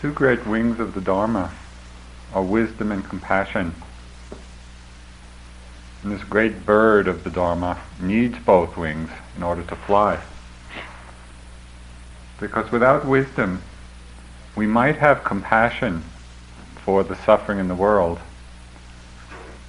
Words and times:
two 0.00 0.12
great 0.12 0.46
wings 0.46 0.78
of 0.78 0.94
the 0.94 1.00
Dharma 1.00 1.50
are 2.32 2.42
wisdom 2.42 2.92
and 2.92 3.04
compassion. 3.04 3.74
And 6.02 6.12
this 6.12 6.22
great 6.22 6.64
bird 6.64 7.08
of 7.08 7.24
the 7.24 7.30
Dharma 7.30 7.80
needs 8.00 8.38
both 8.38 8.76
wings 8.76 9.10
in 9.36 9.42
order 9.42 9.62
to 9.64 9.74
fly. 9.74 10.20
Because 12.38 12.70
without 12.70 13.04
wisdom, 13.04 13.60
we 14.54 14.66
might 14.66 14.96
have 14.96 15.24
compassion 15.24 16.04
for 16.84 17.02
the 17.02 17.16
suffering 17.16 17.58
in 17.58 17.66
the 17.66 17.74
world, 17.74 18.20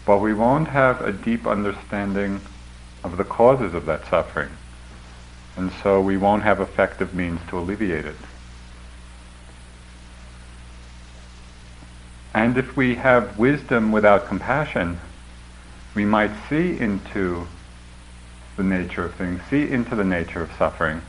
but 0.06 0.20
we 0.20 0.36
won't 0.36 0.68
have 0.68 1.02
a 1.02 1.12
deep 1.12 1.48
understanding 1.48 2.40
of 3.04 3.18
the 3.18 3.24
causes 3.24 3.74
of 3.74 3.88
that 3.88 4.08
suffering. 4.08 4.50
And 5.58 5.72
so 5.82 6.00
we 6.00 6.18
won't 6.18 6.44
have 6.44 6.62
effective 6.62 7.16
means 7.16 7.40
to 7.50 7.58
alleviate 7.58 8.06
it. 8.06 8.16
And 12.34 12.58
if 12.58 12.78
we 12.78 12.96
have 12.96 13.40
wisdom 13.40 13.92
without 13.92 14.28
compassion, 14.28 15.00
we 15.96 16.06
might 16.06 16.32
see 16.48 16.78
into 16.78 17.48
the 18.56 18.64
nature 18.64 19.06
of 19.06 19.16
things, 19.16 19.42
see 19.50 19.70
into 19.70 19.96
the 19.96 20.04
nature 20.04 20.42
of 20.42 20.52
suffering, 20.54 21.02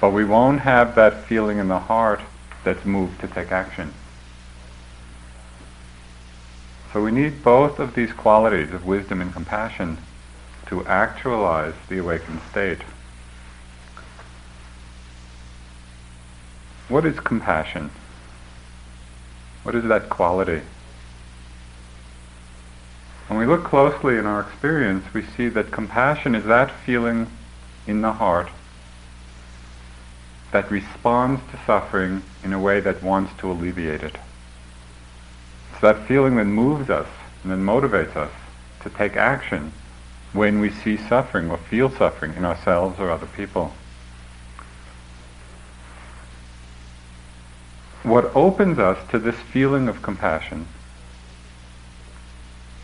but 0.00 0.10
we 0.10 0.24
won't 0.24 0.60
have 0.60 0.94
that 0.94 1.24
feeling 1.24 1.58
in 1.58 1.68
the 1.68 1.78
heart 1.78 2.20
that's 2.62 2.84
moved 2.84 3.20
to 3.20 3.26
take 3.26 3.50
action. 3.50 3.92
So 6.92 7.02
we 7.02 7.10
need 7.10 7.42
both 7.42 7.80
of 7.80 7.94
these 7.94 8.12
qualities 8.12 8.72
of 8.72 8.86
wisdom 8.86 9.20
and 9.20 9.32
compassion 9.32 9.98
to 10.66 10.86
actualize 10.86 11.74
the 11.88 11.98
awakened 11.98 12.40
state. 12.50 12.82
What 16.88 17.04
is 17.04 17.18
compassion? 17.18 17.90
What 19.64 19.74
is 19.74 19.84
that 19.84 20.10
quality? 20.10 20.60
When 23.28 23.38
we 23.38 23.46
look 23.46 23.64
closely 23.64 24.18
in 24.18 24.26
our 24.26 24.42
experience, 24.42 25.06
we 25.14 25.22
see 25.22 25.48
that 25.48 25.72
compassion 25.72 26.34
is 26.34 26.44
that 26.44 26.70
feeling 26.70 27.26
in 27.86 28.02
the 28.02 28.12
heart 28.12 28.48
that 30.52 30.70
responds 30.70 31.40
to 31.50 31.58
suffering 31.66 32.22
in 32.44 32.52
a 32.52 32.60
way 32.60 32.78
that 32.80 33.02
wants 33.02 33.32
to 33.38 33.50
alleviate 33.50 34.02
it. 34.02 34.16
It's 35.72 35.80
that 35.80 36.06
feeling 36.06 36.36
that 36.36 36.44
moves 36.44 36.90
us 36.90 37.08
and 37.42 37.50
that 37.50 37.56
motivates 37.56 38.14
us 38.14 38.30
to 38.82 38.90
take 38.90 39.16
action 39.16 39.72
when 40.34 40.60
we 40.60 40.70
see 40.70 40.96
suffering 40.96 41.50
or 41.50 41.56
feel 41.56 41.90
suffering 41.90 42.34
in 42.34 42.44
ourselves 42.44 43.00
or 43.00 43.10
other 43.10 43.26
people. 43.26 43.72
What 48.04 48.36
opens 48.36 48.78
us 48.78 48.98
to 49.10 49.18
this 49.18 49.34
feeling 49.34 49.88
of 49.88 50.02
compassion, 50.02 50.68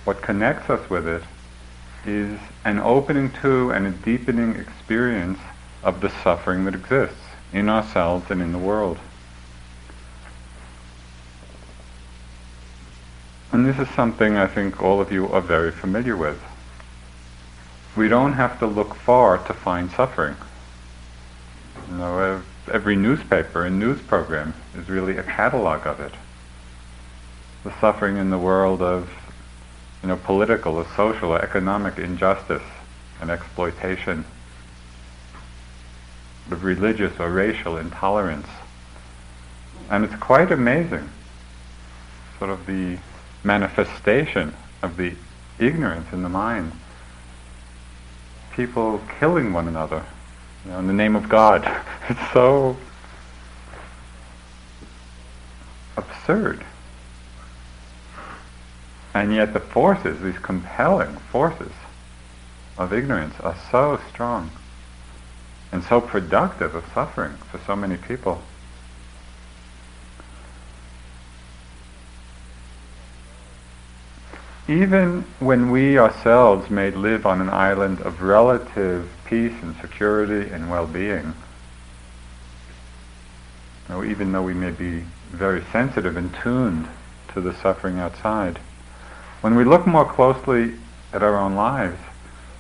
what 0.05 0.23
connects 0.23 0.71
us 0.71 0.89
with 0.89 1.07
it, 1.07 1.23
is 2.07 2.41
an 2.65 2.79
opening 2.79 3.31
to 3.43 3.71
and 3.71 3.87
a 3.87 3.91
deepening 3.91 4.57
experience 4.57 5.39
of 5.83 6.01
the 6.01 6.09
suffering 6.09 6.65
that 6.65 6.75
exists 6.75 7.21
in 7.53 7.69
ourselves 7.69 8.31
and 8.31 8.41
in 8.41 8.53
the 8.53 8.59
world. 8.59 8.99
And 13.53 13.67
this 13.67 13.79
is 13.79 13.95
something 13.95 14.39
I 14.39 14.47
think 14.47 14.83
all 14.83 15.03
of 15.03 15.13
you 15.13 15.29
are 15.29 15.43
very 15.43 15.71
familiar 15.71 16.17
with. 16.17 16.41
We 17.95 18.09
don't 18.09 18.33
have 18.33 18.59
to 18.61 18.67
look 18.67 18.95
far 18.95 19.37
to 19.37 19.53
find 19.53 19.91
suffering. 19.91 20.37
You 21.91 21.97
know, 21.99 22.43
every 22.71 22.97
newspaper 22.97 23.65
and 23.65 23.79
news 23.79 24.01
program 24.01 24.55
is 24.77 24.89
really 24.89 25.17
a 25.17 25.23
catalog 25.23 25.87
of 25.87 26.01
it. 26.01 26.13
The 27.65 27.73
suffering 27.81 28.17
in 28.17 28.31
the 28.31 28.39
world 28.39 28.81
of, 28.81 29.11
you 30.03 30.09
know, 30.09 30.17
political 30.17 30.77
or 30.77 30.87
social 30.97 31.31
or 31.31 31.43
economic 31.43 31.99
injustice 31.99 32.63
and 33.21 33.31
exploitation, 33.31 34.25
of 36.51 36.65
religious 36.65 37.19
or 37.21 37.31
racial 37.31 37.77
intolerance. 37.77 38.49
And 39.91 40.05
it's 40.05 40.17
quite 40.17 40.51
amazing, 40.51 41.09
sort 42.39 42.51
of 42.51 42.67
the 42.67 42.99
manifestation 43.45 44.55
of 44.83 44.97
the 44.97 45.15
ignorance 45.59 46.13
in 46.13 46.23
the 46.23 46.29
mind. 46.29 46.73
People 48.53 49.03
killing 49.19 49.53
one 49.53 49.69
another 49.69 50.05
you 50.65 50.71
know, 50.71 50.79
in 50.79 50.87
the 50.87 50.93
name 50.93 51.17
of 51.17 51.29
God. 51.29 51.65
It's 52.09 52.33
so 52.33 52.77
absurd. 55.97 56.65
And 59.15 59.33
yet 59.33 59.53
the 59.53 59.61
forces, 59.61 60.21
these 60.21 60.39
compelling 60.39 61.15
forces 61.31 61.71
of 62.77 62.93
ignorance 62.93 63.39
are 63.41 63.57
so 63.71 64.01
strong 64.09 64.51
and 65.71 65.85
so 65.85 66.01
productive 66.01 66.75
of 66.75 66.85
suffering 66.93 67.35
for 67.51 67.61
so 67.65 67.77
many 67.77 67.97
people. 67.97 68.43
Even 74.71 75.25
when 75.41 75.73
we 75.73 75.99
ourselves 75.99 76.71
may 76.71 76.93
live 76.93 77.27
on 77.27 77.41
an 77.41 77.51
island 77.51 78.01
of 78.03 78.23
relative 78.23 79.11
peace 79.25 79.61
and 79.63 79.75
security 79.81 80.49
and 80.49 80.71
well-being, 80.71 81.35
know, 83.89 84.05
even 84.05 84.31
though 84.31 84.45
we 84.45 84.55
may 84.55 84.71
be 84.71 85.05
very 85.31 85.65
sensitive 85.73 86.17
and 86.17 86.33
tuned 86.35 86.87
to 87.35 87.41
the 87.41 87.53
suffering 87.53 87.99
outside, 87.99 88.59
when 89.41 89.57
we 89.57 89.65
look 89.65 89.89
more 89.89 90.05
closely 90.05 90.75
at 91.13 91.25
our 91.25 91.37
own 91.37 91.57
lives, 91.57 91.99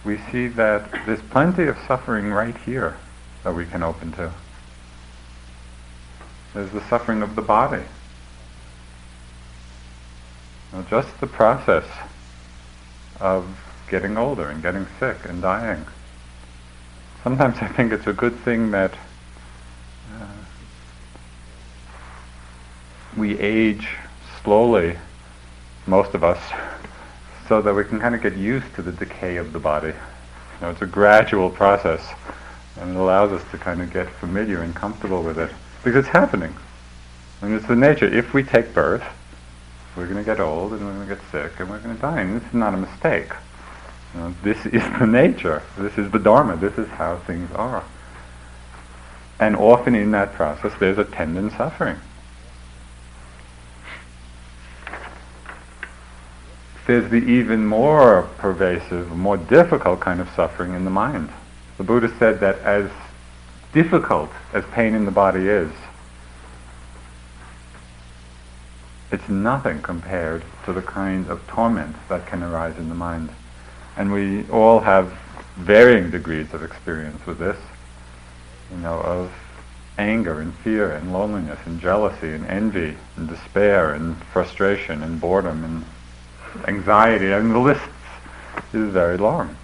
we 0.04 0.18
see 0.32 0.48
that 0.48 0.90
there's 1.06 1.22
plenty 1.22 1.68
of 1.68 1.78
suffering 1.86 2.32
right 2.32 2.56
here 2.58 2.96
that 3.44 3.54
we 3.54 3.66
can 3.66 3.84
open 3.84 4.10
to. 4.12 4.32
There's 6.54 6.72
the 6.72 6.82
suffering 6.88 7.22
of 7.22 7.36
the 7.36 7.42
body. 7.42 7.84
Now, 10.72 10.82
just 10.88 11.20
the 11.20 11.26
process 11.26 11.84
of 13.18 13.46
getting 13.88 14.16
older 14.16 14.48
and 14.48 14.62
getting 14.62 14.86
sick 14.98 15.16
and 15.24 15.42
dying. 15.42 15.84
Sometimes 17.24 17.58
I 17.60 17.66
think 17.66 17.92
it's 17.92 18.06
a 18.06 18.12
good 18.12 18.36
thing 18.36 18.70
that 18.70 18.94
uh, 20.14 20.26
we 23.16 23.38
age 23.38 23.88
slowly, 24.42 24.96
most 25.86 26.14
of 26.14 26.22
us, 26.22 26.38
so 27.48 27.60
that 27.60 27.74
we 27.74 27.84
can 27.84 27.98
kind 27.98 28.14
of 28.14 28.22
get 28.22 28.36
used 28.36 28.72
to 28.76 28.82
the 28.82 28.92
decay 28.92 29.36
of 29.36 29.52
the 29.52 29.58
body. 29.58 29.88
You 29.88 29.94
know, 30.62 30.70
it's 30.70 30.82
a 30.82 30.86
gradual 30.86 31.50
process, 31.50 32.00
and 32.78 32.90
it 32.90 32.96
allows 32.96 33.32
us 33.32 33.42
to 33.50 33.58
kind 33.58 33.82
of 33.82 33.92
get 33.92 34.08
familiar 34.08 34.62
and 34.62 34.74
comfortable 34.74 35.22
with 35.22 35.38
it 35.38 35.50
because 35.82 36.04
it's 36.04 36.08
happening. 36.08 36.54
Mean, 37.42 37.54
it's 37.54 37.66
the 37.66 37.76
nature. 37.76 38.06
If 38.06 38.34
we 38.34 38.42
take 38.42 38.72
birth, 38.72 39.02
we're 40.00 40.06
going 40.06 40.16
to 40.16 40.24
get 40.24 40.40
old 40.40 40.72
and 40.72 40.84
we're 40.84 40.94
going 40.94 41.08
to 41.08 41.14
get 41.14 41.24
sick 41.30 41.60
and 41.60 41.68
we're 41.68 41.78
going 41.78 41.94
to 41.94 42.00
die. 42.00 42.20
And 42.22 42.40
this 42.40 42.48
is 42.48 42.54
not 42.54 42.72
a 42.72 42.78
mistake. 42.78 43.30
You 44.14 44.20
know, 44.20 44.34
this 44.42 44.64
is 44.66 44.82
the 44.98 45.06
nature. 45.06 45.62
This 45.78 45.98
is 45.98 46.10
the 46.10 46.18
Dharma. 46.18 46.56
This 46.56 46.76
is 46.78 46.88
how 46.88 47.18
things 47.18 47.52
are. 47.52 47.84
And 49.38 49.54
often 49.56 49.94
in 49.94 50.10
that 50.12 50.32
process, 50.32 50.72
there's 50.80 50.98
attendant 50.98 51.52
suffering. 51.52 51.96
there's 56.86 57.08
the 57.08 57.18
even 57.18 57.64
more 57.64 58.28
pervasive, 58.38 59.16
more 59.16 59.36
difficult 59.36 60.00
kind 60.00 60.20
of 60.20 60.28
suffering 60.30 60.74
in 60.74 60.84
the 60.84 60.90
mind. 60.90 61.30
The 61.78 61.84
Buddha 61.84 62.12
said 62.18 62.40
that 62.40 62.58
as 62.60 62.90
difficult 63.72 64.28
as 64.52 64.64
pain 64.72 64.94
in 64.94 65.04
the 65.04 65.12
body 65.12 65.46
is, 65.46 65.70
it's 69.12 69.28
nothing 69.28 69.82
compared 69.82 70.42
to 70.64 70.72
the 70.72 70.82
kind 70.82 71.28
of 71.28 71.44
torment 71.46 71.96
that 72.08 72.26
can 72.26 72.42
arise 72.42 72.76
in 72.78 72.88
the 72.88 72.94
mind. 72.94 73.30
And 73.96 74.12
we 74.12 74.48
all 74.50 74.80
have 74.80 75.12
varying 75.56 76.10
degrees 76.10 76.52
of 76.54 76.62
experience 76.62 77.26
with 77.26 77.38
this, 77.38 77.58
you 78.70 78.78
know, 78.78 79.00
of 79.00 79.32
anger 79.98 80.40
and 80.40 80.54
fear 80.54 80.92
and 80.92 81.12
loneliness 81.12 81.58
and 81.66 81.80
jealousy 81.80 82.32
and 82.32 82.46
envy 82.46 82.96
and 83.16 83.28
despair 83.28 83.92
and 83.92 84.16
frustration 84.32 85.02
and 85.02 85.20
boredom 85.20 85.64
and 85.64 86.68
anxiety. 86.68 87.34
I 87.34 87.40
mean, 87.40 87.52
the 87.52 87.58
list 87.58 87.88
is 88.72 88.90
very 88.90 89.18
long. 89.18 89.56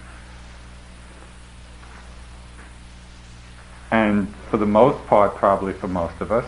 And 3.91 4.35
for 4.51 4.57
the 4.57 4.67
most 4.67 5.07
part, 5.07 5.37
probably 5.37 5.73
for 5.73 5.89
most 5.89 6.21
of 6.21 6.33
us, 6.33 6.47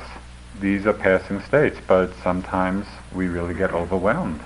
these 0.61 0.87
are 0.87 0.93
passing 0.93 1.41
states, 1.43 1.79
but 1.87 2.13
sometimes 2.23 2.87
we 3.15 3.29
really 3.29 3.55
get 3.55 3.73
overwhelmed 3.73 4.41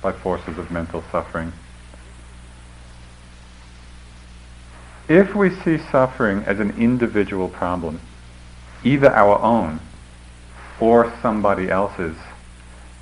by 0.00 0.12
forces 0.12 0.58
of 0.58 0.70
mental 0.70 1.02
suffering. 1.10 1.52
If 5.08 5.34
we 5.34 5.50
see 5.50 5.78
suffering 5.78 6.44
as 6.44 6.60
an 6.60 6.70
individual 6.78 7.48
problem, 7.48 8.00
either 8.84 9.10
our 9.10 9.38
own 9.40 9.80
or 10.80 11.12
somebody 11.20 11.70
else's, 11.70 12.16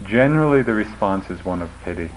generally 0.05 0.63
the 0.63 0.75
response 0.75 1.31
is 1.31 1.45
one 1.45 1.63
of 1.63 1.71
pity. 1.85 2.11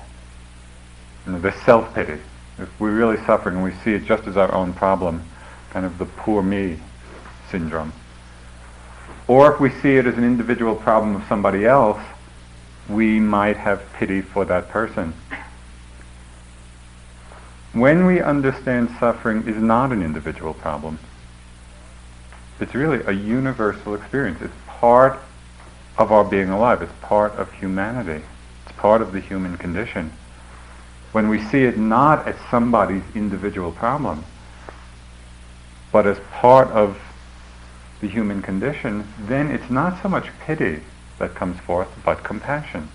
You 1.26 1.34
know, 1.34 1.40
the 1.40 1.52
self-pity. 1.52 2.20
If 2.58 2.80
we're 2.80 2.96
really 2.96 3.18
suffering, 3.26 3.56
and 3.56 3.64
we 3.64 3.74
see 3.84 3.94
it 3.94 4.06
just 4.06 4.28
as 4.28 4.38
our 4.38 4.54
own 4.54 4.74
problem, 4.74 5.24
kind 5.72 5.86
of 5.86 5.98
the 5.98 6.06
poor 6.06 6.42
me 6.42 6.80
syndrome. 7.50 7.92
Or 9.28 9.54
if 9.54 9.60
we 9.60 9.70
see 9.70 9.98
it 9.98 10.06
as 10.06 10.18
an 10.18 10.24
individual 10.24 10.76
problem 10.76 11.16
of 11.16 11.28
somebody 11.28 11.66
else, 11.66 12.02
we 12.88 13.20
might 13.20 13.58
have 13.58 13.82
pity 13.94 14.22
for 14.22 14.46
that 14.46 14.70
person. 14.70 15.14
When 17.74 18.06
we 18.06 18.22
understand 18.22 18.96
suffering 19.00 19.48
is 19.48 19.58
not 19.58 19.92
an 19.92 20.04
individual 20.04 20.54
problem, 20.54 21.00
it's 22.60 22.74
really 22.74 23.04
a 23.06 23.12
universal 23.12 23.96
experience. 23.96 24.42
It's 24.42 24.54
part 24.68 25.20
of 25.98 26.12
our 26.12 26.24
being 26.24 26.50
alive. 26.50 26.82
It's 26.82 26.94
part 27.02 27.34
of 27.34 27.52
humanity. 27.54 28.24
It's 28.66 28.78
part 28.78 29.02
of 29.02 29.12
the 29.12 29.20
human 29.20 29.58
condition. 29.58 30.14
When 31.12 31.28
we 31.28 31.42
see 31.42 31.64
it 31.64 31.78
not 31.78 32.28
as 32.28 32.36
somebody's 32.52 33.04
individual 33.14 33.72
problem, 33.72 34.24
but 35.92 36.06
as 36.06 36.20
part 36.32 36.68
of 36.70 37.00
the 38.02 38.08
human 38.08 38.42
condition, 38.42 39.08
then 39.20 39.52
it's 39.52 39.70
not 39.70 40.02
so 40.02 40.10
much 40.10 40.30
pity 40.40 40.82
that 41.20 41.36
comes 41.36 41.60
forth, 41.60 41.90
but 42.04 42.24
compassion. 42.24 42.90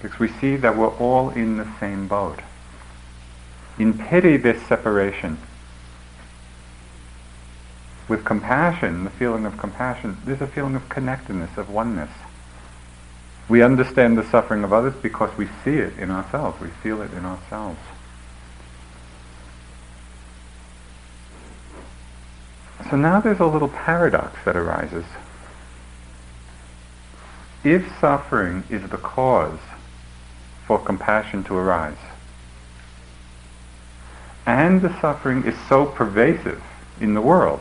Because 0.00 0.18
we 0.18 0.28
see 0.28 0.56
that 0.56 0.76
we're 0.76 0.96
all 0.96 1.30
in 1.30 1.56
the 1.56 1.68
same 1.80 2.06
boat. 2.06 2.40
In 3.78 3.98
pity, 3.98 4.36
there's 4.36 4.62
separation. 4.62 5.38
With 8.06 8.24
compassion, 8.24 9.04
the 9.04 9.10
feeling 9.10 9.46
of 9.46 9.56
compassion, 9.56 10.18
there's 10.24 10.42
a 10.42 10.46
feeling 10.46 10.76
of 10.76 10.88
connectedness, 10.88 11.56
of 11.56 11.70
oneness. 11.70 12.10
We 13.48 13.62
understand 13.62 14.16
the 14.16 14.28
suffering 14.28 14.62
of 14.62 14.72
others 14.72 14.94
because 15.02 15.36
we 15.36 15.48
see 15.64 15.76
it 15.76 15.98
in 15.98 16.10
ourselves. 16.10 16.60
We 16.60 16.68
feel 16.68 17.02
it 17.02 17.12
in 17.12 17.24
ourselves. 17.24 17.78
So 22.90 22.96
now 22.96 23.20
there's 23.20 23.40
a 23.40 23.46
little 23.46 23.68
paradox 23.68 24.36
that 24.44 24.56
arises. 24.56 25.04
If 27.62 27.98
suffering 27.98 28.64
is 28.68 28.88
the 28.90 28.98
cause 28.98 29.58
for 30.66 30.78
compassion 30.78 31.44
to 31.44 31.56
arise, 31.56 31.96
and 34.46 34.82
the 34.82 35.00
suffering 35.00 35.44
is 35.44 35.54
so 35.68 35.86
pervasive 35.86 36.62
in 37.00 37.14
the 37.14 37.22
world 37.22 37.60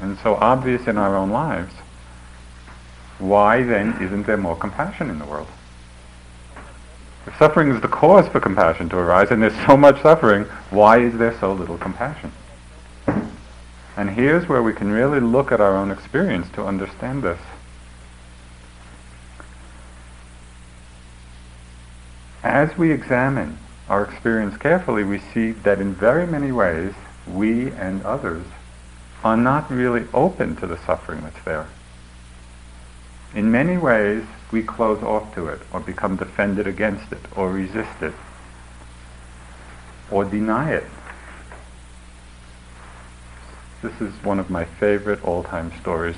and 0.00 0.18
so 0.18 0.36
obvious 0.36 0.86
in 0.86 0.96
our 0.96 1.14
own 1.16 1.30
lives, 1.30 1.74
why 3.18 3.62
then 3.62 4.02
isn't 4.02 4.26
there 4.26 4.38
more 4.38 4.56
compassion 4.56 5.10
in 5.10 5.18
the 5.18 5.26
world? 5.26 5.48
If 7.26 7.36
suffering 7.38 7.70
is 7.70 7.80
the 7.80 7.88
cause 7.88 8.26
for 8.26 8.40
compassion 8.40 8.88
to 8.88 8.96
arise 8.96 9.30
and 9.30 9.42
there's 9.42 9.66
so 9.66 9.76
much 9.76 10.00
suffering, 10.02 10.44
why 10.70 10.98
is 10.98 11.16
there 11.18 11.38
so 11.38 11.52
little 11.52 11.78
compassion? 11.78 12.32
And 13.96 14.10
here's 14.10 14.48
where 14.48 14.62
we 14.62 14.72
can 14.72 14.90
really 14.90 15.20
look 15.20 15.52
at 15.52 15.60
our 15.60 15.76
own 15.76 15.90
experience 15.90 16.48
to 16.54 16.64
understand 16.64 17.22
this. 17.22 17.40
As 22.42 22.76
we 22.76 22.90
examine 22.90 23.58
our 23.88 24.04
experience 24.04 24.56
carefully, 24.56 25.04
we 25.04 25.18
see 25.18 25.52
that 25.52 25.80
in 25.80 25.94
very 25.94 26.26
many 26.26 26.50
ways, 26.50 26.94
we 27.26 27.70
and 27.72 28.02
others 28.04 28.44
are 29.22 29.36
not 29.36 29.70
really 29.70 30.06
open 30.12 30.56
to 30.56 30.66
the 30.66 30.78
suffering 30.78 31.20
that's 31.22 31.44
there. 31.44 31.68
In 33.34 33.50
many 33.50 33.76
ways, 33.76 34.24
we 34.50 34.62
close 34.62 35.02
off 35.02 35.34
to 35.34 35.48
it, 35.48 35.60
or 35.72 35.80
become 35.80 36.16
defended 36.16 36.66
against 36.66 37.12
it, 37.12 37.20
or 37.36 37.50
resist 37.50 38.02
it, 38.02 38.14
or 40.10 40.24
deny 40.24 40.72
it. 40.72 40.86
This 43.82 44.00
is 44.00 44.12
one 44.22 44.38
of 44.38 44.48
my 44.48 44.64
favorite 44.64 45.24
all-time 45.24 45.72
stories. 45.80 46.14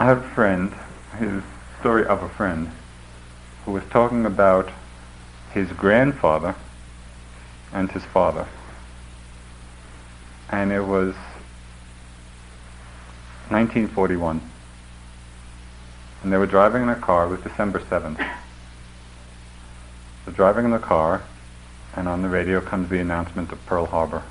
I 0.00 0.06
have 0.06 0.24
a 0.24 0.28
friend, 0.30 0.74
his 1.20 1.44
story 1.78 2.04
of 2.04 2.20
a 2.20 2.28
friend, 2.28 2.72
who 3.64 3.70
was 3.70 3.84
talking 3.90 4.26
about 4.26 4.70
his 5.52 5.70
grandfather 5.70 6.56
and 7.72 7.88
his 7.92 8.04
father. 8.04 8.48
And 10.50 10.72
it 10.72 10.80
was 10.80 11.14
1941. 13.50 14.40
And 16.24 16.32
they 16.32 16.38
were 16.38 16.46
driving 16.46 16.82
in 16.82 16.88
a 16.88 16.96
car, 16.96 17.26
it 17.26 17.28
was 17.28 17.40
December 17.42 17.78
7th. 17.78 18.16
They're 20.24 20.34
driving 20.34 20.64
in 20.64 20.72
the 20.72 20.80
car, 20.80 21.22
and 21.98 22.06
on 22.06 22.22
the 22.22 22.28
radio 22.28 22.60
comes 22.60 22.88
the 22.90 23.00
announcement 23.00 23.50
of 23.50 23.66
Pearl 23.66 23.86
Harbor. 23.86 24.22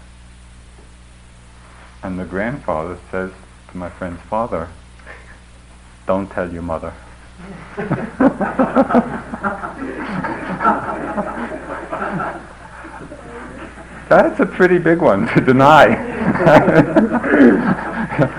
And 2.02 2.18
the 2.18 2.24
grandfather 2.24 2.98
says 3.12 3.32
to 3.72 3.78
my 3.78 3.90
friend's 3.90 4.22
father, 4.22 4.70
don't 6.06 6.32
tell 6.32 6.50
your 6.50 6.62
mother. 6.62 6.94
That's 14.08 14.40
a 14.40 14.46
pretty 14.46 14.78
big 14.78 15.00
one 15.00 15.28
to 15.34 15.42
deny. 15.42 15.88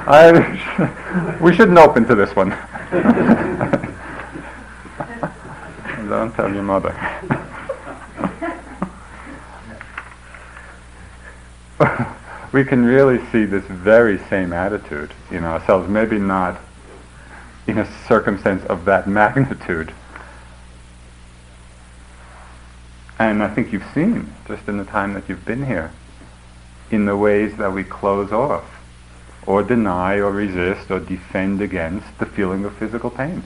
I, 0.08 1.38
we 1.42 1.54
shouldn't 1.54 1.76
open 1.76 2.06
to 2.06 2.14
this 2.14 2.34
one. 2.34 2.48
Don't 6.08 6.34
tell 6.34 6.50
your 6.50 6.62
mother. 6.62 7.44
we 12.52 12.64
can 12.64 12.84
really 12.84 13.24
see 13.30 13.44
this 13.44 13.64
very 13.64 14.18
same 14.18 14.52
attitude 14.52 15.12
in 15.30 15.44
ourselves, 15.44 15.88
maybe 15.88 16.18
not 16.18 16.60
in 17.66 17.78
a 17.78 18.06
circumstance 18.06 18.64
of 18.66 18.84
that 18.84 19.06
magnitude. 19.08 19.92
And 23.18 23.42
I 23.42 23.48
think 23.48 23.72
you've 23.72 23.86
seen, 23.92 24.32
just 24.46 24.68
in 24.68 24.76
the 24.76 24.84
time 24.84 25.12
that 25.14 25.28
you've 25.28 25.44
been 25.44 25.66
here, 25.66 25.92
in 26.90 27.04
the 27.04 27.16
ways 27.16 27.56
that 27.56 27.72
we 27.72 27.84
close 27.84 28.32
off, 28.32 28.64
or 29.46 29.62
deny, 29.62 30.16
or 30.16 30.30
resist, 30.30 30.90
or 30.90 31.00
defend 31.00 31.60
against 31.60 32.18
the 32.18 32.26
feeling 32.26 32.64
of 32.64 32.76
physical 32.76 33.10
pain. 33.10 33.42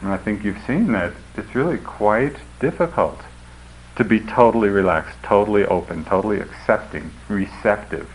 And 0.00 0.10
I 0.10 0.16
think 0.16 0.44
you've 0.44 0.62
seen 0.66 0.92
that 0.92 1.12
it's 1.36 1.54
really 1.54 1.78
quite 1.78 2.36
difficult 2.60 3.20
to 3.98 4.04
be 4.04 4.20
totally 4.20 4.68
relaxed, 4.68 5.20
totally 5.24 5.64
open, 5.64 6.04
totally 6.04 6.38
accepting, 6.38 7.10
receptive 7.28 8.08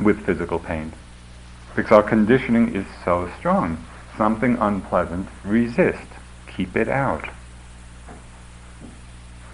with 0.00 0.26
physical 0.26 0.58
pain. 0.58 0.92
Because 1.76 1.92
our 1.92 2.02
conditioning 2.02 2.74
is 2.74 2.84
so 3.04 3.30
strong. 3.38 3.82
Something 4.18 4.58
unpleasant, 4.58 5.28
resist, 5.44 6.08
keep 6.48 6.74
it 6.76 6.88
out. 6.88 7.28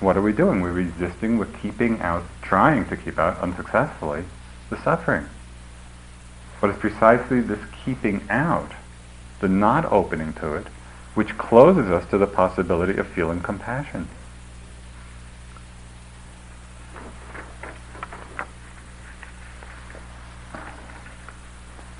What 0.01 0.17
are 0.17 0.23
we 0.23 0.33
doing? 0.33 0.63
We're 0.63 0.73
resisting, 0.73 1.37
we're 1.37 1.45
keeping 1.45 2.01
out, 2.01 2.25
trying 2.41 2.87
to 2.89 2.97
keep 2.97 3.19
out 3.19 3.39
unsuccessfully 3.41 4.25
the 4.71 4.83
suffering. 4.83 5.27
But 6.59 6.71
it's 6.71 6.79
precisely 6.79 7.41
this 7.41 7.61
keeping 7.85 8.23
out, 8.31 8.73
the 9.41 9.49
not 9.49 9.85
opening 9.93 10.33
to 10.35 10.55
it, 10.55 10.69
which 11.15 11.37
closes 11.37 11.91
us 11.91 12.09
to 12.09 12.17
the 12.17 12.27
possibility 12.27 12.97
of 12.97 13.07
feeling 13.09 13.41
compassion. 13.41 14.09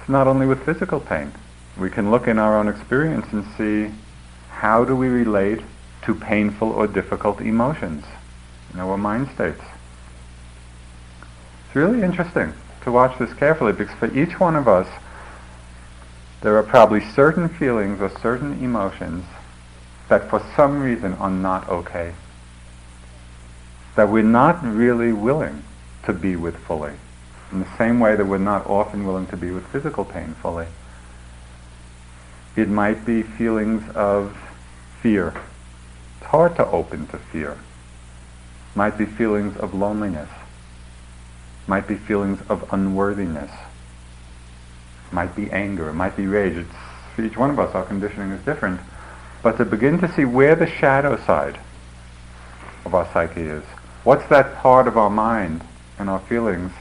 Not 0.09 0.27
only 0.27 0.47
with 0.47 0.65
physical 0.65 1.01
pain. 1.01 1.33
We 1.79 1.91
can 1.91 2.11
look 2.11 2.27
in 2.27 2.39
our 2.39 2.59
own 2.59 2.67
experience 2.67 3.27
and 3.33 3.45
see 3.57 3.95
how 4.51 4.85
do 4.85 4.97
we 4.97 5.09
relate 5.09 5.61
to 6.03 6.15
painful 6.15 6.73
or 6.73 6.87
difficult 6.87 7.41
emotions 7.41 8.05
in 8.73 8.81
our 8.81 8.97
mind 8.97 9.29
states. 9.35 9.61
It's 11.67 11.77
really 11.77 12.03
interesting 12.03 12.55
to 12.83 12.91
watch 12.91 13.19
this 13.19 13.33
carefully 13.35 13.73
because 13.73 13.95
for 13.97 14.13
each 14.17 14.41
one 14.41 14.57
of 14.57 14.67
us, 14.67 14.89
there 16.41 16.57
are 16.57 16.63
probably 16.63 17.01
certain 17.01 17.49
feelings 17.49 18.01
or 18.01 18.11
certain 18.21 18.65
emotions 18.65 19.25
that 20.09 20.31
for 20.31 20.45
some 20.57 20.81
reason 20.81 21.13
are 21.15 21.31
not 21.31 21.69
okay. 21.69 22.15
That 23.97 24.09
we're 24.09 24.23
not 24.23 24.65
really 24.65 25.13
willing 25.13 25.65
to 26.05 26.13
be 26.13 26.37
with 26.37 26.57
fully 26.57 26.95
in 27.53 27.61
the 27.61 27.77
same 27.77 28.01
way 28.01 28.17
that 28.17 28.27
we're 28.27 28.39
not 28.39 28.67
often 28.67 29.07
willing 29.07 29.27
to 29.29 29.37
be 29.37 29.51
with 29.51 29.67
physical 29.69 30.05
pain 30.05 30.35
fully. 30.43 30.67
It 32.57 32.69
might 32.69 33.07
be 33.07 33.23
feelings 33.23 33.89
of 33.95 34.37
fear. 35.01 35.35
It's 36.19 36.27
hard 36.27 36.57
to 36.57 36.67
open 36.67 37.07
to 37.09 37.19
fear. 37.19 37.53
It 37.53 38.77
might 38.77 38.99
be 38.99 39.07
feelings 39.07 39.57
of 39.57 39.75
loneliness. 39.75 40.29
might 41.69 41.87
be 41.87 41.97
feelings 41.97 42.41
of 42.49 42.73
unworthiness, 42.73 43.51
might 45.13 45.37
be 45.37 45.51
anger, 45.53 45.91
it 45.91 45.95
might 45.95 46.17
be 46.17 46.27
rage. 46.27 46.57
It's, 46.57 46.71
for 47.15 47.23
each 47.23 47.37
one 47.37 47.51
of 47.51 47.59
us, 47.59 47.75
our 47.75 47.85
conditioning 47.85 48.31
is 48.31 48.43
different. 48.45 48.81
But 49.43 49.59
to 49.59 49.65
begin 49.65 49.99
to 50.01 50.13
see 50.13 50.25
where 50.25 50.57
the 50.57 50.67
shadow 50.67 51.17
side 51.17 51.61
of 52.85 52.95
our 52.95 53.09
psyche 53.13 53.43
is. 53.43 53.65
What's 54.03 54.27
that 54.29 54.57
part 54.57 54.89
of 54.89 54.97
our 54.97 55.11
mind 55.11 55.63
and 55.99 56.09
our 56.09 56.21
feelings 56.21 56.73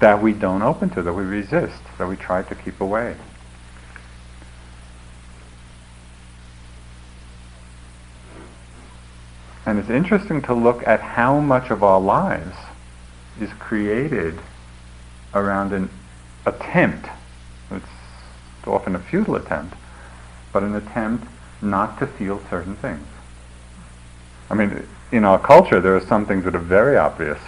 that 0.00 0.22
we 0.22 0.32
don't 0.32 0.62
open 0.62 0.90
to, 0.90 1.02
that 1.02 1.12
we 1.12 1.24
resist, 1.24 1.82
that 1.98 2.08
we 2.08 2.16
try 2.16 2.42
to 2.42 2.54
keep 2.54 2.80
away? 2.80 3.16
And 9.66 9.78
it's 9.78 9.90
interesting 9.90 10.42
to 10.42 10.54
look 10.54 10.86
at 10.86 11.00
how 11.00 11.40
much 11.40 11.70
of 11.70 11.82
our 11.82 12.00
lives 12.00 12.56
is 13.40 13.50
created 13.54 14.38
around 15.34 15.72
an 15.72 15.88
attempt. 16.44 17.08
It's 17.70 17.86
often 18.66 18.94
a 18.94 18.98
futile 18.98 19.36
attempt, 19.36 19.74
but 20.52 20.62
an 20.62 20.74
attempt 20.74 21.26
not 21.62 21.98
to 21.98 22.06
feel 22.06 22.42
certain 22.50 22.76
things. 22.76 23.06
I 24.50 24.54
mean, 24.54 24.86
in 25.10 25.24
our 25.24 25.38
culture, 25.38 25.80
there 25.80 25.96
are 25.96 26.06
some 26.06 26.26
things 26.26 26.44
that 26.44 26.54
are 26.54 26.58
very 26.58 26.96
obvious. 26.96 27.38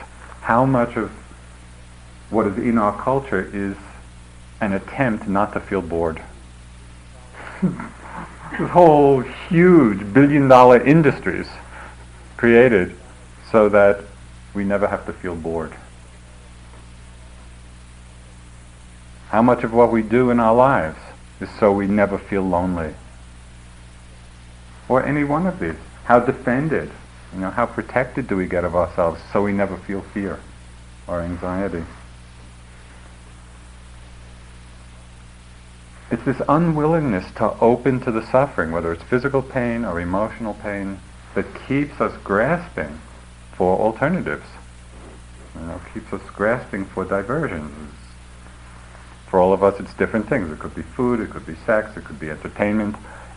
How 0.40 0.64
much 0.64 0.96
of 0.96 1.12
what 2.30 2.46
is 2.46 2.58
in 2.58 2.78
our 2.78 3.00
culture 3.00 3.50
is 3.52 3.76
an 4.60 4.72
attempt 4.72 5.28
not 5.28 5.52
to 5.52 5.60
feel 5.60 5.82
bored? 5.82 6.22
this 7.62 8.70
whole 8.70 9.20
huge 9.20 10.12
billion 10.12 10.48
dollar 10.48 10.80
industries 10.80 11.48
created 12.36 12.94
so 13.50 13.68
that 13.68 14.00
we 14.54 14.64
never 14.64 14.86
have 14.86 15.06
to 15.06 15.12
feel 15.12 15.34
bored. 15.34 15.72
How 19.28 19.42
much 19.42 19.64
of 19.64 19.72
what 19.72 19.92
we 19.92 20.02
do 20.02 20.30
in 20.30 20.40
our 20.40 20.54
lives 20.54 20.98
is 21.40 21.48
so 21.58 21.72
we 21.72 21.86
never 21.86 22.18
feel 22.18 22.42
lonely? 22.42 22.94
Or 24.88 25.04
any 25.04 25.24
one 25.24 25.46
of 25.46 25.58
these. 25.58 25.74
How 26.04 26.20
defended, 26.20 26.90
you 27.34 27.40
know, 27.40 27.50
how 27.50 27.66
protected 27.66 28.28
do 28.28 28.36
we 28.36 28.46
get 28.46 28.64
of 28.64 28.76
ourselves 28.76 29.20
so 29.32 29.42
we 29.42 29.52
never 29.52 29.76
feel 29.76 30.00
fear 30.00 30.38
or 31.06 31.20
anxiety? 31.20 31.84
It's 36.08 36.22
this 36.22 36.40
unwillingness 36.48 37.32
to 37.36 37.58
open 37.58 37.98
to 38.00 38.12
the 38.12 38.24
suffering, 38.24 38.70
whether 38.70 38.92
it's 38.92 39.02
physical 39.02 39.42
pain 39.42 39.84
or 39.84 40.00
emotional 40.00 40.54
pain, 40.54 41.00
that 41.34 41.46
keeps 41.66 42.00
us 42.00 42.16
grasping 42.22 43.00
for 43.52 43.76
alternatives. 43.78 44.46
You 45.56 45.66
know, 45.66 45.80
keeps 45.92 46.12
us 46.12 46.22
grasping 46.30 46.84
for 46.84 47.04
diversions. 47.04 47.92
For 49.28 49.40
all 49.40 49.52
of 49.52 49.64
us, 49.64 49.80
it's 49.80 49.92
different 49.94 50.28
things. 50.28 50.50
It 50.52 50.60
could 50.60 50.76
be 50.76 50.82
food, 50.82 51.18
it 51.18 51.30
could 51.30 51.44
be 51.44 51.56
sex, 51.66 51.96
it 51.96 52.04
could 52.04 52.20
be 52.20 52.30
entertainment. 52.30 52.94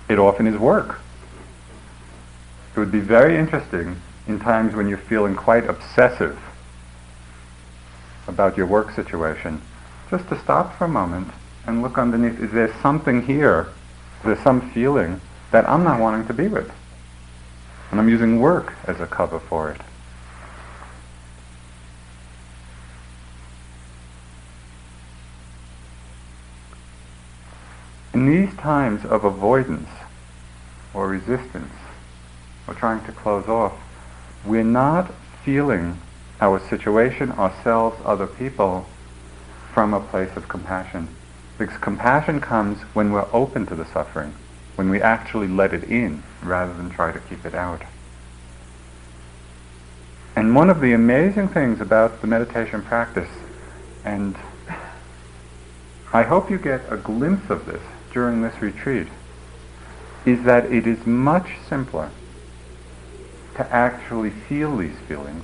It 0.07 0.19
often 0.19 0.45
is 0.45 0.57
work. 0.57 0.99
It 2.75 2.79
would 2.79 2.91
be 2.91 2.99
very 2.99 3.35
interesting 3.35 3.99
in 4.27 4.39
times 4.39 4.75
when 4.75 4.87
you're 4.87 4.99
feeling 4.99 5.35
quite 5.35 5.67
obsessive 5.67 6.39
about 8.27 8.57
your 8.57 8.67
work 8.67 8.91
situation, 8.91 9.59
just 10.11 10.29
to 10.29 10.39
stop 10.39 10.77
for 10.77 10.85
a 10.85 10.87
moment 10.87 11.33
and 11.69 11.83
look 11.83 11.97
underneath. 11.97 12.39
Is 12.41 12.51
there 12.51 12.73
something 12.81 13.25
here? 13.25 13.69
Is 14.19 14.25
there 14.25 14.43
some 14.43 14.71
feeling 14.71 15.21
that 15.51 15.69
I'm 15.69 15.83
not 15.83 15.99
wanting 15.99 16.27
to 16.27 16.33
be 16.33 16.47
with? 16.47 16.71
And 17.91 17.99
I'm 17.99 18.09
using 18.09 18.39
work 18.39 18.73
as 18.85 18.99
a 18.99 19.07
cover 19.07 19.39
for 19.39 19.71
it. 19.71 19.81
In 28.13 28.25
these 28.25 28.53
times 28.57 29.05
of 29.05 29.23
avoidance 29.23 29.89
or 30.93 31.07
resistance, 31.07 31.71
or 32.67 32.73
trying 32.73 33.05
to 33.05 33.11
close 33.11 33.47
off, 33.47 33.73
we're 34.43 34.63
not 34.63 35.11
feeling 35.45 35.99
our 36.41 36.59
situation, 36.59 37.31
ourselves, 37.33 37.97
other 38.03 38.27
people, 38.27 38.87
from 39.73 39.93
a 39.93 39.99
place 39.99 40.35
of 40.35 40.47
compassion. 40.47 41.07
Because 41.59 41.77
compassion 41.77 42.39
comes 42.39 42.79
when 42.95 43.11
we're 43.11 43.27
open 43.33 43.65
to 43.67 43.75
the 43.75 43.85
suffering, 43.85 44.33
when 44.77 44.89
we 44.89 45.01
actually 45.01 45.49
let 45.49 45.73
it 45.73 45.83
in 45.83 46.23
rather 46.41 46.73
than 46.73 46.89
try 46.89 47.11
to 47.11 47.19
keep 47.19 47.45
it 47.45 47.53
out. 47.53 47.81
And 50.37 50.55
one 50.55 50.69
of 50.69 50.79
the 50.79 50.93
amazing 50.93 51.49
things 51.49 51.81
about 51.81 52.21
the 52.21 52.27
meditation 52.27 52.81
practice, 52.81 53.29
and 54.05 54.37
I 56.13 56.23
hope 56.23 56.49
you 56.49 56.57
get 56.57 56.81
a 56.89 56.95
glimpse 56.95 57.49
of 57.49 57.65
this 57.65 57.83
during 58.13 58.41
this 58.41 58.61
retreat, 58.61 59.07
is 60.25 60.43
that 60.43 60.71
it 60.71 60.87
is 60.87 61.05
much 61.05 61.49
simpler 61.67 62.09
to 63.55 63.69
actually 63.73 64.29
feel 64.29 64.77
these 64.77 64.97
feelings 65.09 65.43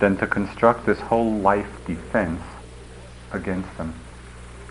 than 0.00 0.16
to 0.16 0.26
construct 0.26 0.84
this 0.84 0.98
whole 0.98 1.34
life 1.36 1.86
defense 1.86 2.42
against 3.30 3.76
them. 3.78 3.94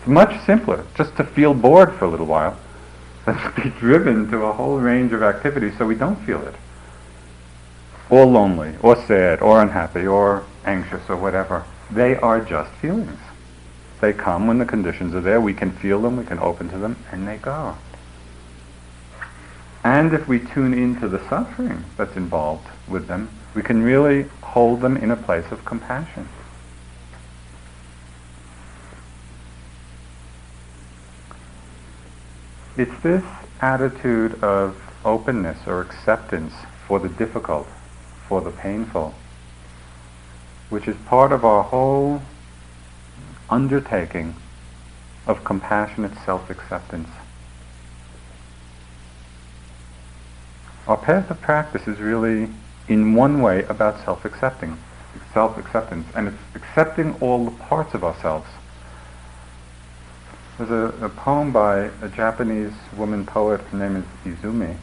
It's 0.02 0.08
much 0.08 0.44
simpler 0.44 0.84
just 0.96 1.14
to 1.18 1.22
feel 1.22 1.54
bored 1.54 1.94
for 1.94 2.06
a 2.06 2.08
little 2.08 2.26
while 2.26 2.58
than 3.24 3.36
to 3.36 3.62
be 3.62 3.70
driven 3.70 4.28
to 4.32 4.42
a 4.42 4.52
whole 4.52 4.80
range 4.80 5.12
of 5.12 5.22
activities 5.22 5.78
so 5.78 5.86
we 5.86 5.94
don't 5.94 6.16
feel 6.26 6.42
it. 6.42 6.56
Or 8.10 8.26
lonely, 8.26 8.74
or 8.82 8.96
sad, 8.96 9.40
or 9.40 9.62
unhappy, 9.62 10.04
or 10.04 10.44
anxious, 10.64 11.08
or 11.08 11.14
whatever. 11.14 11.64
They 11.88 12.16
are 12.16 12.40
just 12.40 12.72
feelings. 12.72 13.20
They 14.00 14.12
come 14.12 14.48
when 14.48 14.58
the 14.58 14.64
conditions 14.64 15.14
are 15.14 15.20
there. 15.20 15.40
We 15.40 15.54
can 15.54 15.70
feel 15.70 16.02
them, 16.02 16.16
we 16.16 16.24
can 16.24 16.40
open 16.40 16.68
to 16.70 16.78
them, 16.78 16.96
and 17.12 17.28
they 17.28 17.36
go. 17.36 17.76
And 19.84 20.12
if 20.12 20.26
we 20.26 20.40
tune 20.40 20.74
into 20.74 21.06
the 21.06 21.20
suffering 21.28 21.84
that's 21.96 22.16
involved 22.16 22.66
with 22.88 23.06
them, 23.06 23.30
we 23.54 23.62
can 23.62 23.84
really 23.84 24.24
hold 24.42 24.80
them 24.80 24.96
in 24.96 25.12
a 25.12 25.16
place 25.16 25.52
of 25.52 25.64
compassion. 25.64 26.28
It's 32.82 33.00
this 33.04 33.22
attitude 33.60 34.42
of 34.42 34.76
openness 35.04 35.68
or 35.68 35.80
acceptance 35.82 36.52
for 36.88 36.98
the 36.98 37.08
difficult, 37.08 37.68
for 38.26 38.40
the 38.40 38.50
painful, 38.50 39.14
which 40.68 40.88
is 40.88 40.96
part 41.06 41.30
of 41.30 41.44
our 41.44 41.62
whole 41.62 42.22
undertaking 43.48 44.34
of 45.28 45.44
compassionate 45.44 46.10
self-acceptance. 46.26 47.08
Our 50.88 50.96
path 50.96 51.30
of 51.30 51.40
practice 51.40 51.86
is 51.86 52.00
really, 52.00 52.50
in 52.88 53.14
one 53.14 53.40
way, 53.40 53.62
about 53.66 54.04
self-accepting, 54.04 54.76
self-acceptance, 55.32 56.08
and 56.16 56.26
it's 56.26 56.56
accepting 56.56 57.14
all 57.20 57.44
the 57.44 57.52
parts 57.52 57.94
of 57.94 58.02
ourselves. 58.02 58.48
There's 60.62 60.94
a, 61.00 61.06
a 61.06 61.08
poem 61.08 61.50
by 61.50 61.90
a 62.02 62.08
Japanese 62.08 62.72
woman 62.96 63.26
poet, 63.26 63.60
her 63.62 63.78
name 63.78 63.96
is 63.96 64.38
Izumi. 64.38 64.76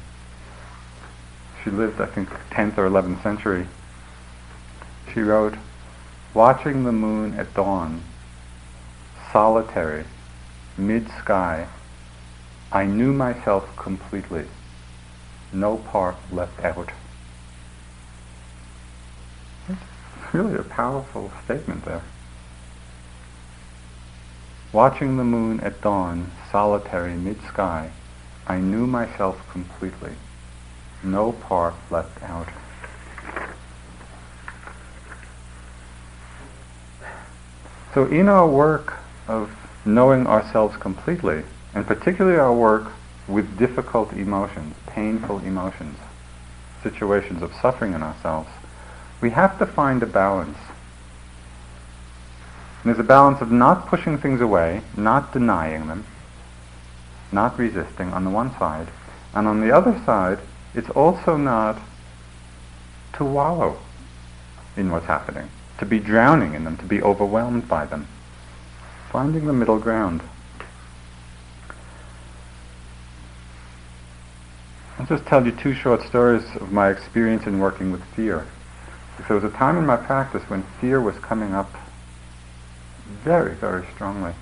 She 1.63 1.69
lived, 1.69 2.01
I 2.01 2.05
think, 2.05 2.27
10th 2.51 2.77
or 2.77 2.89
11th 2.89 3.23
century. 3.23 3.65
She 5.13 5.21
wrote, 5.21 5.53
Watching 6.33 6.83
the 6.83 6.91
moon 6.91 7.33
at 7.39 7.53
dawn, 7.53 8.01
solitary, 9.31 10.03
mid-sky, 10.77 11.67
I 12.73 12.83
knew 12.83 13.13
myself 13.13 13.73
completely 13.77 14.47
no 15.53 15.77
part 15.77 16.17
left 16.29 16.59
out. 16.61 16.89
It's 19.69 20.33
really 20.33 20.55
a 20.55 20.63
powerful 20.63 21.31
statement 21.45 21.85
there. 21.85 22.03
Watching 24.71 25.17
the 25.17 25.23
moon 25.23 25.59
at 25.61 25.81
dawn, 25.81 26.29
solitary 26.51 27.15
mid-sky, 27.15 27.91
I 28.45 28.59
knew 28.59 28.85
myself 28.85 29.41
completely. 29.51 30.13
No 31.01 31.31
part 31.31 31.73
left 31.89 32.21
out. 32.23 32.47
So 37.95 38.05
in 38.05 38.29
our 38.29 38.47
work 38.47 38.99
of 39.27 39.51
knowing 39.85 40.27
ourselves 40.27 40.77
completely, 40.77 41.43
and 41.73 41.87
particularly 41.87 42.37
our 42.37 42.53
work 42.53 42.91
with 43.27 43.57
difficult 43.57 44.13
emotions, 44.13 44.75
painful 44.85 45.39
emotions, 45.39 45.97
situations 46.83 47.41
of 47.41 47.53
suffering 47.55 47.93
in 47.93 48.03
ourselves, 48.03 48.49
we 49.19 49.31
have 49.31 49.57
to 49.57 49.65
find 49.65 50.03
a 50.03 50.05
balance. 50.05 50.57
And 52.81 52.89
there's 52.89 52.99
a 52.99 53.03
balance 53.03 53.41
of 53.41 53.51
not 53.51 53.87
pushing 53.87 54.17
things 54.17 54.41
away, 54.41 54.81
not 54.95 55.33
denying 55.33 55.87
them, 55.87 56.05
not 57.31 57.59
resisting 57.59 58.13
on 58.13 58.23
the 58.23 58.29
one 58.29 58.57
side, 58.57 58.87
and 59.33 59.47
on 59.47 59.59
the 59.59 59.71
other 59.71 60.01
side, 60.05 60.39
it's 60.73 60.89
also 60.91 61.35
not 61.35 61.77
to 63.13 63.25
wallow 63.25 63.79
in 64.77 64.91
what's 64.91 65.07
happening. 65.07 65.49
to 65.79 65.85
be 65.85 65.99
drowning 65.99 66.53
in 66.53 66.65
them, 66.65 66.75
to 66.75 66.85
be 66.85 67.01
overwhelmed 67.01 67.67
by 67.67 67.85
them. 67.85 68.05
Finding 69.11 69.45
the 69.45 69.53
middle 69.53 69.79
ground. 69.79 70.21
I'll 74.97 75.05
just 75.05 75.25
tell 75.25 75.45
you 75.45 75.53
two 75.53 75.73
short 75.73 76.03
stories 76.03 76.43
of 76.57 76.73
my 76.73 76.89
experience 76.89 77.47
in 77.47 77.59
working 77.59 77.93
with 77.93 78.03
fear. 78.13 78.45
There 79.27 79.35
was 79.35 79.45
a 79.45 79.55
time 79.55 79.77
in 79.77 79.85
my 79.85 79.95
practice 79.95 80.43
when 80.49 80.63
fear 80.81 80.99
was 80.99 81.17
coming 81.19 81.53
up 81.53 81.73
very, 83.23 83.55
very 83.55 83.85
strongly. 83.95 84.33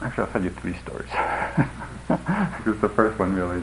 Actually, 0.00 0.24
I'll 0.24 0.32
tell 0.32 0.44
you 0.44 0.50
three 0.50 0.74
stories. 0.74 1.10
because 2.08 2.80
the 2.80 2.88
first 2.88 3.18
one 3.18 3.34
really... 3.34 3.62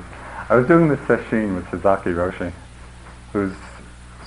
I 0.50 0.56
was 0.56 0.68
doing 0.68 0.90
this 0.90 1.00
sesshin 1.02 1.56
with 1.56 1.70
Sasaki 1.72 2.12
Roshi, 2.12 2.52
who's 3.34 3.56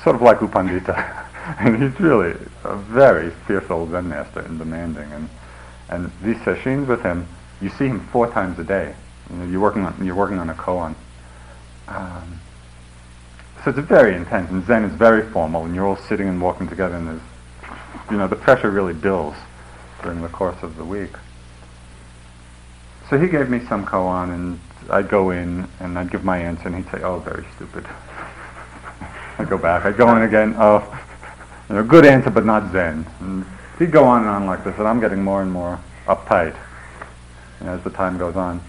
sort 0.03 0.17
of 0.17 0.23
like 0.23 0.41
U 0.41 0.49
Pandita. 0.49 1.25
And 1.59 1.83
he's 1.83 1.99
really 1.99 2.37
a 2.65 2.77
very 2.77 3.31
fierce 3.31 3.71
old 3.71 3.91
Zen 3.91 4.11
master 4.11 4.41
and 4.41 4.59
demanding. 4.59 5.11
And, 5.13 5.31
and 5.89 6.13
these 6.23 6.37
sessions 6.45 6.87
with 6.87 7.01
him, 7.01 7.27
you 7.63 7.71
see 7.71 7.87
him 7.87 8.01
four 8.13 8.31
times 8.31 8.59
a 8.59 8.65
day. 8.65 8.95
You 9.31 9.37
know, 9.37 9.47
you're 9.47 9.61
working 9.61 9.83
on, 9.83 9.97
you're 10.05 10.15
working 10.15 10.39
on 10.39 10.51
a 10.51 10.55
koan. 10.55 10.95
Um, 11.89 12.41
so 13.75 13.81
it's 13.81 13.89
very 13.89 14.15
intense, 14.15 14.51
and 14.51 14.65
Zen 14.67 14.85
is 14.85 14.95
very 14.95 15.29
formal, 15.31 15.67
and 15.67 15.75
you're 15.75 15.85
all 15.85 15.97
sitting 15.97 16.27
and 16.27 16.41
walking 16.41 16.67
together, 16.69 16.97
and 16.97 17.07
there's, 17.07 17.21
you 18.11 18.17
know, 18.17 18.27
the 18.27 18.37
pressure 18.37 18.71
really 18.71 18.95
builds 18.95 19.37
during 20.03 20.23
the 20.23 20.29
course 20.29 20.57
of 20.63 20.77
the 20.77 20.85
week. 20.85 21.11
So 23.11 23.19
he 23.19 23.29
gave 23.29 23.51
me 23.51 23.61
some 23.69 23.85
koan, 23.85 24.33
and 24.33 24.61
I'd 24.89 25.11
go 25.11 25.33
in, 25.33 25.69
and 25.81 25.99
I'd 25.99 26.11
give 26.11 26.25
my 26.25 26.39
answer, 26.39 26.69
and 26.69 26.77
he'd 26.77 26.91
say, 26.91 27.03
oh, 27.03 27.19
very 27.19 27.45
stupid. 27.57 27.85
I'd 29.39 29.51
go 29.51 29.59
back. 29.59 29.85
I'd 29.85 29.99
go 29.99 30.17
in 30.17 30.23
again, 30.23 30.55
oh, 30.57 30.99
you 31.69 31.75
know, 31.75 31.85
good 31.85 32.07
answer, 32.07 32.31
but 32.31 32.47
not 32.47 32.73
Zen. 32.73 33.05
And 33.21 33.45
he'd 33.79 33.93
go 33.93 34.05
on 34.05 34.23
and 34.23 34.31
on 34.31 34.47
like 34.47 34.65
this, 34.65 34.79
and 34.79 34.89
I'm 34.89 34.99
getting 34.99 35.23
more 35.23 35.43
and 35.43 35.53
more 35.53 35.79
uptight 36.07 36.57
as 37.61 37.83
the 37.85 37.91
time 37.91 38.17
goes 38.17 38.35
on. 38.35 38.63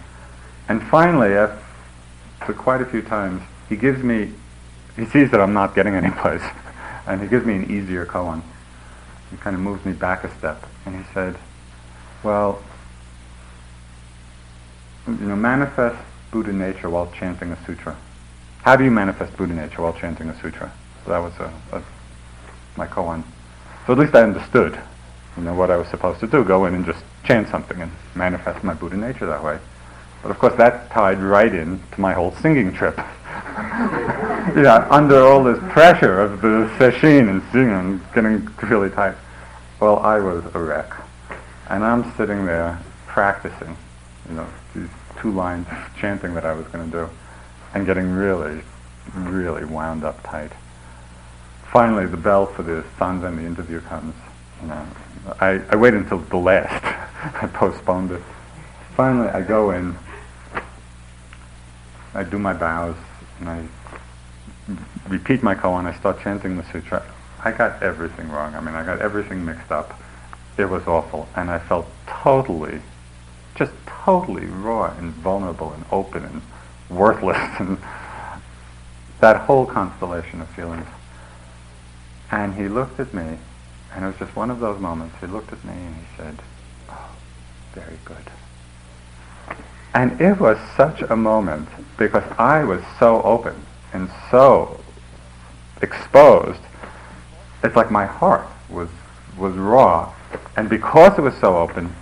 And 0.68 0.84
finally, 0.84 1.36
after 1.36 2.53
quite 2.53 2.82
a 2.82 2.86
few 2.86 3.01
times, 3.01 3.41
he 3.70 3.77
gives 3.77 4.03
me 4.03 4.34
he 5.00 5.06
sees 5.06 5.32
that 5.32 5.39
I'm 5.39 5.53
not 5.53 5.75
getting 5.75 5.96
anyplace, 5.96 6.44
and 7.08 7.22
he 7.22 7.27
gives 7.27 7.46
me 7.46 7.56
an 7.56 7.72
easier 7.72 8.06
koan. 8.06 8.41
He 9.32 9.38
kind 9.38 9.56
of 9.56 9.62
moves 9.62 9.86
me 9.86 9.94
back 9.94 10.24
a 10.24 10.38
step, 10.38 10.65
and 10.86 10.96
he 10.96 11.03
said, 11.13 11.38
"Well, 12.24 12.62
you 15.08 15.13
know, 15.13 15.36
manifest 15.36 15.98
Buddha 16.32 16.51
nature 16.51 16.89
while 16.89 17.12
chanting 17.12 17.51
a 17.51 17.65
sutra. 17.65 17.96
How 18.63 18.75
do 18.75 18.84
you 18.84 18.91
manifest 18.91 19.38
Buddha 19.38 19.53
nature 19.53 19.82
while 19.82 19.94
chanting 19.94 20.29
a 20.29 20.39
sutra?" 20.41 20.72
So 21.06 21.12
that 21.12 21.20
was 21.20 21.34
a, 21.39 21.51
a 21.77 21.82
my 22.75 22.88
koan. 22.88 23.24
So 23.88 23.94
at 23.94 24.00
least 24.00 24.13
I 24.15 24.24
understood, 24.24 24.77
you 25.38 25.44
know, 25.44 25.53
what 25.53 25.72
I 25.72 25.77
was 25.77 25.88
supposed 25.88 26.20
to 26.20 26.27
do: 26.27 26.44
go 26.44 26.65
in 26.65 26.75
and 26.75 26.86
just 26.86 27.03
chant 27.24 27.48
something 27.48 27.82
and 27.82 27.91
manifest 28.15 28.63
my 28.63 28.74
Buddha 28.74 28.98
nature 28.98 29.27
that 29.27 29.44
way. 29.44 29.60
But 30.22 30.32
of 30.32 30.39
course, 30.39 30.56
that 30.56 30.89
tied 30.91 31.20
right 31.20 31.53
in 31.53 31.79
to 31.94 32.01
my 32.01 32.12
whole 32.12 32.34
singing 32.34 32.74
trip. 32.74 33.00
know, 34.63 34.88
under 34.89 35.19
all 35.19 35.43
this 35.43 35.60
pressure 35.72 36.19
of 36.19 36.41
the 36.41 36.69
sesshin 36.77 37.41
and 37.53 38.01
getting 38.13 38.48
really 38.69 38.89
tight. 38.89 39.15
Well, 39.79 40.00
I 40.00 40.19
was 40.19 40.43
a 40.53 40.60
wreck. 40.60 40.91
And 41.69 41.84
I'm 41.84 42.15
sitting 42.15 42.46
there 42.46 42.79
practicing, 43.08 43.77
you 44.27 44.36
know, 44.36 44.47
these 44.75 44.89
two 45.19 45.32
lines 45.32 45.67
chanting 45.97 46.34
that 46.34 46.45
I 46.45 46.54
was 46.54 46.65
going 46.67 46.89
to 46.89 47.06
do, 47.06 47.10
and 47.73 47.86
getting 47.86 48.12
really, 48.12 48.62
really 49.15 49.65
wound 49.65 50.04
up 50.04 50.21
tight. 50.23 50.52
Finally, 51.71 52.08
the 52.08 52.17
bell 52.17 52.45
for 52.45 52.63
the 52.63 52.84
Sanzen, 52.97 53.36
the 53.36 53.45
interview 53.45 53.82
comes. 53.82 54.15
You 54.62 54.67
know, 54.69 54.88
I, 55.39 55.62
I 55.69 55.75
waited 55.75 56.02
until 56.02 56.19
the 56.19 56.38
last. 56.38 56.84
I 57.41 57.47
postponed 57.47 58.12
it. 58.12 58.21
Finally, 58.95 59.30
I 59.30 59.41
go 59.41 59.71
in. 59.71 59.95
I 62.13 62.23
do 62.23 62.39
my 62.39 62.54
bows, 62.54 62.95
and 63.39 63.49
I 63.49 63.67
repeat 65.10 65.43
my 65.43 65.56
koan, 65.56 65.86
I 65.86 65.93
start 65.98 66.22
chanting 66.22 66.56
the 66.58 66.63
sutra. 66.72 67.04
I 67.43 67.52
got 67.52 67.82
everything 67.82 68.30
wrong. 68.30 68.56
I 68.56 68.62
mean, 68.62 68.76
I 68.76 68.86
got 68.86 69.00
everything 69.02 69.43
mixed 69.45 69.72
up. 69.72 70.00
It 70.58 70.65
was 70.65 70.86
awful. 70.88 71.28
And 71.36 71.50
I 71.50 71.60
felt 71.60 71.88
totally, 72.06 72.82
just 73.56 73.72
totally 73.86 74.45
raw 74.45 74.93
and 74.98 75.12
vulnerable 75.13 75.74
and 75.74 75.86
open 75.91 76.24
and 76.26 76.41
worthless 76.89 77.38
and 77.60 77.78
that 79.19 79.38
whole 79.41 79.65
constellation 79.65 80.41
of 80.41 80.50
feelings. 80.50 80.88
And 82.32 82.54
he 82.54 82.67
looked 82.67 83.00
at 83.00 83.13
me, 83.13 83.38
and 83.93 84.06
it 84.06 84.08
was 84.08 84.17
just 84.17 84.36
one 84.36 84.52
of 84.52 84.60
those 84.60 84.80
moments. 84.80 85.15
He 85.19 85.28
looked 85.28 85.52
at 85.52 85.63
me 85.65 85.74
and 85.74 85.95
he 85.95 86.17
said, 86.17 86.36
oh, 86.89 87.10
very 87.74 87.98
good. 88.06 88.17
And 89.93 90.22
it 90.22 90.39
was 90.39 90.58
such 90.78 91.02
a 91.02 91.15
moment 91.15 91.67
because 91.98 92.24
I 92.38 92.63
was 92.63 92.84
so 93.00 93.22
open 93.24 93.56
and 93.91 94.10
so 94.30 94.80
exposed, 95.82 96.62
it's 97.63 97.76
like 97.76 97.92
my 97.92 98.06
heart 98.06 98.48
was 98.70 98.89
was 99.38 99.54
raw, 99.56 100.13
and 100.58 100.70
because 100.70 101.18
it 101.18 101.22
was 101.22 101.36
so 101.38 101.58
open, 101.58 101.96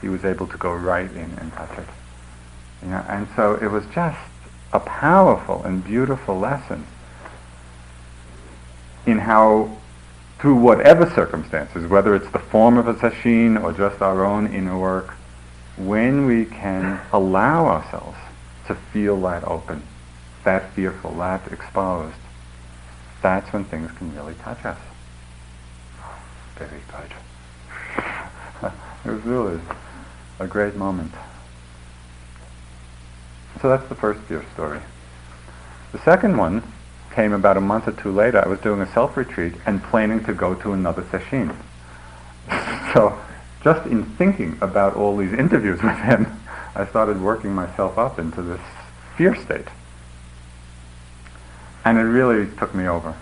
he 0.00 0.08
was 0.08 0.24
able 0.24 0.46
to 0.48 0.56
go 0.56 0.74
right 0.74 1.10
in 1.10 1.30
and 1.38 1.52
touch 1.52 1.78
it. 1.78 1.86
You 2.82 2.90
know, 2.90 3.04
and 3.08 3.28
so 3.36 3.54
it 3.54 3.70
was 3.70 3.86
just 3.94 4.18
a 4.72 4.80
powerful 4.80 5.62
and 5.62 5.84
beautiful 5.84 6.38
lesson 6.38 6.84
in 9.06 9.18
how, 9.18 9.76
through 10.40 10.56
whatever 10.56 11.08
circumstances, 11.08 11.86
whether 11.86 12.14
it's 12.16 12.30
the 12.30 12.40
form 12.40 12.76
of 12.76 12.88
a 12.88 12.94
sesshin 12.94 13.62
or 13.62 13.72
just 13.72 14.02
our 14.02 14.24
own 14.24 14.52
inner 14.52 14.76
work, 14.76 15.14
when 15.76 16.26
we 16.26 16.44
can 16.44 17.00
allow 17.12 17.66
ourselves 17.66 18.18
to 18.66 18.74
feel 18.74 19.20
that 19.20 19.44
open 19.44 19.82
that 20.44 20.72
fearful, 20.74 21.12
that 21.14 21.50
exposed, 21.50 22.14
that's 23.24 23.50
when 23.54 23.64
things 23.64 23.90
can 23.92 24.14
really 24.14 24.34
touch 24.34 24.66
us. 24.66 24.78
Very 26.56 26.82
good. 26.92 28.70
it 29.06 29.10
was 29.10 29.22
really 29.22 29.58
a 30.38 30.46
great 30.46 30.76
moment. 30.76 31.10
So 33.62 33.70
that's 33.70 33.88
the 33.88 33.94
first 33.94 34.20
fear 34.24 34.44
story. 34.52 34.80
The 35.92 36.00
second 36.00 36.36
one 36.36 36.62
came 37.12 37.32
about 37.32 37.56
a 37.56 37.62
month 37.62 37.88
or 37.88 37.92
two 37.92 38.12
later. 38.12 38.44
I 38.44 38.46
was 38.46 38.60
doing 38.60 38.82
a 38.82 38.92
self-retreat 38.92 39.54
and 39.64 39.82
planning 39.82 40.22
to 40.24 40.34
go 40.34 40.54
to 40.56 40.74
another 40.74 41.00
sesshin. 41.04 41.56
so 42.92 43.18
just 43.62 43.86
in 43.86 44.04
thinking 44.16 44.58
about 44.60 44.96
all 44.96 45.16
these 45.16 45.32
interviews 45.32 45.82
with 45.82 45.96
him, 45.96 46.26
I 46.74 46.84
started 46.84 47.22
working 47.22 47.54
myself 47.54 47.96
up 47.96 48.18
into 48.18 48.42
this 48.42 48.60
fear 49.16 49.34
state. 49.34 49.68
And 51.84 51.98
it 51.98 52.02
really 52.02 52.50
took 52.56 52.74
me 52.74 52.86
over. 52.86 53.14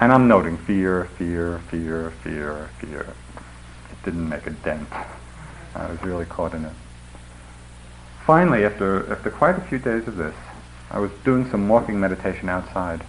And 0.00 0.12
I'm 0.12 0.28
noting 0.28 0.56
fear, 0.56 1.04
fear, 1.16 1.60
fear, 1.70 2.10
fear, 2.22 2.70
fear. 2.78 3.00
It 3.00 4.04
didn't 4.04 4.28
make 4.28 4.46
a 4.46 4.50
dent. 4.50 4.88
I 5.74 5.90
was 5.90 6.02
really 6.02 6.24
caught 6.24 6.54
in 6.54 6.64
it. 6.64 6.72
Finally, 8.26 8.64
after, 8.64 9.10
after 9.12 9.30
quite 9.30 9.56
a 9.56 9.60
few 9.60 9.78
days 9.78 10.08
of 10.08 10.16
this, 10.16 10.34
I 10.90 10.98
was 10.98 11.10
doing 11.24 11.50
some 11.50 11.68
walking 11.68 12.00
meditation 12.00 12.48
outside. 12.48 13.04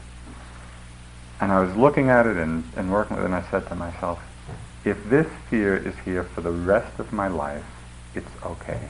And 1.39 1.52
I 1.52 1.60
was 1.62 1.76
looking 1.76 2.10
at 2.10 2.26
it 2.28 2.38
and, 2.38 2.63
and 2.76 2.91
working 2.91 3.15
with 3.18 3.26
it, 3.26 3.28
and 3.28 3.36
I 3.36 3.50
said 3.50 3.68
to 3.68 3.76
myself, 3.76 4.22
if 4.84 5.04
this 5.10 5.28
fear 5.50 5.76
is 5.76 5.96
here 6.06 6.24
for 6.24 6.41
the 6.41 6.52
rest 6.52 7.00
of 7.00 7.12
my 7.12 7.28
life, 7.28 7.65
it's 8.13 8.30
okay. 8.46 8.89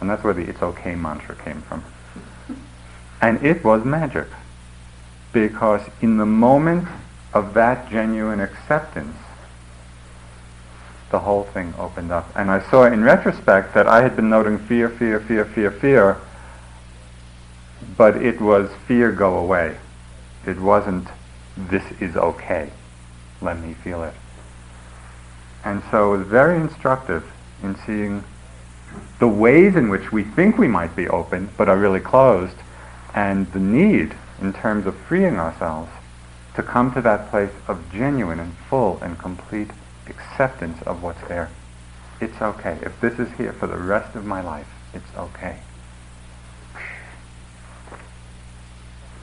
And 0.00 0.08
that's 0.10 0.22
where 0.22 0.34
the 0.34 0.42
it's 0.42 0.62
okay 0.62 0.94
mantra 0.94 1.34
came 1.36 1.62
from. 1.62 1.84
And 3.20 3.44
it 3.44 3.64
was 3.64 3.84
magic. 3.84 4.26
Because 5.32 5.82
in 6.00 6.16
the 6.16 6.26
moment 6.26 6.88
of 7.32 7.54
that 7.54 7.90
genuine 7.90 8.40
acceptance, 8.40 9.16
the 11.10 11.20
whole 11.20 11.44
thing 11.44 11.74
opened 11.78 12.12
up. 12.12 12.30
And 12.36 12.50
I 12.50 12.60
saw 12.70 12.84
in 12.84 13.02
retrospect 13.02 13.74
that 13.74 13.86
I 13.86 14.02
had 14.02 14.16
been 14.16 14.30
noting 14.30 14.58
fear, 14.58 14.88
fear, 14.88 15.20
fear, 15.20 15.44
fear, 15.44 15.70
fear, 15.70 16.16
but 17.96 18.16
it 18.16 18.40
was 18.40 18.70
fear 18.86 19.12
go 19.12 19.38
away. 19.38 19.76
It 20.46 20.58
wasn't 20.58 21.08
this 21.56 21.84
is 22.00 22.16
okay. 22.16 22.70
Let 23.40 23.60
me 23.60 23.74
feel 23.74 24.02
it. 24.02 24.14
And 25.64 25.82
so 25.90 26.14
it 26.14 26.18
was 26.18 26.26
very 26.26 26.58
instructive 26.58 27.30
in 27.62 27.76
seeing 27.86 28.24
the 29.18 29.28
ways 29.28 29.76
in 29.76 29.88
which 29.88 30.10
we 30.10 30.24
think 30.24 30.58
we 30.58 30.66
might 30.66 30.96
be 30.96 31.08
open 31.08 31.50
but 31.56 31.68
are 31.68 31.76
really 31.76 32.00
closed 32.00 32.56
and 33.14 33.50
the 33.52 33.60
need 33.60 34.14
in 34.40 34.52
terms 34.52 34.86
of 34.86 34.96
freeing 34.96 35.38
ourselves 35.38 35.90
to 36.54 36.62
come 36.62 36.92
to 36.92 37.00
that 37.00 37.30
place 37.30 37.52
of 37.68 37.92
genuine 37.92 38.40
and 38.40 38.56
full 38.68 38.98
and 39.02 39.18
complete 39.18 39.70
acceptance 40.06 40.82
of 40.82 41.02
what's 41.02 41.26
there. 41.28 41.50
It's 42.20 42.40
okay. 42.42 42.78
If 42.82 43.00
this 43.00 43.18
is 43.18 43.32
here 43.38 43.52
for 43.52 43.66
the 43.66 43.78
rest 43.78 44.14
of 44.16 44.24
my 44.24 44.40
life, 44.40 44.68
it's 44.92 45.16
okay. 45.16 45.60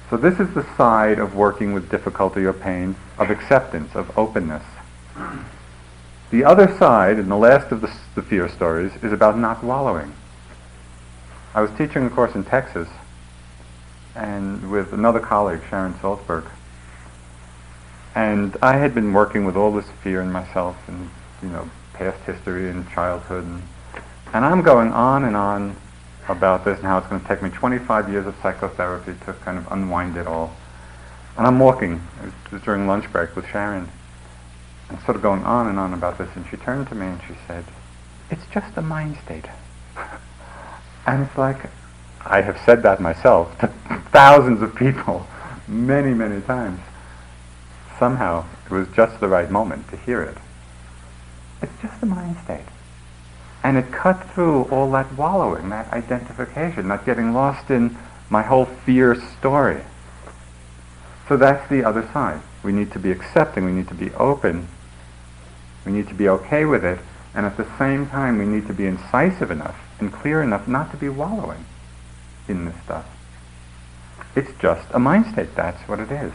So 0.09 0.15
this 0.15 0.39
is 0.39 0.53
the 0.53 0.65
side 0.77 1.19
of 1.19 1.35
working 1.35 1.73
with 1.73 1.91
difficulty 1.91 2.45
or 2.45 2.53
pain, 2.53 2.95
of 3.17 3.29
acceptance, 3.29 3.93
of 3.93 4.17
openness. 4.17 4.63
The 6.29 6.43
other 6.43 6.73
side, 6.77 7.17
and 7.17 7.29
the 7.29 7.35
last 7.35 7.71
of 7.71 7.81
the, 7.81 7.93
the 8.15 8.21
fear 8.21 8.47
stories, 8.47 8.91
is 9.03 9.11
about 9.11 9.37
not 9.37 9.63
wallowing. 9.63 10.13
I 11.53 11.61
was 11.61 11.71
teaching 11.71 12.05
a 12.05 12.09
course 12.09 12.35
in 12.35 12.45
Texas, 12.45 12.87
and 14.17 14.71
with 14.71 14.93
another 14.93 15.19
colleague, 15.19 15.61
Sharon 15.69 15.93
Salzberg, 15.95 16.49
and 18.15 18.57
I 18.63 18.77
had 18.77 18.95
been 18.95 19.13
working 19.13 19.45
with 19.45 19.55
all 19.55 19.71
this 19.71 19.85
fear 20.03 20.21
in 20.21 20.31
myself, 20.31 20.75
and 20.87 21.09
you 21.43 21.49
know, 21.49 21.69
past 21.93 22.19
history 22.23 22.69
and 22.69 22.89
childhood, 22.89 23.43
and, 23.43 23.61
and 24.33 24.43
I'm 24.43 24.63
going 24.63 24.91
on 24.91 25.23
and 25.23 25.35
on 25.35 25.75
about 26.27 26.65
this 26.65 26.77
and 26.79 26.87
how 26.87 26.97
it's 26.97 27.07
going 27.07 27.21
to 27.21 27.27
take 27.27 27.41
me 27.41 27.49
25 27.49 28.09
years 28.09 28.25
of 28.25 28.35
psychotherapy 28.41 29.13
to 29.25 29.33
kind 29.33 29.57
of 29.57 29.71
unwind 29.71 30.17
it 30.17 30.27
all. 30.27 30.53
And 31.37 31.45
I'm 31.45 31.59
walking, 31.59 32.01
it 32.23 32.51
was 32.51 32.61
during 32.63 32.87
lunch 32.87 33.11
break 33.11 33.35
with 33.35 33.47
Sharon, 33.47 33.87
and 34.89 34.99
sort 35.01 35.15
of 35.15 35.21
going 35.21 35.43
on 35.43 35.67
and 35.67 35.77
on 35.77 35.93
about 35.93 36.17
this, 36.17 36.29
and 36.35 36.45
she 36.49 36.57
turned 36.57 36.87
to 36.89 36.95
me 36.95 37.05
and 37.05 37.21
she 37.27 37.35
said, 37.47 37.63
it's 38.29 38.45
just 38.51 38.75
a 38.77 38.81
mind 38.81 39.17
state. 39.23 39.45
and 41.05 41.23
it's 41.23 41.37
like, 41.37 41.69
I 42.29 42.41
have 42.41 42.59
said 42.65 42.83
that 42.83 42.99
myself 42.99 43.57
to 43.59 43.67
thousands 44.11 44.61
of 44.61 44.75
people 44.75 45.25
many, 45.67 46.13
many 46.13 46.41
times. 46.41 46.79
Somehow, 47.99 48.45
it 48.65 48.71
was 48.71 48.87
just 48.89 49.19
the 49.19 49.27
right 49.27 49.49
moment 49.49 49.89
to 49.89 49.97
hear 49.97 50.21
it. 50.21 50.37
It's 51.61 51.81
just 51.81 51.99
the 51.99 52.05
mind 52.05 52.37
state. 52.43 52.65
And 53.63 53.77
it 53.77 53.91
cut 53.91 54.23
through 54.31 54.63
all 54.65 54.91
that 54.91 55.11
wallowing, 55.17 55.69
that 55.69 55.91
identification, 55.91 56.87
that 56.89 57.05
getting 57.05 57.33
lost 57.33 57.69
in 57.71 57.97
my 58.29 58.43
whole 58.43 58.65
fear 58.65 59.15
story. 59.15 59.81
So 61.27 61.37
that's 61.37 61.67
the 61.69 61.83
other 61.83 62.07
side. 62.13 62.41
We 62.63 62.71
need 62.71 62.91
to 62.91 62.99
be 62.99 63.11
accepting, 63.11 63.65
we 63.65 63.71
need 63.71 63.87
to 63.87 63.95
be 63.95 64.11
open, 64.11 64.67
we 65.85 65.91
need 65.91 66.07
to 66.07 66.13
be 66.13 66.29
okay 66.29 66.65
with 66.65 66.85
it, 66.85 66.99
and 67.33 67.45
at 67.45 67.57
the 67.57 67.67
same 67.77 68.07
time 68.07 68.37
we 68.37 68.45
need 68.45 68.67
to 68.67 68.73
be 68.73 68.85
incisive 68.85 69.51
enough 69.51 69.77
and 69.99 70.13
clear 70.13 70.43
enough 70.43 70.67
not 70.67 70.91
to 70.91 70.97
be 70.97 71.09
wallowing 71.09 71.65
in 72.47 72.65
this 72.65 72.75
stuff. 72.83 73.05
It's 74.35 74.51
just 74.59 74.87
a 74.91 74.99
mind 74.99 75.25
state, 75.27 75.55
that's 75.55 75.81
what 75.87 75.99
it 75.99 76.11
is. 76.11 76.33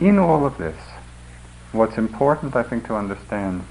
in 0.00 0.18
all 0.18 0.44
of 0.44 0.58
this, 0.58 0.76
what's 1.72 1.96
important, 1.96 2.54
I 2.54 2.62
think, 2.62 2.86
to 2.86 2.94
understand 2.94 3.64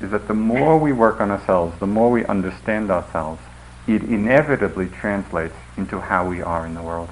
is 0.00 0.10
that 0.10 0.28
the 0.28 0.34
more 0.34 0.78
we 0.78 0.92
work 0.92 1.20
on 1.20 1.30
ourselves, 1.30 1.78
the 1.78 1.86
more 1.86 2.10
we 2.10 2.24
understand 2.24 2.90
ourselves, 2.90 3.42
it 3.86 4.02
inevitably 4.02 4.88
translates 4.88 5.54
into 5.76 6.00
how 6.00 6.26
we 6.26 6.40
are 6.40 6.64
in 6.64 6.74
the 6.74 6.82
world. 6.82 7.10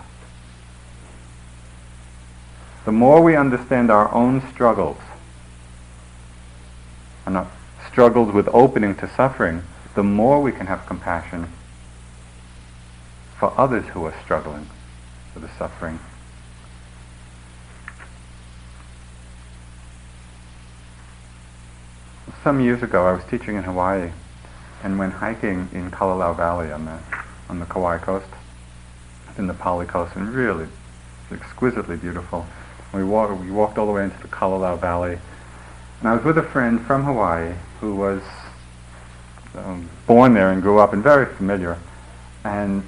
The 2.87 2.93
more 2.93 3.23
we 3.23 3.37
understand 3.37 3.91
our 3.91 4.13
own 4.15 4.41
struggles, 4.51 4.99
and 7.29 7.37
our 7.37 7.51
struggles 7.89 8.35
with 8.35 8.49
opening 8.49 8.97
to 8.97 9.09
suffering, 9.09 9.63
the 9.95 10.03
more 10.03 10.43
we 10.43 10.51
can 10.51 10.67
have 10.67 10.85
compassion 10.87 11.47
for 13.39 13.53
others 13.57 13.85
who 13.89 14.05
are 14.05 14.15
struggling 14.25 14.67
with 15.35 15.45
the 15.45 15.51
suffering 15.57 16.01
some 22.49 22.61
years 22.61 22.83
ago, 22.83 23.07
I 23.07 23.13
was 23.13 23.25
teaching 23.25 23.57
in 23.57 23.65
Hawaii 23.65 24.11
and 24.83 24.99
went 24.99 25.13
hiking 25.13 25.69
in 25.73 25.91
Kalalau 25.91 26.35
Valley 26.35 26.73
on 26.73 26.87
the, 26.87 26.99
on 27.49 27.59
the 27.59 27.67
Kauai 27.67 27.99
coast, 27.99 28.29
in 29.37 29.47
the 29.47 29.53
Pali 29.53 29.85
coast, 29.85 30.17
and 30.17 30.31
really 30.31 30.67
exquisitely 31.31 31.97
beautiful. 31.97 32.47
We, 32.95 33.05
walk, 33.05 33.39
we 33.39 33.51
walked 33.51 33.77
all 33.77 33.87
the 33.87 33.93
way 33.93 34.05
into 34.05 34.19
the 34.23 34.29
Kalalau 34.29 34.81
Valley, 34.81 35.19
and 36.01 36.09
I 36.09 36.15
was 36.15 36.25
with 36.25 36.39
a 36.39 36.43
friend 36.43 36.81
from 36.87 37.05
Hawaii 37.05 37.55
who 37.81 37.95
was 37.95 38.23
um, 39.55 39.89
born 40.07 40.35
there 40.35 40.53
and 40.53 40.63
grew 40.63 40.79
up 40.79 40.93
and 40.93 41.03
very 41.03 41.27
familiar. 41.35 41.79
And 42.45 42.83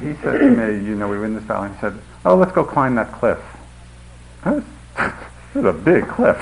he 0.00 0.14
said 0.22 0.38
to 0.38 0.50
me, 0.50 0.86
you 0.86 0.94
know, 0.94 1.08
we 1.08 1.18
were 1.18 1.24
in 1.24 1.34
this 1.34 1.44
valley, 1.44 1.66
and 1.66 1.74
he 1.74 1.80
said, 1.80 1.98
oh, 2.24 2.36
let's 2.36 2.52
go 2.52 2.64
climb 2.64 2.94
that 2.96 3.12
cliff. 3.12 3.38
It 5.54 5.58
was, 5.58 5.74
a 5.76 5.78
big 5.78 6.08
cliff. 6.08 6.38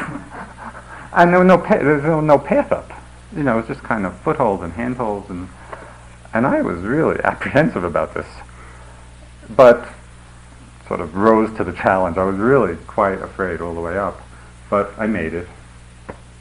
And 1.12 1.32
there 1.32 1.40
was 1.40 1.48
no, 1.48 1.58
pa- 1.58 1.78
there 1.78 1.96
was 1.96 2.24
no 2.24 2.38
path 2.38 2.70
up. 2.70 2.92
You 3.34 3.42
know, 3.42 3.54
it 3.54 3.62
was 3.62 3.66
just 3.66 3.82
kind 3.82 4.06
of 4.06 4.16
footholds 4.20 4.62
and 4.62 4.72
handholds, 4.72 5.28
and 5.30 5.48
and 6.32 6.46
I 6.46 6.62
was 6.62 6.78
really 6.78 7.18
apprehensive 7.24 7.84
about 7.84 8.14
this, 8.14 8.26
but 9.48 9.88
sort 10.86 11.00
of 11.00 11.16
rose 11.16 11.56
to 11.56 11.64
the 11.64 11.72
challenge. 11.72 12.18
I 12.18 12.24
was 12.24 12.36
really 12.36 12.76
quite 12.86 13.20
afraid 13.20 13.60
all 13.60 13.74
the 13.74 13.80
way 13.80 13.98
up, 13.98 14.20
but 14.70 14.94
I 14.96 15.06
made 15.06 15.34
it. 15.34 15.46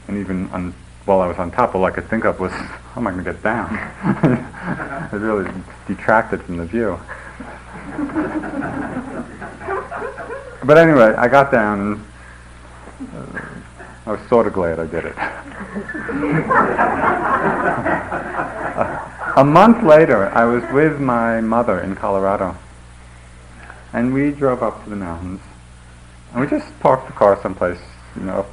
And 0.08 0.16
even 0.16 0.48
on, 0.50 0.72
while 1.04 1.20
I 1.20 1.26
was 1.26 1.38
on 1.38 1.50
top, 1.50 1.74
all 1.74 1.84
I 1.84 1.90
could 1.90 2.08
think 2.08 2.24
of 2.24 2.40
was, 2.40 2.52
how 2.52 3.00
am 3.00 3.06
I 3.06 3.10
going 3.10 3.24
to 3.24 3.32
get 3.32 3.42
down? 3.42 3.74
it 5.12 5.16
really 5.16 5.50
detracted 5.86 6.42
from 6.42 6.56
the 6.56 6.64
view. 6.64 6.98
but 10.64 10.78
anyway, 10.78 11.14
I 11.18 11.28
got 11.28 11.52
down. 11.52 11.80
And, 11.80 12.06
uh, 13.14 13.40
I 14.06 14.12
was 14.12 14.20
sort 14.28 14.46
of 14.46 14.54
glad 14.54 14.78
I 14.78 14.86
did 14.86 15.04
it. 15.04 15.14
a 19.36 19.44
month 19.44 19.84
later, 19.84 20.28
I 20.30 20.44
was 20.44 20.64
with 20.72 21.00
my 21.00 21.40
mother 21.40 21.80
in 21.80 21.94
Colorado, 21.94 22.56
and 23.92 24.12
we 24.12 24.30
drove 24.30 24.62
up 24.62 24.82
to 24.84 24.90
the 24.90 24.96
mountains, 24.96 25.40
and 26.32 26.40
we 26.40 26.46
just 26.46 26.78
parked 26.80 27.06
the 27.06 27.12
car 27.12 27.38
someplace, 27.42 27.78
you 28.16 28.22
know, 28.22 28.40
up, 28.40 28.50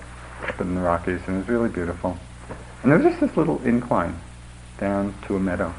up 0.48 0.62
in 0.62 0.76
the 0.76 0.82
Rockies, 0.82 1.22
and 1.28 1.36
it 1.36 1.40
was 1.40 1.50
really 1.50 1.70
beautiful. 1.70 2.18
And 2.84 2.92
there 2.92 3.00
was 3.00 3.08
just 3.08 3.22
this 3.22 3.38
little 3.38 3.62
incline 3.64 4.20
down 4.80 5.16
to 5.28 5.36
a 5.36 5.40
meadow. 5.40 5.74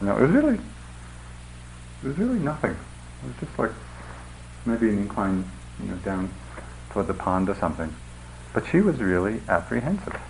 You 0.00 0.06
know, 0.06 0.16
it 0.16 0.22
was 0.22 0.30
really, 0.30 0.54
it 0.54 2.08
was 2.08 2.18
really 2.18 2.38
nothing. 2.38 2.72
It 2.72 3.26
was 3.26 3.36
just 3.40 3.58
like 3.58 3.72
maybe 4.64 4.88
an 4.88 4.98
incline, 4.98 5.44
you 5.80 5.88
know, 5.88 5.96
down 5.96 6.30
toward 6.90 7.06
the 7.06 7.14
pond 7.14 7.48
or 7.48 7.54
something. 7.54 7.94
But 8.52 8.66
she 8.66 8.80
was 8.80 8.98
really 8.98 9.40
apprehensive. 9.48 10.20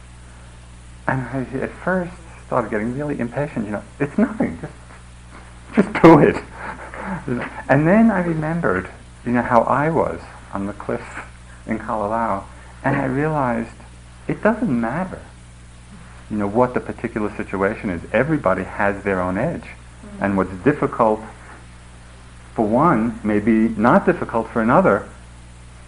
And 1.07 1.21
I 1.21 1.47
at 1.59 1.71
first 1.71 2.13
started 2.47 2.71
getting 2.71 2.97
really 2.97 3.19
impatient, 3.19 3.67
you 3.67 3.73
know, 3.73 3.83
it's 3.99 4.17
nothing, 4.17 4.59
just 4.61 4.73
just 5.75 6.03
do 6.03 6.19
it. 6.19 6.37
and 7.69 7.87
then 7.87 8.11
I 8.11 8.23
remembered, 8.25 8.91
you 9.25 9.33
know, 9.33 9.43
how 9.43 9.63
I 9.63 9.91
was 9.91 10.21
on 10.53 10.67
the 10.67 10.73
cliff 10.73 11.03
in 11.67 11.79
Kalalau, 11.79 12.45
and 12.85 12.97
I 12.97 13.07
realized 13.07 13.75
it 14.29 14.43
doesn't 14.43 14.81
matter, 14.81 15.21
you 16.31 16.37
know, 16.37 16.49
what 16.49 16.75
the 16.75 16.81
particular 16.81 17.35
situation 17.37 17.91
is. 17.91 18.03
Everybody 18.13 18.65
has 18.65 19.03
their 19.05 19.21
own 19.21 19.39
edge. 19.39 19.63
Mm-hmm. 19.63 20.25
And 20.25 20.37
what's 20.37 20.53
difficult 20.65 21.21
for 22.55 22.67
one 22.67 23.19
may 23.25 23.41
be 23.41 23.69
not 23.69 24.05
difficult 24.07 24.49
for 24.49 24.61
another, 24.61 25.09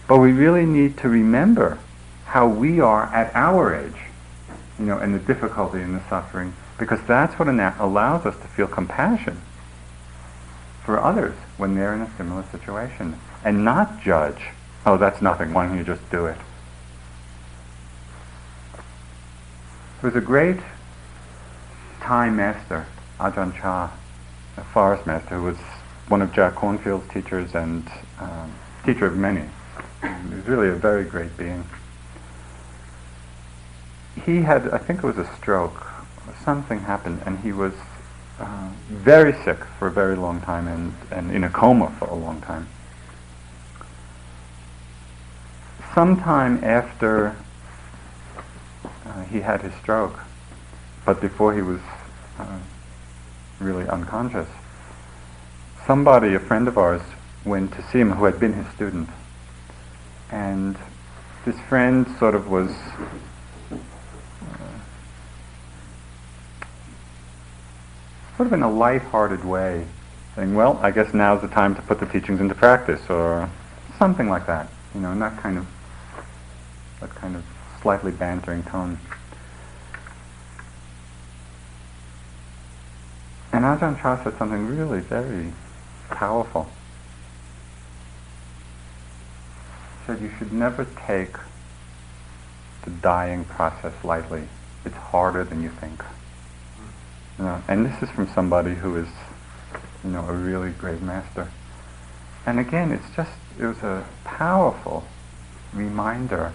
but 0.09 0.19
we 0.19 0.33
really 0.33 0.67
need 0.67 0.97
to 0.99 1.09
remember 1.09 1.79
how 2.27 2.49
we 2.49 2.81
are 2.81 3.05
at 3.15 3.35
our 3.35 3.75
age, 3.75 4.01
you 4.79 4.87
know, 4.87 4.99
and 4.99 5.15
the 5.15 5.19
difficulty 5.19 5.81
and 5.81 5.95
the 5.95 6.09
suffering, 6.09 6.55
because 6.79 7.01
that's 7.07 7.39
what 7.39 7.49
allows 7.49 8.27
us 8.27 8.37
to 8.37 8.49
feel 8.49 8.67
compassion 8.67 9.41
for 10.85 11.01
others 11.01 11.37
when 11.57 11.75
they're 11.75 11.95
in 11.95 12.01
a 12.01 12.17
similar 12.17 12.45
situation, 12.51 13.19
and 13.45 13.65
not 13.65 14.03
judge, 14.03 14.41
oh, 14.85 14.97
that's 14.97 15.23
nothing, 15.23 15.53
why 15.53 15.67
don't 15.67 15.79
you 15.79 15.85
just 15.85 16.11
do 16.11 16.27
it? 16.27 16.37
There 20.05 20.11
was 20.11 20.23
a 20.23 20.27
great 20.27 20.59
Thai 22.03 22.29
master, 22.29 22.85
Ajahn 23.19 23.59
Chah, 23.59 23.91
a 24.59 24.65
forest 24.65 25.07
master, 25.07 25.37
who 25.37 25.45
was 25.45 25.57
one 26.09 26.21
of 26.21 26.31
Jack 26.35 26.57
Kornfield's 26.57 27.11
teachers 27.11 27.55
and 27.55 27.91
um, 28.21 28.53
teacher 28.85 29.07
of 29.07 29.17
many. 29.17 29.49
He 30.03 30.35
was 30.35 30.47
really 30.47 30.69
a 30.69 30.75
very 30.75 31.05
great 31.05 31.35
being 31.39 31.65
he 34.27 34.43
had, 34.43 34.69
I 34.75 34.77
think 34.77 35.03
it 35.03 35.07
was 35.07 35.17
a 35.17 35.37
stroke. 35.37 35.91
Something 36.45 36.81
happened, 36.81 37.23
and 37.25 37.39
he 37.39 37.53
was 37.53 37.73
uh, 38.39 38.69
very 38.89 39.33
sick 39.43 39.65
for 39.79 39.89
a 39.89 39.91
very 39.91 40.17
long 40.17 40.43
time 40.43 40.69
and, 40.69 40.93
and 41.11 41.31
in 41.31 41.45
a 41.45 41.49
coma 41.49 41.91
for 41.99 42.09
a 42.09 42.15
long 42.15 42.43
time. 42.43 42.69
Sometime 45.95 46.63
after 46.63 47.37
uh, 49.15 49.23
he 49.25 49.41
had 49.41 49.63
his 49.63 49.73
stroke, 49.75 50.19
but 51.07 51.21
before 51.21 51.55
he 51.55 51.63
was 51.63 51.81
uh, 52.39 52.59
really 53.61 53.89
unconscious, 53.89 54.49
somebody, 55.87 56.35
a 56.35 56.41
friend 56.41 56.67
of 56.67 56.77
ours, 56.77 57.03
went 57.45 57.73
to 57.73 57.83
see 57.89 58.01
him 58.01 58.13
who 58.13 58.25
had 58.25 58.41
been 58.41 58.53
his 58.53 58.67
student. 58.75 59.09
And 60.31 60.77
this 61.45 61.59
friend 61.69 62.07
sort 62.19 62.35
of 62.35 62.49
was 62.49 62.71
uh, 63.71 63.77
sort 68.37 68.47
of 68.47 68.53
in 68.53 68.63
a 68.63 68.71
light-hearted 68.71 69.45
way 69.45 69.87
saying, 70.35 70.55
well, 70.55 70.79
I 70.83 70.91
guess 70.91 71.15
now's 71.15 71.43
the 71.43 71.49
time 71.49 71.75
to 71.77 71.83
put 71.83 72.01
the 72.01 72.07
teachings 72.07 72.41
into 72.41 72.55
practice 72.55 73.09
or 73.09 73.49
something 73.99 74.29
like 74.29 74.47
that. 74.47 74.69
You 74.95 75.01
know, 75.01 75.13
and 75.13 75.23
that 75.23 75.37
kind 75.39 75.59
of 75.59 75.67
that 77.01 77.11
kind 77.11 77.37
of 77.37 77.45
slightly 77.85 78.11
bantering 78.11 78.63
tone. 78.63 78.99
And 83.53 83.63
Ajahn 83.63 84.01
Chah 84.01 84.25
said 84.25 84.39
something 84.39 84.67
really 84.67 85.01
very 85.01 85.53
powerful. 86.09 86.71
He 90.01 90.07
said 90.07 90.23
you 90.23 90.31
should 90.39 90.51
never 90.51 90.87
take 91.07 91.37
the 92.85 92.91
dying 92.91 93.45
process 93.45 93.93
lightly. 94.03 94.49
It's 94.87 94.97
harder 94.97 95.45
than 95.45 95.63
you 95.63 95.69
think. 95.69 96.03
You 97.39 97.45
know, 97.45 97.63
and 97.69 97.85
this 97.85 98.03
is 98.03 98.09
from 98.09 98.29
somebody 98.29 98.77
who 98.77 98.97
is, 98.97 99.09
you 100.03 100.11
know, 100.11 100.27
a 100.27 100.33
really 100.33 100.71
great 100.71 101.03
master. 101.03 101.51
And 102.47 102.59
again, 102.59 102.93
it's 102.93 103.15
just, 103.15 103.33
it 103.59 103.67
was 103.67 103.83
a 103.83 104.07
powerful 104.25 105.05
reminder 105.75 106.55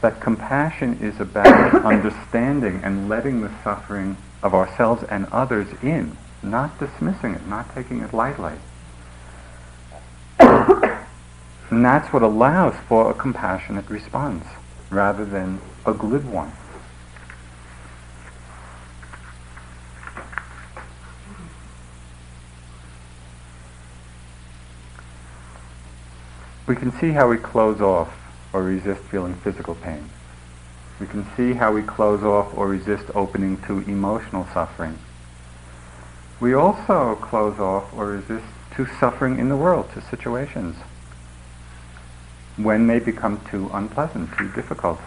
that 0.00 0.20
compassion 0.20 0.98
is 1.00 1.20
about 1.20 1.74
understanding 1.84 2.80
and 2.82 3.08
letting 3.08 3.42
the 3.42 3.50
suffering 3.62 4.16
of 4.42 4.54
ourselves 4.54 5.02
and 5.04 5.26
others 5.26 5.68
in, 5.82 6.16
not 6.42 6.78
dismissing 6.78 7.34
it, 7.34 7.46
not 7.46 7.74
taking 7.74 8.00
it 8.00 8.14
lightly. 8.14 8.54
and 10.38 11.84
that's 11.84 12.12
what 12.12 12.22
allows 12.22 12.74
for 12.88 13.10
a 13.10 13.14
compassionate 13.14 13.88
response 13.90 14.44
rather 14.88 15.24
than 15.24 15.60
a 15.84 15.92
glib 15.92 16.24
one. 16.24 16.52
We 26.66 26.76
can 26.76 26.92
see 26.92 27.10
how 27.10 27.28
we 27.28 27.36
close 27.36 27.80
off 27.80 28.19
or 28.52 28.62
resist 28.62 29.02
feeling 29.02 29.34
physical 29.34 29.74
pain. 29.74 30.10
We 30.98 31.06
can 31.06 31.26
see 31.36 31.54
how 31.54 31.72
we 31.72 31.82
close 31.82 32.22
off 32.22 32.56
or 32.56 32.68
resist 32.68 33.04
opening 33.14 33.56
to 33.62 33.78
emotional 33.80 34.46
suffering. 34.52 34.98
We 36.40 36.54
also 36.54 37.16
close 37.16 37.58
off 37.58 37.92
or 37.94 38.06
resist 38.06 38.44
to 38.76 38.86
suffering 38.86 39.38
in 39.38 39.48
the 39.48 39.56
world, 39.56 39.90
to 39.94 40.00
situations 40.00 40.76
when 42.56 42.86
they 42.86 42.98
become 42.98 43.40
too 43.50 43.70
unpleasant, 43.72 44.36
too 44.36 44.50
difficult. 44.52 45.00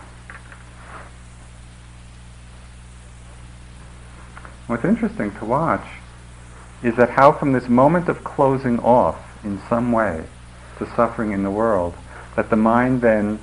What's 4.68 4.86
interesting 4.86 5.32
to 5.36 5.46
watch 5.46 5.86
is 6.82 6.96
that 6.96 7.12
how 7.12 7.32
from 7.32 7.52
this 7.52 7.68
moment 7.70 8.10
of 8.10 8.24
closing 8.24 8.80
off 8.80 9.18
in 9.44 9.62
some 9.70 9.92
way 9.92 10.26
to 10.78 10.96
suffering 10.96 11.32
in 11.32 11.44
the 11.44 11.52
world, 11.52 11.96
that 12.36 12.50
the 12.50 12.56
mind 12.56 13.02
then 13.02 13.40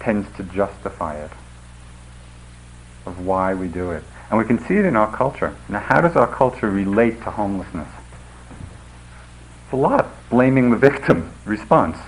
tends 0.00 0.34
to 0.36 0.42
justify 0.42 1.16
it, 1.16 1.30
of 3.06 3.24
why 3.24 3.54
we 3.54 3.68
do 3.68 3.90
it. 3.90 4.04
And 4.30 4.38
we 4.38 4.44
can 4.44 4.58
see 4.58 4.74
it 4.74 4.84
in 4.84 4.96
our 4.96 5.14
culture. 5.14 5.54
Now, 5.68 5.80
how 5.80 6.00
does 6.00 6.16
our 6.16 6.26
culture 6.26 6.70
relate 6.70 7.22
to 7.22 7.30
homelessness? 7.30 7.88
It's 9.64 9.72
a 9.72 9.76
lot. 9.76 10.08
Blaming 10.30 10.70
the 10.70 10.76
victim 10.76 11.32
response. 11.44 11.98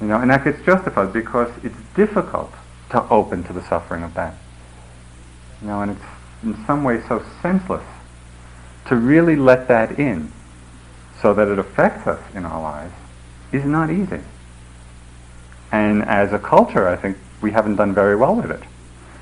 You 0.00 0.06
know, 0.06 0.20
and 0.20 0.30
that 0.30 0.44
gets 0.44 0.64
justified 0.64 1.12
because 1.12 1.50
it's 1.64 1.76
difficult 1.94 2.52
to 2.90 3.06
open 3.08 3.42
to 3.44 3.52
the 3.52 3.62
suffering 3.62 4.02
of 4.04 4.14
that. 4.14 4.34
You 5.60 5.68
know, 5.68 5.82
and 5.82 5.92
it's 5.92 6.04
in 6.42 6.64
some 6.66 6.84
way 6.84 7.00
so 7.08 7.24
senseless 7.42 7.84
to 8.86 8.96
really 8.96 9.36
let 9.36 9.68
that 9.68 9.98
in 9.98 10.32
so 11.20 11.34
that 11.34 11.48
it 11.48 11.58
affects 11.58 12.06
us 12.06 12.20
in 12.34 12.44
our 12.44 12.62
lives 12.62 12.94
is 13.52 13.64
not 13.64 13.90
easy. 13.90 14.20
And 15.72 16.04
as 16.04 16.32
a 16.32 16.38
culture, 16.38 16.88
I 16.88 16.96
think 16.96 17.16
we 17.40 17.50
haven't 17.50 17.76
done 17.76 17.94
very 17.94 18.16
well 18.16 18.34
with 18.34 18.50
it. 18.50 18.62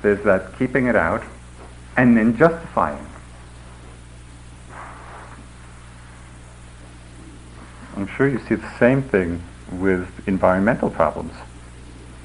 There's 0.01 0.23
that 0.23 0.57
keeping 0.57 0.87
it 0.87 0.95
out 0.95 1.23
and 1.95 2.15
then 2.15 2.37
justifying. 2.37 3.05
I'm 7.95 8.07
sure 8.07 8.27
you 8.27 8.39
see 8.47 8.55
the 8.55 8.77
same 8.77 9.01
thing 9.01 9.41
with 9.71 10.07
environmental 10.27 10.89
problems, 10.89 11.33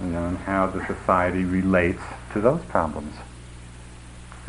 you 0.03 0.09
know, 0.09 0.27
and 0.27 0.39
how 0.39 0.67
the 0.67 0.87
society 0.87 1.45
relates 1.45 2.03
to 2.35 2.41
those 2.41 2.63
problems. 2.67 3.15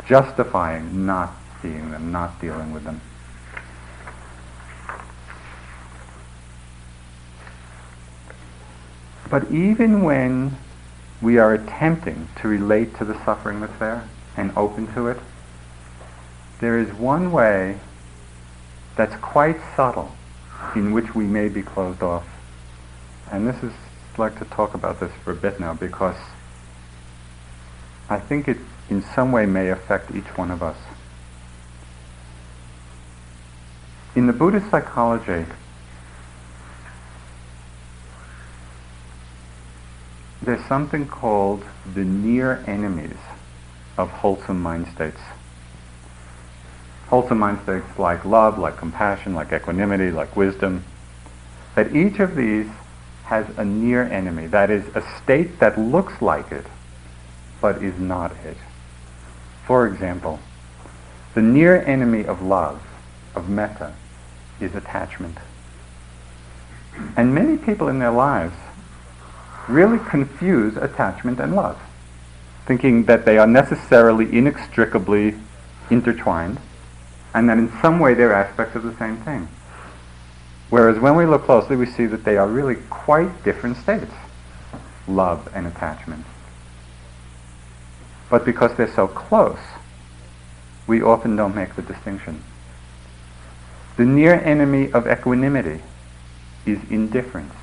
Justifying 0.06 1.06
not 1.06 1.32
seeing 1.62 1.90
them, 1.90 2.12
not 2.12 2.38
dealing 2.40 2.72
with 2.72 2.84
them. 2.84 3.00
But 9.34 9.50
even 9.50 10.04
when 10.04 10.58
we 11.20 11.38
are 11.38 11.54
attempting 11.54 12.28
to 12.36 12.46
relate 12.46 12.96
to 12.98 13.04
the 13.04 13.14
suffering 13.24 13.58
that's 13.62 13.76
there 13.80 14.08
and 14.36 14.56
open 14.56 14.86
to 14.94 15.08
it, 15.08 15.18
there 16.60 16.78
is 16.78 16.92
one 16.92 17.32
way 17.32 17.80
that's 18.94 19.16
quite 19.16 19.56
subtle 19.74 20.12
in 20.76 20.92
which 20.92 21.16
we 21.16 21.24
may 21.24 21.48
be 21.48 21.62
closed 21.62 22.00
off. 22.00 22.28
And 23.32 23.44
this 23.44 23.60
is, 23.64 23.72
I'd 24.12 24.20
like 24.20 24.38
to 24.38 24.44
talk 24.44 24.72
about 24.72 25.00
this 25.00 25.10
for 25.24 25.32
a 25.32 25.34
bit 25.34 25.58
now 25.58 25.74
because 25.74 26.14
I 28.08 28.20
think 28.20 28.46
it 28.46 28.58
in 28.88 29.02
some 29.02 29.32
way 29.32 29.46
may 29.46 29.70
affect 29.70 30.14
each 30.14 30.38
one 30.38 30.52
of 30.52 30.62
us. 30.62 30.78
In 34.14 34.28
the 34.28 34.32
Buddhist 34.32 34.70
psychology, 34.70 35.44
there's 40.44 40.64
something 40.66 41.06
called 41.06 41.64
the 41.94 42.04
near 42.04 42.62
enemies 42.66 43.16
of 43.96 44.10
wholesome 44.10 44.60
mind 44.60 44.88
states. 44.94 45.20
Wholesome 47.08 47.38
mind 47.38 47.60
states 47.62 47.98
like 47.98 48.24
love, 48.24 48.58
like 48.58 48.76
compassion, 48.76 49.34
like 49.34 49.52
equanimity, 49.52 50.10
like 50.10 50.36
wisdom, 50.36 50.84
that 51.74 51.94
each 51.94 52.18
of 52.20 52.36
these 52.36 52.68
has 53.24 53.46
a 53.56 53.64
near 53.64 54.02
enemy, 54.02 54.46
that 54.46 54.70
is, 54.70 54.84
a 54.94 55.02
state 55.22 55.58
that 55.58 55.78
looks 55.78 56.20
like 56.20 56.52
it, 56.52 56.66
but 57.60 57.82
is 57.82 57.98
not 57.98 58.32
it. 58.44 58.56
For 59.66 59.86
example, 59.86 60.40
the 61.34 61.42
near 61.42 61.82
enemy 61.82 62.24
of 62.24 62.42
love, 62.42 62.82
of 63.34 63.48
metta, 63.48 63.94
is 64.60 64.74
attachment. 64.74 65.38
And 67.16 67.34
many 67.34 67.56
people 67.56 67.88
in 67.88 67.98
their 67.98 68.12
lives 68.12 68.54
really 69.68 69.98
confuse 69.98 70.76
attachment 70.76 71.40
and 71.40 71.54
love, 71.54 71.80
thinking 72.66 73.04
that 73.04 73.24
they 73.24 73.38
are 73.38 73.46
necessarily 73.46 74.36
inextricably 74.36 75.34
intertwined 75.90 76.58
and 77.34 77.48
that 77.48 77.58
in 77.58 77.70
some 77.82 77.98
way 77.98 78.14
they're 78.14 78.32
aspects 78.32 78.76
of 78.76 78.84
the 78.84 78.96
same 78.96 79.16
thing. 79.18 79.48
Whereas 80.70 80.98
when 80.98 81.16
we 81.16 81.26
look 81.26 81.44
closely, 81.44 81.76
we 81.76 81.86
see 81.86 82.06
that 82.06 82.24
they 82.24 82.36
are 82.36 82.48
really 82.48 82.76
quite 82.90 83.44
different 83.44 83.76
states 83.76 84.12
love 85.06 85.48
and 85.54 85.66
attachment. 85.66 86.24
But 88.30 88.44
because 88.44 88.74
they're 88.74 88.92
so 88.92 89.06
close, 89.06 89.58
we 90.86 91.02
often 91.02 91.36
don't 91.36 91.54
make 91.54 91.76
the 91.76 91.82
distinction. 91.82 92.42
The 93.96 94.04
near 94.04 94.34
enemy 94.34 94.90
of 94.92 95.06
equanimity 95.06 95.82
is 96.64 96.78
indifference. 96.90 97.54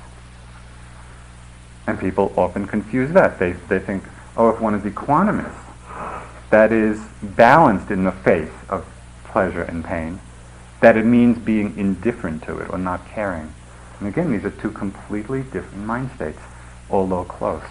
And 1.86 1.98
people 1.98 2.32
often 2.36 2.66
confuse 2.66 3.12
that. 3.12 3.38
They, 3.38 3.52
they 3.52 3.78
think, 3.78 4.04
oh, 4.36 4.50
if 4.50 4.60
one 4.60 4.74
is 4.74 4.82
equanimous, 4.84 5.54
that 6.50 6.70
is 6.70 7.00
balanced 7.22 7.90
in 7.90 8.04
the 8.04 8.12
face 8.12 8.52
of 8.68 8.86
pleasure 9.24 9.62
and 9.62 9.84
pain, 9.84 10.20
that 10.80 10.96
it 10.96 11.04
means 11.04 11.38
being 11.38 11.76
indifferent 11.78 12.42
to 12.44 12.58
it 12.58 12.70
or 12.70 12.78
not 12.78 13.06
caring. 13.08 13.52
And 13.98 14.08
again, 14.08 14.32
these 14.32 14.44
are 14.44 14.50
two 14.50 14.70
completely 14.70 15.42
different 15.42 15.84
mind 15.84 16.10
states, 16.16 16.40
although 16.90 17.24
close. 17.24 17.62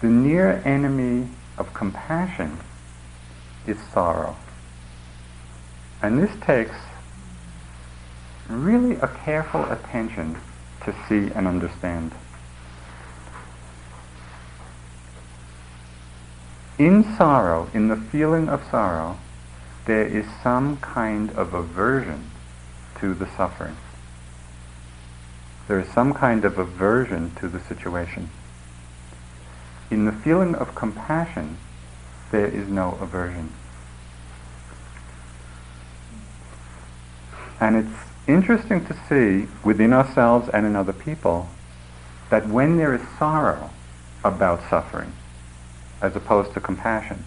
The 0.00 0.08
near 0.08 0.62
enemy 0.64 1.28
of 1.58 1.72
compassion 1.74 2.58
is 3.66 3.78
sorrow. 3.92 4.36
And 6.02 6.22
this 6.22 6.32
takes 6.40 6.74
really 8.48 8.96
a 8.96 9.08
careful 9.08 9.64
attention 9.70 10.36
to 10.84 10.94
see 11.08 11.32
and 11.34 11.46
understand. 11.46 12.12
In 16.78 17.04
sorrow, 17.16 17.68
in 17.72 17.88
the 17.88 17.96
feeling 17.96 18.48
of 18.48 18.64
sorrow, 18.70 19.18
there 19.84 20.06
is 20.06 20.26
some 20.42 20.78
kind 20.78 21.30
of 21.32 21.54
aversion 21.54 22.30
to 22.98 23.14
the 23.14 23.28
suffering. 23.36 23.76
There 25.68 25.78
is 25.78 25.88
some 25.88 26.12
kind 26.14 26.44
of 26.44 26.58
aversion 26.58 27.34
to 27.36 27.48
the 27.48 27.60
situation. 27.60 28.30
In 29.90 30.06
the 30.06 30.12
feeling 30.12 30.54
of 30.54 30.74
compassion, 30.74 31.58
there 32.30 32.46
is 32.46 32.68
no 32.68 32.98
aversion. 33.00 33.52
And 37.60 37.76
it's 37.76 38.11
interesting 38.26 38.84
to 38.86 38.96
see 39.08 39.48
within 39.64 39.92
ourselves 39.92 40.48
and 40.48 40.66
in 40.66 40.76
other 40.76 40.92
people 40.92 41.48
that 42.30 42.48
when 42.48 42.76
there 42.76 42.94
is 42.94 43.02
sorrow 43.18 43.70
about 44.24 44.60
suffering, 44.70 45.12
as 46.00 46.16
opposed 46.16 46.52
to 46.54 46.60
compassion, 46.60 47.24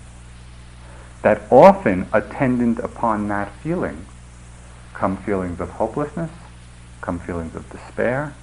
that 1.22 1.42
often 1.52 2.08
attendant 2.14 2.80
upon 2.80 3.28
that 3.28 3.52
feeling 3.62 4.06
come 4.94 5.18
feelings 5.18 5.60
of 5.60 5.70
hopelessness, 5.72 6.32
come 7.02 7.20
feelings 7.20 7.56
of 7.56 7.70
despair. 7.70 8.34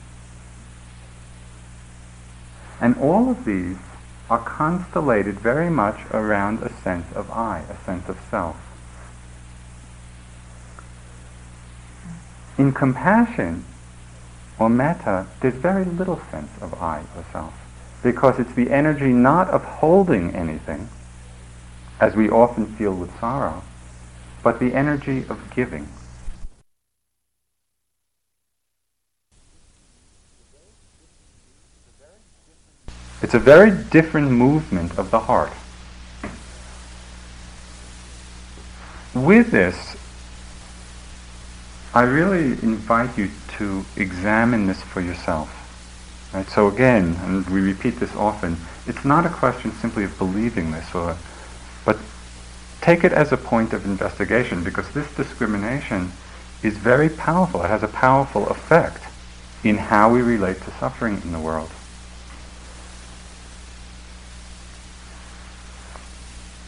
And 2.81 2.97
all 2.99 3.31
of 3.31 3.45
these 3.45 3.79
are 4.29 4.39
constellated 4.39 5.41
very 5.41 5.71
much 5.71 6.01
around 6.13 6.63
a 6.63 6.73
sense 6.83 7.07
of 7.15 7.31
I, 7.31 7.61
a 7.71 7.85
sense 7.85 8.09
of 8.09 8.19
self. 8.31 8.57
In 12.59 12.73
compassion 12.73 13.65
or 14.59 14.69
metta, 14.69 15.27
there's 15.41 15.55
very 15.55 15.85
little 15.85 16.21
sense 16.31 16.51
of 16.61 16.75
I 16.75 17.03
or 17.17 17.25
self 17.33 17.55
because 18.03 18.39
it's 18.39 18.53
the 18.55 18.71
energy 18.71 19.13
not 19.13 19.49
of 19.49 19.65
holding 19.65 20.35
anything, 20.35 20.89
as 22.01 22.17
we 22.17 22.29
often 22.29 22.67
feel 22.67 22.93
with 22.93 23.17
sorrow, 23.21 23.63
but 24.43 24.59
the 24.59 24.75
energy 24.75 25.25
of 25.29 25.39
giving. 25.55 25.89
It's 33.23 33.35
a 33.35 33.39
very 33.39 33.71
different 33.71 34.33
movement 34.33 34.99
of 34.99 35.13
the 35.13 35.21
heart. 35.21 35.53
With 39.15 39.53
this, 39.53 39.97
I 41.95 42.03
really 42.03 42.53
invite 42.63 43.19
you 43.19 43.31
to 43.59 43.85
examine 43.97 44.67
this 44.67 44.83
for 44.83 45.01
yourself. 45.01 45.59
Right? 46.33 46.49
So 46.49 46.69
again, 46.69 47.17
and 47.23 47.47
we 47.51 47.61
repeat 47.61 48.01
this 48.01 48.15
often, 48.17 48.57
it's 48.87 49.05
not 49.05 49.27
a 49.27 49.29
question 49.29 49.73
simply 49.73 50.05
of 50.05 50.17
believing 50.17 50.71
this, 50.71 50.95
or, 50.95 51.17
but 51.85 51.99
take 52.81 53.05
it 53.05 53.13
as 53.13 53.31
a 53.31 53.37
point 53.37 53.75
of 53.75 53.85
investigation 53.85 54.65
because 54.65 54.89
this 54.93 55.15
discrimination 55.15 56.13
is 56.63 56.79
very 56.79 57.11
powerful. 57.11 57.63
It 57.63 57.69
has 57.69 57.83
a 57.83 57.89
powerful 57.89 58.49
effect 58.49 59.05
in 59.63 59.77
how 59.77 60.11
we 60.11 60.23
relate 60.23 60.63
to 60.63 60.71
suffering 60.73 61.21
in 61.23 61.33
the 61.33 61.39
world. 61.39 61.71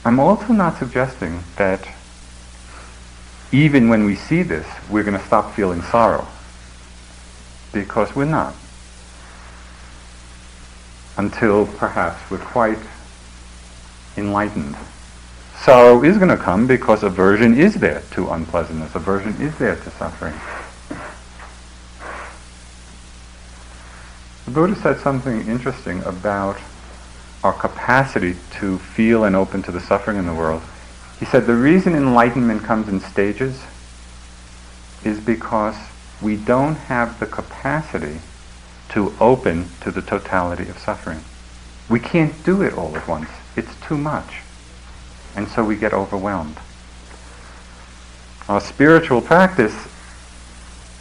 I'm 0.05 0.21
also 0.21 0.53
not 0.53 0.77
suggesting 0.77 1.43
that 1.57 1.89
even 3.55 3.88
when 3.88 4.05
we 4.05 4.17
see 4.17 4.43
this, 4.43 4.67
we're 4.90 5.05
going 5.05 5.17
to 5.17 5.25
stop 5.27 5.55
feeling 5.55 5.81
sorrow. 5.83 6.27
Because 7.73 8.14
we're 8.17 8.25
not. 8.25 8.53
Until 11.17 11.67
perhaps 11.67 12.29
we're 12.33 12.38
quite 12.38 12.79
enlightened. 14.17 14.75
Sorrow 15.55 16.03
is 16.03 16.19
going 16.19 16.31
to 16.31 16.37
come 16.37 16.67
because 16.67 17.05
aversion 17.05 17.57
is 17.57 17.75
there 17.75 18.03
to 18.11 18.29
unpleasantness. 18.31 18.97
Aversion 18.97 19.40
is 19.40 19.57
there 19.57 19.77
to 19.77 19.90
suffering. 19.90 20.35
The 24.47 24.51
Buddha 24.51 24.75
said 24.75 24.99
something 24.99 25.47
interesting 25.47 26.03
about 26.03 26.59
our 27.45 27.53
capacity 27.53 28.35
to 28.59 28.79
feel 28.79 29.25
and 29.25 29.37
open 29.37 29.62
to 29.62 29.71
the 29.71 29.81
suffering 29.81 30.17
in 30.17 30.27
the 30.27 30.35
world. 30.35 30.62
He 31.25 31.31
said 31.31 31.47
the 31.47 31.55
reason 31.55 31.95
enlightenment 31.95 32.65
comes 32.65 32.87
in 32.87 33.01
stages 33.01 33.65
is 35.05 35.19
because 35.21 35.75
we 36.21 36.37
don't 36.37 36.75
have 36.75 37.19
the 37.19 37.25
capacity 37.25 38.21
to 38.91 39.15
open 39.19 39.71
to 39.81 39.91
the 39.91 40.03
totality 40.03 40.69
of 40.69 40.79
suffering. 40.79 41.25
We 41.89 41.99
can't 41.99 42.45
do 42.45 42.61
it 42.61 42.75
all 42.75 42.95
at 42.95 43.09
once. 43.09 43.31
It's 43.57 43.75
too 43.81 43.97
much. 43.97 44.43
And 45.35 45.49
so 45.49 45.65
we 45.65 45.77
get 45.77 45.95
overwhelmed. 45.95 46.59
Our 48.47 48.61
spiritual 48.61 49.23
practice 49.23 49.89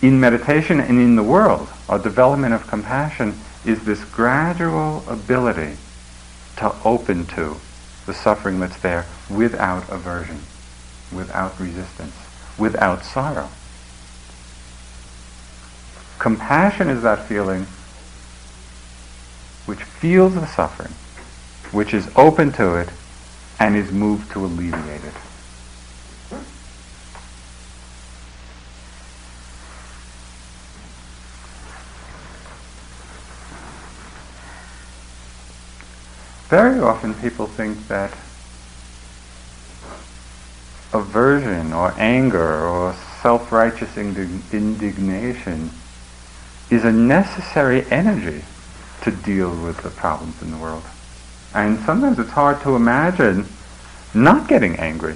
in 0.02 0.22
meditation 0.22 0.80
and 0.80 1.00
in 1.00 1.18
the 1.18 1.24
world, 1.24 1.68
our 1.90 2.00
development 2.00 2.54
of 2.54 2.66
compassion, 2.66 3.38
is 3.66 3.84
this 3.84 4.06
gradual 4.06 5.04
ability 5.10 5.76
to 6.56 6.74
open 6.86 7.26
to 7.26 7.58
the 8.06 8.14
suffering 8.14 8.62
that's 8.62 8.80
there 8.80 9.06
without 9.36 9.90
aversion, 9.90 10.40
without 11.12 11.60
resistance, 11.60 12.16
without 12.58 13.04
sorrow. 13.04 13.50
Compassion 16.20 16.90
is 16.90 17.02
that 17.04 17.28
feeling 17.28 17.66
which 19.66 19.84
feels 19.84 20.36
the 20.36 20.46
suffering, 20.46 20.94
which 21.72 21.94
is 21.94 22.10
open 22.16 22.52
to 22.54 22.76
it, 22.76 22.90
and 23.60 23.76
is 23.76 23.92
moved 23.92 24.32
to 24.32 24.46
alleviate 24.46 25.04
it. 25.04 25.14
very 36.54 36.80
often 36.80 37.16
people 37.16 37.48
think 37.48 37.88
that 37.88 38.14
aversion 41.14 41.72
or 41.72 41.94
anger 41.98 42.66
or 42.66 42.92
self-righteous 43.22 43.98
indignation 43.98 45.70
is 46.72 46.84
a 46.84 46.92
necessary 46.92 47.86
energy 47.92 48.44
to 49.04 49.12
deal 49.12 49.52
with 49.64 49.78
the 49.84 49.92
problems 49.92 50.42
in 50.42 50.50
the 50.50 50.58
world. 50.58 50.82
And 51.54 51.78
sometimes 51.82 52.18
it's 52.18 52.32
hard 52.32 52.62
to 52.62 52.76
imagine 52.76 53.46
not 54.16 54.48
getting 54.48 54.76
angry 54.78 55.16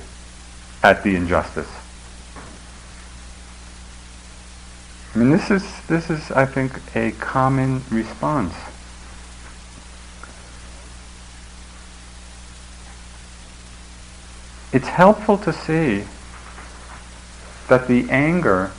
at 0.83 1.01
the 1.01 1.15
injustice. 1.15 1.71
I 5.15 5.17
mean, 5.17 5.31
this 5.31 5.49
is, 5.49 5.65
this 5.87 6.11
is, 6.11 6.29
I 6.29 6.45
think, 6.45 6.79
a 6.95 7.11
common 7.13 7.81
response 7.89 8.53
it's 14.77 14.89
helpful 14.89 15.39
to 15.39 15.51
see 15.51 16.03
that 17.67 17.87
the 17.87 18.07
anger 18.11 18.69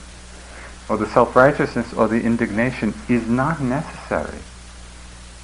or 0.89 0.97
the 0.97 1.09
self-righteousness 1.09 1.93
or 1.93 2.07
the 2.07 2.23
indignation 2.23 2.95
is 3.09 3.27
not 3.27 3.61
necessary 3.61 4.39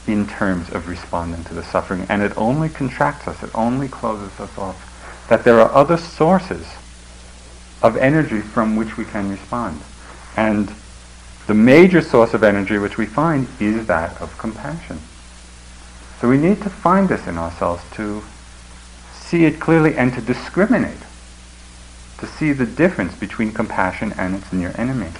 in 0.06 0.28
terms 0.28 0.70
of 0.70 0.86
responding 0.86 1.42
to 1.42 1.54
the 1.54 1.62
suffering 1.64 2.06
and 2.08 2.22
it 2.22 2.32
only 2.36 2.68
contracts 2.68 3.26
us, 3.26 3.42
it 3.42 3.50
only 3.52 3.88
closes 3.88 4.30
us 4.38 4.56
off. 4.56 5.26
That 5.28 5.42
there 5.42 5.58
are 5.58 5.72
other 5.72 5.96
sources 5.96 6.64
of 7.82 7.96
energy 7.96 8.40
from 8.40 8.76
which 8.76 8.96
we 8.96 9.06
can 9.06 9.28
respond. 9.28 9.80
And 10.36 10.72
the 11.48 11.54
major 11.54 12.00
source 12.00 12.32
of 12.32 12.44
energy 12.44 12.78
which 12.78 12.96
we 12.96 13.06
find 13.06 13.48
is 13.58 13.88
that 13.88 14.22
of 14.22 14.38
compassion. 14.38 15.00
So 16.20 16.28
we 16.28 16.38
need 16.38 16.62
to 16.62 16.70
find 16.70 17.08
this 17.08 17.26
in 17.26 17.38
ourselves 17.38 17.82
to 17.94 18.22
see 19.34 19.46
it 19.46 19.58
clearly 19.58 19.96
and 19.96 20.14
to 20.14 20.20
discriminate, 20.20 21.00
to 22.18 22.24
see 22.24 22.52
the 22.52 22.64
difference 22.64 23.16
between 23.16 23.50
compassion 23.50 24.14
and 24.16 24.36
its 24.36 24.52
near 24.52 24.72
enemy. 24.78 25.10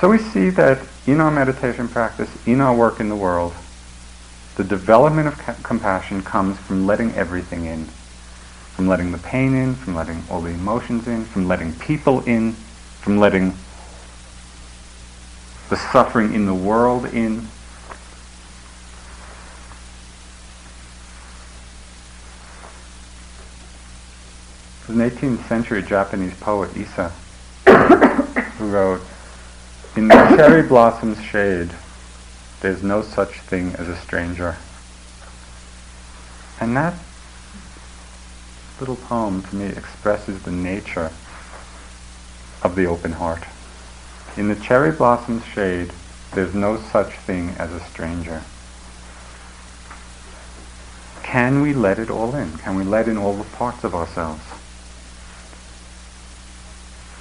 So 0.00 0.08
we 0.08 0.16
see 0.16 0.48
that 0.50 0.86
in 1.06 1.20
our 1.20 1.30
meditation 1.30 1.86
practice, 1.86 2.30
in 2.46 2.62
our 2.62 2.74
work 2.74 2.98
in 2.98 3.10
the 3.10 3.16
world, 3.16 3.52
the 4.56 4.64
development 4.64 5.28
of 5.28 5.36
ca- 5.36 5.56
compassion 5.62 6.22
comes 6.22 6.56
from 6.56 6.86
letting 6.86 7.12
everything 7.12 7.66
in. 7.66 7.84
From 8.74 8.88
letting 8.88 9.12
the 9.12 9.18
pain 9.18 9.54
in, 9.54 9.74
from 9.74 9.96
letting 9.96 10.22
all 10.30 10.40
the 10.40 10.48
emotions 10.48 11.06
in, 11.06 11.26
from 11.26 11.46
letting 11.46 11.74
people 11.74 12.22
in, 12.22 12.52
from 13.02 13.18
letting 13.18 13.52
the 15.68 15.76
suffering 15.76 16.32
in 16.32 16.46
the 16.46 16.54
world 16.54 17.04
in, 17.04 17.48
an 24.88 24.96
18th 24.96 25.46
century 25.48 25.82
Japanese 25.82 26.34
poet, 26.34 26.76
Issa, 26.76 27.10
who 28.58 28.70
wrote, 28.70 29.00
In 29.96 30.08
the 30.08 30.14
cherry 30.36 30.62
blossom's 30.62 31.22
shade, 31.22 31.70
there's 32.60 32.82
no 32.82 33.02
such 33.02 33.40
thing 33.40 33.74
as 33.76 33.88
a 33.88 33.96
stranger. 33.96 34.56
And 36.60 36.76
that 36.76 36.94
little 38.80 38.96
poem 38.96 39.42
to 39.42 39.56
me 39.56 39.66
expresses 39.66 40.42
the 40.42 40.52
nature 40.52 41.10
of 42.62 42.74
the 42.74 42.86
open 42.86 43.12
heart. 43.12 43.44
In 44.36 44.48
the 44.48 44.56
cherry 44.56 44.92
blossom's 44.92 45.44
shade, 45.46 45.92
there's 46.34 46.54
no 46.54 46.78
such 46.78 47.12
thing 47.14 47.50
as 47.58 47.72
a 47.72 47.80
stranger. 47.80 48.42
can 51.28 51.60
we 51.60 51.74
let 51.74 51.98
it 51.98 52.08
all 52.08 52.34
in? 52.34 52.56
Can 52.56 52.74
we 52.74 52.84
let 52.84 53.06
in 53.06 53.18
all 53.18 53.34
the 53.34 53.44
parts 53.44 53.84
of 53.84 53.94
ourselves? 53.94 54.42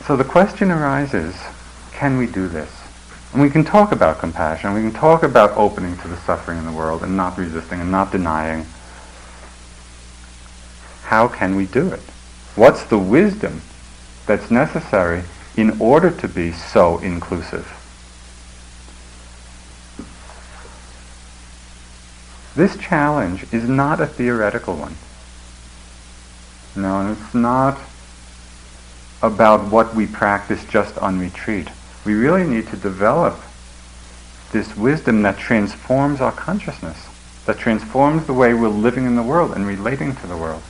So 0.08 0.16
the 0.16 0.24
question 0.24 0.72
arises, 0.72 1.36
can 1.91 2.18
we 2.18 2.28
do 2.28 2.47
this? 2.47 2.72
And 3.34 3.41
we 3.41 3.49
can 3.49 3.66
talk 3.66 3.91
about 3.91 4.20
compassion, 4.20 4.74
we 4.74 4.80
can 4.80 4.93
talk 4.93 5.22
about 5.22 5.58
opening 5.58 5.97
to 5.97 6.08
the 6.08 6.16
suffering 6.16 6.58
in 6.58 6.66
the 6.66 6.72
world 6.72 7.03
and 7.03 7.18
not 7.18 7.38
resisting 7.38 7.82
and 7.82 7.91
not 7.91 8.14
denying. 8.14 8.66
How 11.03 11.28
can 11.28 11.58
we 11.58 11.66
do 11.66 11.91
it? 11.91 11.99
What's 12.55 12.86
the 12.86 12.97
wisdom 12.97 13.62
that's 14.26 14.49
necessary 14.49 15.24
in 15.58 15.78
order 15.78 16.10
to 16.10 16.28
be 16.30 16.53
so 16.53 16.99
inclusive? 16.99 17.68
This 22.55 22.78
challenge 22.78 23.45
is 23.51 23.68
not 23.68 23.99
a 23.99 24.08
theoretical 24.08 24.78
one. 24.78 24.95
No, 26.82 27.12
it's 27.12 27.34
not 27.34 27.78
about 29.22 29.72
what 29.72 29.95
we 29.95 30.05
practice 30.05 30.63
just 30.65 30.97
on 30.99 31.20
retreat. 31.20 31.70
We 32.05 32.13
really 32.13 32.45
need 32.45 32.68
to 32.68 32.78
develop 32.78 33.39
this 34.51 34.76
wisdom 34.78 35.22
that 35.24 35.38
transforms 35.38 36.22
our 36.22 36.32
consciousness, 36.32 37.07
that 37.45 37.57
transforms 37.57 38.28
the 38.28 38.34
way 38.34 38.53
we're 38.53 38.70
living 38.70 39.05
in 39.05 39.15
the 39.15 39.24
world 39.24 39.53
and 39.53 39.65
relating 39.65 40.15
to 40.15 40.28
the 40.28 40.38
world. 40.38 40.63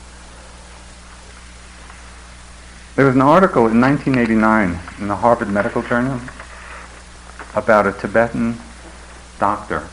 There 2.95 3.05
was 3.05 3.15
an 3.15 3.21
article 3.21 3.67
in 3.67 3.79
1989 3.79 4.79
in 4.99 5.07
the 5.07 5.15
Harvard 5.15 5.49
Medical 5.49 5.83
Journal 5.83 6.19
about 7.55 7.85
a 7.85 7.91
Tibetan 7.91 8.57
doctor 9.39 9.87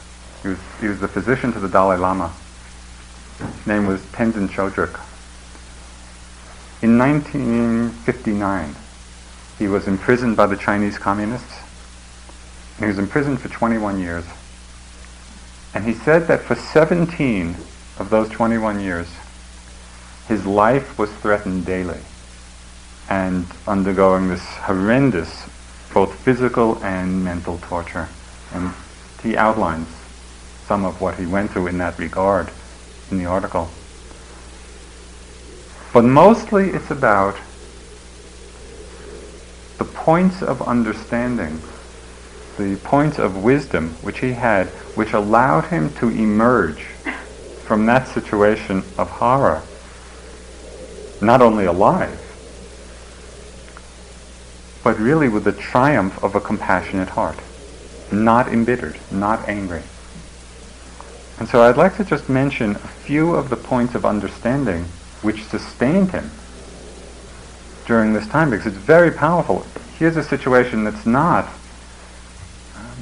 he 0.45 0.51
was, 0.51 0.59
he 0.79 0.89
was 0.89 1.01
the 1.01 1.09
physician 1.09 1.53
to 1.55 1.59
the 1.59 1.69
Dalai 1.69 1.97
Lama. 1.97 2.31
His 3.39 3.67
name 3.67 3.87
was 3.87 4.03
Tenzin 4.03 4.47
Choedrak. 4.47 5.01
In 6.85 6.99
1959, 6.99 8.75
he 9.59 9.69
was 9.69 9.89
imprisoned 9.89 10.37
by 10.37 10.45
the 10.45 10.55
Chinese 10.55 10.99
communists. 10.99 11.55
He 12.79 12.85
was 12.85 12.99
imprisoned 12.99 13.41
for 13.41 13.49
21 13.49 14.01
years. 14.01 14.27
And 15.73 15.83
he 15.83 15.95
said 15.95 16.27
that 16.27 16.43
for 16.43 16.55
17 16.55 17.57
of 17.99 18.11
those 18.11 18.29
21 18.29 18.81
years, 18.81 19.09
his 20.29 20.45
life 20.45 20.99
was 20.99 21.11
threatened 21.11 21.65
daily 21.65 22.01
and 23.09 23.47
undergoing 23.67 24.29
this 24.29 24.45
horrendous 24.45 25.49
both 25.95 26.15
physical 26.15 26.85
and 26.85 27.25
mental 27.25 27.57
torture. 27.63 28.11
And 28.53 28.75
he 29.23 29.39
outlines 29.39 29.89
some 30.67 30.85
of 30.85 31.01
what 31.01 31.15
he 31.15 31.25
went 31.25 31.51
through 31.51 31.69
in 31.69 31.79
that 31.79 31.99
regard 31.99 32.51
in 33.11 33.17
the 33.17 33.25
article. 33.25 33.71
But 35.95 36.05
mostly 36.05 36.71
it's 36.71 36.91
about 36.91 37.37
the 39.79 39.85
points 39.85 40.43
of 40.43 40.61
understanding, 40.61 41.63
the 42.59 42.75
points 42.83 43.21
of 43.21 43.45
wisdom 43.45 43.91
which 44.03 44.19
he 44.19 44.33
had, 44.33 44.67
which 44.97 45.13
allowed 45.13 45.67
him 45.67 45.95
to 45.95 46.09
emerge 46.09 46.81
from 47.65 47.87
that 47.87 48.09
situation 48.09 48.83
of 48.99 49.09
horror, 49.09 49.63
not 51.23 51.41
only 51.41 51.65
alive, 51.65 52.21
but 54.83 54.99
really 54.99 55.29
with 55.29 55.45
the 55.45 55.53
triumph 55.53 56.21
of 56.25 56.35
a 56.35 56.41
compassionate 56.41 57.11
heart, 57.11 57.39
not 58.11 58.49
embittered, 58.49 58.99
not 59.13 59.49
angry. 59.49 59.85
And 61.39 61.49
so 61.49 61.63
I'd 61.63 61.77
like 61.77 61.97
to 61.99 62.05
just 62.05 62.29
mention 62.29 62.73
a 62.73 62.79
few 62.79 63.37
of 63.37 63.49
the 63.49 63.57
points 63.57 63.95
of 63.95 64.05
understanding 64.05 64.87
which 65.25 65.43
sustained 65.45 66.11
him 66.11 66.31
during 67.87 68.13
this 68.13 68.27
time 68.29 68.51
because 68.51 68.67
it's 68.67 68.77
very 68.77 69.11
powerful. 69.11 69.67
Here's 69.99 70.17
a 70.17 70.23
situation 70.23 70.85
that's 70.85 71.07
not 71.07 71.47
um, 72.77 72.99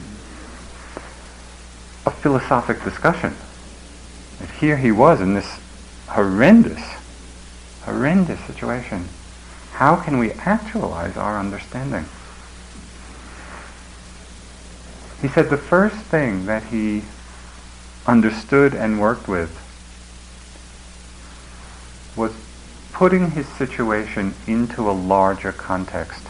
a 2.06 2.10
philosophic 2.10 2.82
discussion. 2.84 3.34
And 4.40 4.48
here 4.50 4.76
he 4.76 4.92
was 4.92 5.20
in 5.20 5.34
this 5.34 5.58
horrendous, 6.08 6.82
horrendous 7.82 8.40
situation. 8.40 9.08
How 9.72 9.96
can 9.96 10.18
we 10.18 10.32
actualize 10.32 11.16
our 11.16 11.38
understanding? 11.38 12.04
He 15.20 15.28
said 15.28 15.50
the 15.50 15.56
first 15.56 15.96
thing 15.96 16.46
that 16.46 16.64
he 16.64 17.02
understood 18.06 18.74
and 18.74 19.00
worked 19.00 19.28
with 19.28 19.58
was 22.16 22.32
putting 23.02 23.32
his 23.32 23.48
situation 23.48 24.32
into 24.46 24.88
a 24.88 24.92
larger 24.92 25.50
context. 25.50 26.24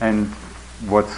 And 0.00 0.28
what's 0.88 1.14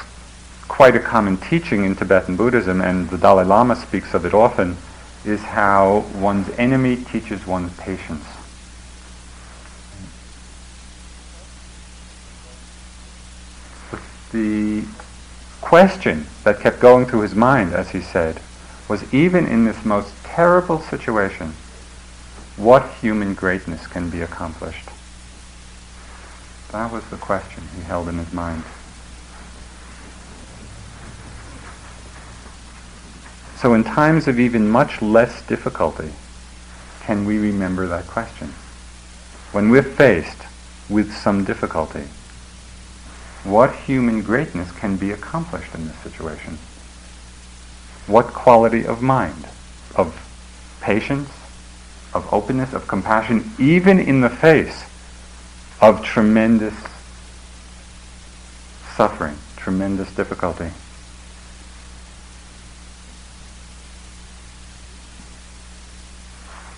quite 0.67 0.97
a 0.97 0.99
common 0.99 1.37
teaching 1.37 1.85
in 1.85 1.95
Tibetan 1.95 2.35
Buddhism, 2.35 2.81
and 2.81 3.09
the 3.11 3.17
Dalai 3.17 3.45
Lama 3.45 3.77
speaks 3.77 4.15
of 4.15 4.27
it 4.27 4.35
often, 4.35 4.77
is 5.25 5.41
how 5.41 6.05
one's 6.17 6.49
enemy 6.59 6.97
teaches 6.97 7.47
one's 7.47 7.73
patience. 7.77 8.27
The 14.33 14.83
question 15.61 16.27
that 16.43 16.59
kept 16.59 16.81
going 16.81 17.07
through 17.07 17.21
his 17.21 17.37
mind, 17.37 17.75
as 17.75 17.91
he 17.91 18.01
said, 18.01 18.41
was 18.89 19.15
even 19.15 19.47
in 19.47 19.67
this 19.67 19.85
most 19.85 20.12
terrible 20.25 20.81
situation, 20.81 21.55
what 22.57 22.89
human 23.01 23.35
greatness 23.35 23.87
can 23.87 24.11
be 24.11 24.23
accomplished? 24.23 24.89
That 26.71 26.93
was 26.93 27.05
the 27.11 27.17
question 27.17 27.65
he 27.77 27.83
held 27.83 28.09
in 28.09 28.19
his 28.19 28.33
mind. 28.33 28.65
So 33.57 33.75
in 33.75 33.83
times 33.83 34.29
of 34.29 34.39
even 34.39 34.69
much 34.69 35.01
less 35.01 35.47
difficulty, 35.47 36.13
can 37.03 37.25
we 37.25 37.39
remember 37.39 37.87
that 37.87 38.07
question? 38.07 38.49
When 39.53 39.71
we're 39.71 39.83
faced 39.83 40.43
with 40.89 41.13
some 41.13 41.45
difficulty, 41.45 42.05
what 43.45 43.75
human 43.75 44.23
greatness 44.23 44.71
can 44.73 44.97
be 44.97 45.11
accomplished 45.11 45.75
in 45.75 45.87
this 45.87 45.97
situation? 45.99 46.59
What 48.07 48.29
quality 48.29 48.87
of 48.87 49.01
mind, 49.01 49.47
of 49.97 50.15
patience, 50.81 51.31
of 52.15 52.33
openness, 52.33 52.73
of 52.73 52.87
compassion, 52.87 53.51
even 53.59 53.99
in 53.99 54.21
the 54.21 54.31
face 54.31 54.85
of 55.81 56.03
tremendous 56.03 56.75
suffering, 58.97 59.37
tremendous 59.57 60.15
difficulty? 60.15 60.71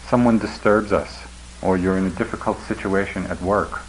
Someone 0.09 0.39
disturbs 0.39 0.93
us, 0.93 1.18
or 1.62 1.76
you're 1.76 1.99
in 1.99 2.07
a 2.07 2.11
difficult 2.11 2.59
situation 2.61 3.26
at 3.26 3.41
work, 3.43 3.80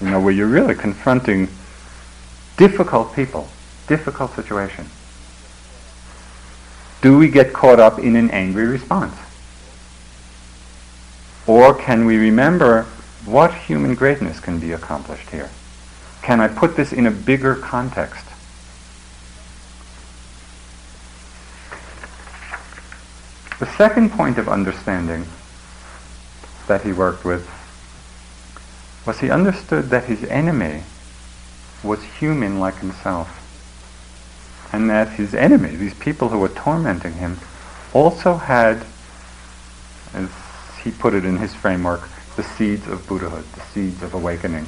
you 0.00 0.10
know, 0.10 0.20
where 0.20 0.32
you're 0.32 0.48
really 0.48 0.74
confronting 0.74 1.48
difficult 2.56 3.14
people, 3.14 3.48
difficult 3.86 4.34
situation. 4.34 4.86
Do 7.00 7.16
we 7.16 7.28
get 7.28 7.54
caught 7.54 7.80
up 7.80 7.98
in 7.98 8.16
an 8.16 8.30
angry 8.30 8.66
response? 8.66 9.14
Or 11.46 11.74
can 11.74 12.04
we 12.04 12.16
remember 12.16 12.84
what 13.24 13.54
human 13.54 13.94
greatness 13.94 14.40
can 14.40 14.58
be 14.58 14.72
accomplished 14.72 15.30
here? 15.30 15.50
Can 16.22 16.40
I 16.40 16.48
put 16.48 16.76
this 16.76 16.92
in 16.92 17.06
a 17.06 17.10
bigger 17.10 17.54
context? 17.54 18.26
The 23.58 23.66
second 23.76 24.12
point 24.12 24.38
of 24.38 24.48
understanding 24.48 25.26
that 26.66 26.82
he 26.82 26.92
worked 26.92 27.24
with 27.24 27.48
was 29.06 29.20
he 29.20 29.30
understood 29.30 29.90
that 29.90 30.04
his 30.04 30.24
enemy 30.24 30.82
was 31.82 32.02
human 32.02 32.60
like 32.60 32.78
himself. 32.78 33.36
And 34.72 34.88
that 34.88 35.10
his 35.10 35.34
enemy, 35.34 35.74
these 35.74 35.94
people 35.94 36.28
who 36.28 36.38
were 36.38 36.48
tormenting 36.48 37.14
him, 37.14 37.38
also 37.92 38.36
had, 38.36 38.86
as 40.14 40.30
he 40.82 40.90
put 40.90 41.14
it 41.14 41.24
in 41.24 41.36
his 41.36 41.54
framework, 41.54 42.08
the 42.36 42.42
seeds 42.42 42.86
of 42.88 43.06
Buddhahood, 43.06 43.44
the 43.52 43.60
seeds 43.60 44.02
of 44.02 44.14
awakening. 44.14 44.66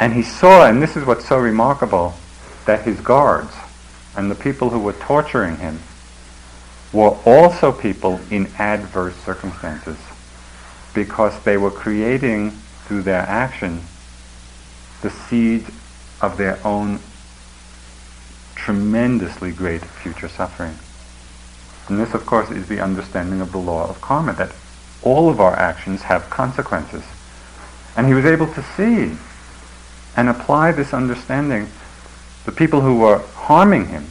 And 0.00 0.12
he 0.12 0.22
saw, 0.22 0.66
and 0.66 0.82
this 0.82 0.96
is 0.96 1.04
what's 1.04 1.26
so 1.26 1.38
remarkable, 1.38 2.14
that 2.66 2.84
his 2.84 3.00
guards 3.00 3.54
and 4.16 4.30
the 4.30 4.34
people 4.34 4.70
who 4.70 4.80
were 4.80 4.92
torturing 4.94 5.56
him 5.56 5.80
were 6.92 7.16
also 7.24 7.72
people 7.72 8.20
in 8.30 8.46
adverse 8.58 9.16
circumstances 9.16 9.96
because 10.94 11.42
they 11.44 11.56
were 11.56 11.70
creating 11.70 12.50
through 12.84 13.02
their 13.02 13.22
action 13.22 13.80
the 15.00 15.10
seed 15.10 15.66
of 16.20 16.36
their 16.36 16.58
own 16.64 17.00
tremendously 18.54 19.50
great 19.50 19.82
future 19.82 20.28
suffering. 20.28 20.76
And 21.88 21.98
this, 21.98 22.14
of 22.14 22.26
course, 22.26 22.50
is 22.50 22.68
the 22.68 22.80
understanding 22.80 23.40
of 23.40 23.52
the 23.52 23.58
law 23.58 23.88
of 23.88 24.00
karma, 24.00 24.32
that 24.34 24.52
all 25.02 25.28
of 25.28 25.40
our 25.40 25.54
actions 25.54 26.02
have 26.02 26.30
consequences. 26.30 27.04
And 27.96 28.06
he 28.06 28.14
was 28.14 28.24
able 28.24 28.46
to 28.54 28.62
see 28.62 29.16
and 30.16 30.28
apply 30.28 30.72
this 30.72 30.94
understanding. 30.94 31.68
The 32.44 32.52
people 32.52 32.80
who 32.80 32.98
were 32.98 33.18
harming 33.34 33.88
him 33.88 34.06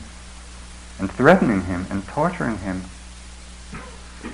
and 0.99 1.11
threatening 1.11 1.63
him 1.63 1.85
and 1.89 2.07
torturing 2.07 2.57
him, 2.59 2.83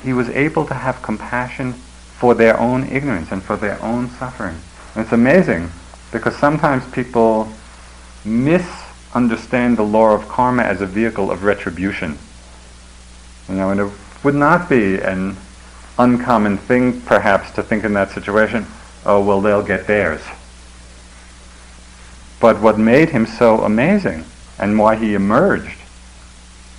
he 0.03 0.13
was 0.13 0.29
able 0.29 0.65
to 0.65 0.73
have 0.73 1.01
compassion 1.01 1.73
for 1.73 2.33
their 2.33 2.59
own 2.59 2.83
ignorance 2.87 3.31
and 3.31 3.41
for 3.43 3.55
their 3.55 3.81
own 3.81 4.09
suffering. 4.09 4.57
And 4.95 5.03
it's 5.03 5.13
amazing 5.13 5.69
because 6.11 6.35
sometimes 6.35 6.89
people 6.91 7.47
misunderstand 8.25 9.77
the 9.77 9.83
law 9.83 10.13
of 10.13 10.27
karma 10.27 10.63
as 10.63 10.81
a 10.81 10.85
vehicle 10.85 11.31
of 11.31 11.43
retribution. 11.43 12.17
You 13.49 13.55
know, 13.55 13.69
and 13.71 13.79
it 13.79 13.91
would 14.23 14.35
not 14.35 14.69
be 14.69 14.99
an 14.99 15.37
uncommon 15.97 16.57
thing, 16.57 17.01
perhaps, 17.01 17.51
to 17.51 17.63
think 17.63 17.83
in 17.83 17.93
that 17.93 18.11
situation, 18.11 18.65
oh, 19.05 19.23
well, 19.23 19.41
they'll 19.41 19.63
get 19.63 19.87
theirs. 19.87 20.21
But 22.39 22.59
what 22.59 22.77
made 22.77 23.09
him 23.09 23.25
so 23.25 23.61
amazing 23.61 24.25
and 24.59 24.77
why 24.77 24.95
he 24.95 25.13
emerged 25.13 25.79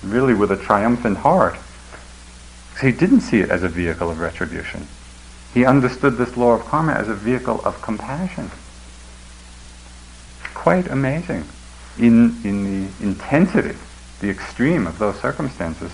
really 0.03 0.33
with 0.33 0.51
a 0.51 0.57
triumphant 0.57 1.17
heart, 1.17 1.57
he 2.81 2.91
didn't 2.91 3.21
see 3.21 3.39
it 3.39 3.49
as 3.49 3.63
a 3.63 3.67
vehicle 3.67 4.09
of 4.09 4.19
retribution. 4.19 4.87
He 5.53 5.65
understood 5.65 6.17
this 6.17 6.37
law 6.37 6.53
of 6.53 6.65
karma 6.65 6.93
as 6.93 7.09
a 7.09 7.15
vehicle 7.15 7.59
of 7.65 7.81
compassion. 7.81 8.51
Quite 10.53 10.87
amazing 10.87 11.43
in, 11.97 12.37
in 12.43 12.63
the 12.63 13.03
intensity, 13.03 13.75
the 14.21 14.29
extreme 14.29 14.87
of 14.87 14.99
those 14.99 15.19
circumstances 15.19 15.91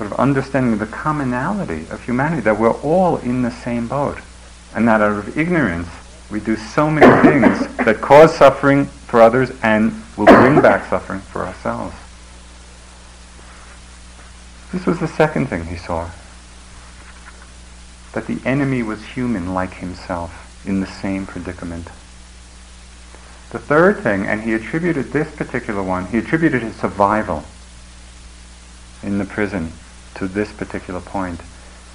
sort 0.00 0.12
of 0.12 0.18
understanding 0.18 0.78
the 0.78 0.86
commonality 0.86 1.86
of 1.90 2.02
humanity, 2.02 2.40
that 2.40 2.58
we're 2.58 2.72
all 2.80 3.18
in 3.18 3.42
the 3.42 3.50
same 3.50 3.86
boat. 3.86 4.16
And 4.74 4.88
that 4.88 5.02
out 5.02 5.18
of 5.18 5.36
ignorance, 5.36 5.88
we 6.30 6.40
do 6.40 6.56
so 6.56 6.90
many 6.90 7.06
things 7.20 7.76
that 7.84 8.00
cause 8.00 8.34
suffering 8.34 8.86
for 8.86 9.20
others 9.20 9.52
and 9.62 9.92
will 10.16 10.24
bring 10.24 10.62
back 10.62 10.88
suffering 10.88 11.20
for 11.20 11.44
ourselves. 11.44 11.94
This 14.72 14.86
was 14.86 15.00
the 15.00 15.06
second 15.06 15.48
thing 15.48 15.66
he 15.66 15.76
saw. 15.76 16.08
That 18.14 18.26
the 18.26 18.40
enemy 18.48 18.82
was 18.82 19.04
human 19.04 19.52
like 19.52 19.74
himself, 19.74 20.64
in 20.66 20.80
the 20.80 20.86
same 20.86 21.26
predicament. 21.26 21.88
The 23.50 23.58
third 23.58 23.98
thing, 23.98 24.26
and 24.26 24.40
he 24.40 24.54
attributed 24.54 25.12
this 25.12 25.30
particular 25.36 25.82
one, 25.82 26.06
he 26.06 26.16
attributed 26.16 26.62
his 26.62 26.76
survival 26.76 27.44
in 29.02 29.18
the 29.18 29.26
prison 29.26 29.72
to 30.20 30.28
this 30.28 30.52
particular 30.52 31.00
point, 31.00 31.40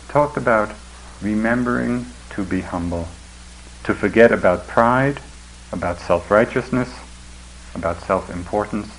talked 0.10 0.36
about 0.36 0.76
remembering 1.22 2.08
to 2.32 2.44
be 2.44 2.62
humble, 2.62 3.08
to 3.84 3.94
forget 3.94 4.32
about 4.32 4.68
pride, 4.68 5.22
about 5.72 6.00
self-righteousness, 6.00 6.90
about 7.76 8.02
self-importance. 8.02 8.90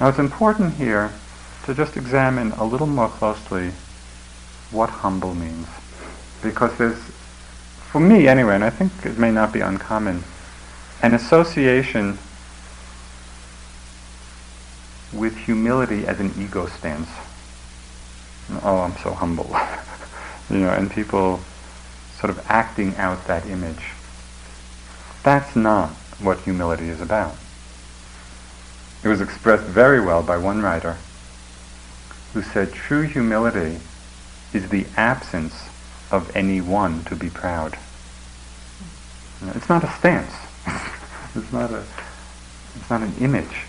Now 0.00 0.08
it's 0.08 0.18
important 0.18 0.74
here 0.74 1.12
to 1.66 1.74
just 1.74 1.96
examine 1.96 2.50
a 2.52 2.64
little 2.64 2.88
more 2.88 3.08
closely 3.08 3.70
what 4.72 4.90
humble 4.90 5.36
means. 5.36 5.68
Because 6.42 6.76
there's, 6.78 6.98
for 6.98 8.00
me 8.00 8.26
anyway, 8.26 8.56
and 8.56 8.64
I 8.64 8.70
think 8.70 8.90
it 9.06 9.18
may 9.18 9.30
not 9.30 9.52
be 9.52 9.60
uncommon, 9.60 10.24
an 11.00 11.14
association 11.14 12.18
with 15.14 15.36
humility 15.36 16.06
as 16.06 16.20
an 16.20 16.32
ego 16.38 16.66
stance. 16.66 17.08
Oh, 18.62 18.80
I'm 18.80 18.96
so 18.96 19.12
humble. 19.12 19.56
you 20.50 20.58
know, 20.58 20.70
and 20.70 20.90
people 20.90 21.40
sort 22.18 22.30
of 22.30 22.44
acting 22.48 22.96
out 22.96 23.26
that 23.26 23.46
image. 23.46 23.92
That's 25.22 25.56
not 25.56 25.90
what 26.20 26.40
humility 26.40 26.88
is 26.88 27.00
about. 27.00 27.36
It 29.02 29.08
was 29.08 29.20
expressed 29.20 29.64
very 29.64 30.00
well 30.00 30.22
by 30.22 30.36
one 30.36 30.62
writer 30.62 30.96
who 32.32 32.42
said 32.42 32.72
true 32.72 33.02
humility 33.02 33.80
is 34.52 34.68
the 34.68 34.86
absence 34.96 35.68
of 36.10 36.34
any 36.36 36.60
one 36.60 37.04
to 37.04 37.16
be 37.16 37.28
proud. 37.28 37.78
It's 39.54 39.68
not 39.68 39.84
a 39.84 39.90
stance. 39.90 40.32
it's 41.34 41.52
not 41.52 41.70
a 41.70 41.84
it's 42.76 42.90
not 42.90 43.02
an 43.02 43.14
image 43.20 43.66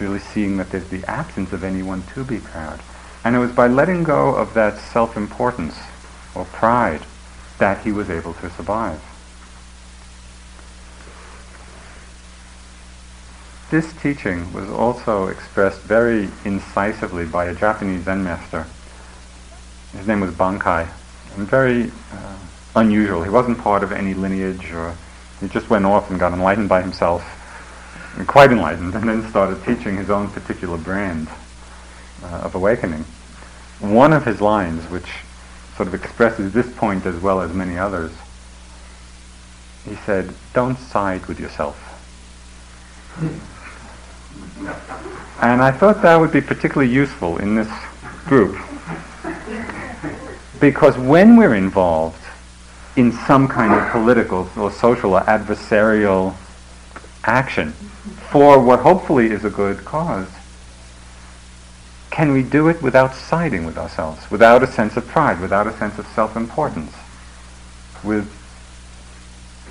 really 0.00 0.18
seeing 0.18 0.56
that 0.56 0.70
there's 0.70 0.88
the 0.88 1.04
absence 1.04 1.52
of 1.52 1.64
anyone 1.64 2.02
to 2.14 2.24
be 2.24 2.38
proud. 2.38 2.80
And 3.24 3.36
it 3.36 3.38
was 3.38 3.52
by 3.52 3.66
letting 3.66 4.02
go 4.02 4.34
of 4.34 4.54
that 4.54 4.78
self-importance 4.78 5.78
or 6.34 6.44
pride 6.46 7.02
that 7.58 7.84
he 7.84 7.92
was 7.92 8.08
able 8.08 8.34
to 8.34 8.50
survive. 8.50 9.02
This 13.70 13.92
teaching 14.02 14.52
was 14.52 14.68
also 14.68 15.28
expressed 15.28 15.82
very 15.82 16.28
incisively 16.44 17.24
by 17.24 17.44
a 17.44 17.54
Japanese 17.54 18.04
Zen 18.04 18.24
master. 18.24 18.66
His 19.92 20.08
name 20.08 20.20
was 20.20 20.32
Bankei, 20.32 20.88
and 21.36 21.46
very 21.46 21.92
uh, 22.12 22.36
unusual. 22.74 23.22
He 23.22 23.30
wasn't 23.30 23.58
part 23.58 23.84
of 23.84 23.92
any 23.92 24.14
lineage, 24.14 24.72
or 24.72 24.96
he 25.40 25.48
just 25.48 25.70
went 25.70 25.84
off 25.84 26.10
and 26.10 26.18
got 26.18 26.32
enlightened 26.32 26.68
by 26.68 26.82
himself 26.82 27.22
quite 28.26 28.50
enlightened, 28.50 28.94
and 28.94 29.08
then 29.08 29.28
started 29.30 29.64
teaching 29.64 29.96
his 29.96 30.10
own 30.10 30.28
particular 30.30 30.78
brand 30.78 31.28
uh, 32.22 32.40
of 32.42 32.54
awakening. 32.54 33.04
One 33.80 34.12
of 34.12 34.24
his 34.24 34.40
lines, 34.40 34.84
which 34.90 35.08
sort 35.76 35.88
of 35.88 35.94
expresses 35.94 36.52
this 36.52 36.70
point 36.76 37.06
as 37.06 37.16
well 37.20 37.40
as 37.40 37.52
many 37.52 37.78
others, 37.78 38.12
he 39.88 39.94
said, 39.96 40.34
don't 40.52 40.78
side 40.78 41.24
with 41.26 41.40
yourself. 41.40 41.78
and 45.40 45.62
I 45.62 45.70
thought 45.72 46.02
that 46.02 46.16
would 46.16 46.32
be 46.32 46.40
particularly 46.40 46.92
useful 46.92 47.38
in 47.38 47.54
this 47.54 47.70
group. 48.26 48.58
Because 50.60 50.98
when 50.98 51.36
we're 51.36 51.54
involved 51.54 52.22
in 52.96 53.12
some 53.12 53.48
kind 53.48 53.72
of 53.72 53.90
political 53.90 54.50
or 54.56 54.70
social 54.70 55.14
or 55.14 55.22
adversarial 55.22 56.34
action, 57.24 57.72
for 58.30 58.60
what 58.60 58.80
hopefully 58.80 59.30
is 59.30 59.44
a 59.44 59.50
good 59.50 59.84
cause, 59.84 60.28
can 62.10 62.32
we 62.32 62.42
do 62.42 62.68
it 62.68 62.80
without 62.80 63.14
siding 63.14 63.64
with 63.64 63.76
ourselves, 63.76 64.30
without 64.30 64.62
a 64.62 64.66
sense 64.66 64.96
of 64.96 65.06
pride, 65.06 65.40
without 65.40 65.66
a 65.66 65.76
sense 65.76 65.98
of 65.98 66.06
self-importance, 66.08 66.94
with 68.04 68.30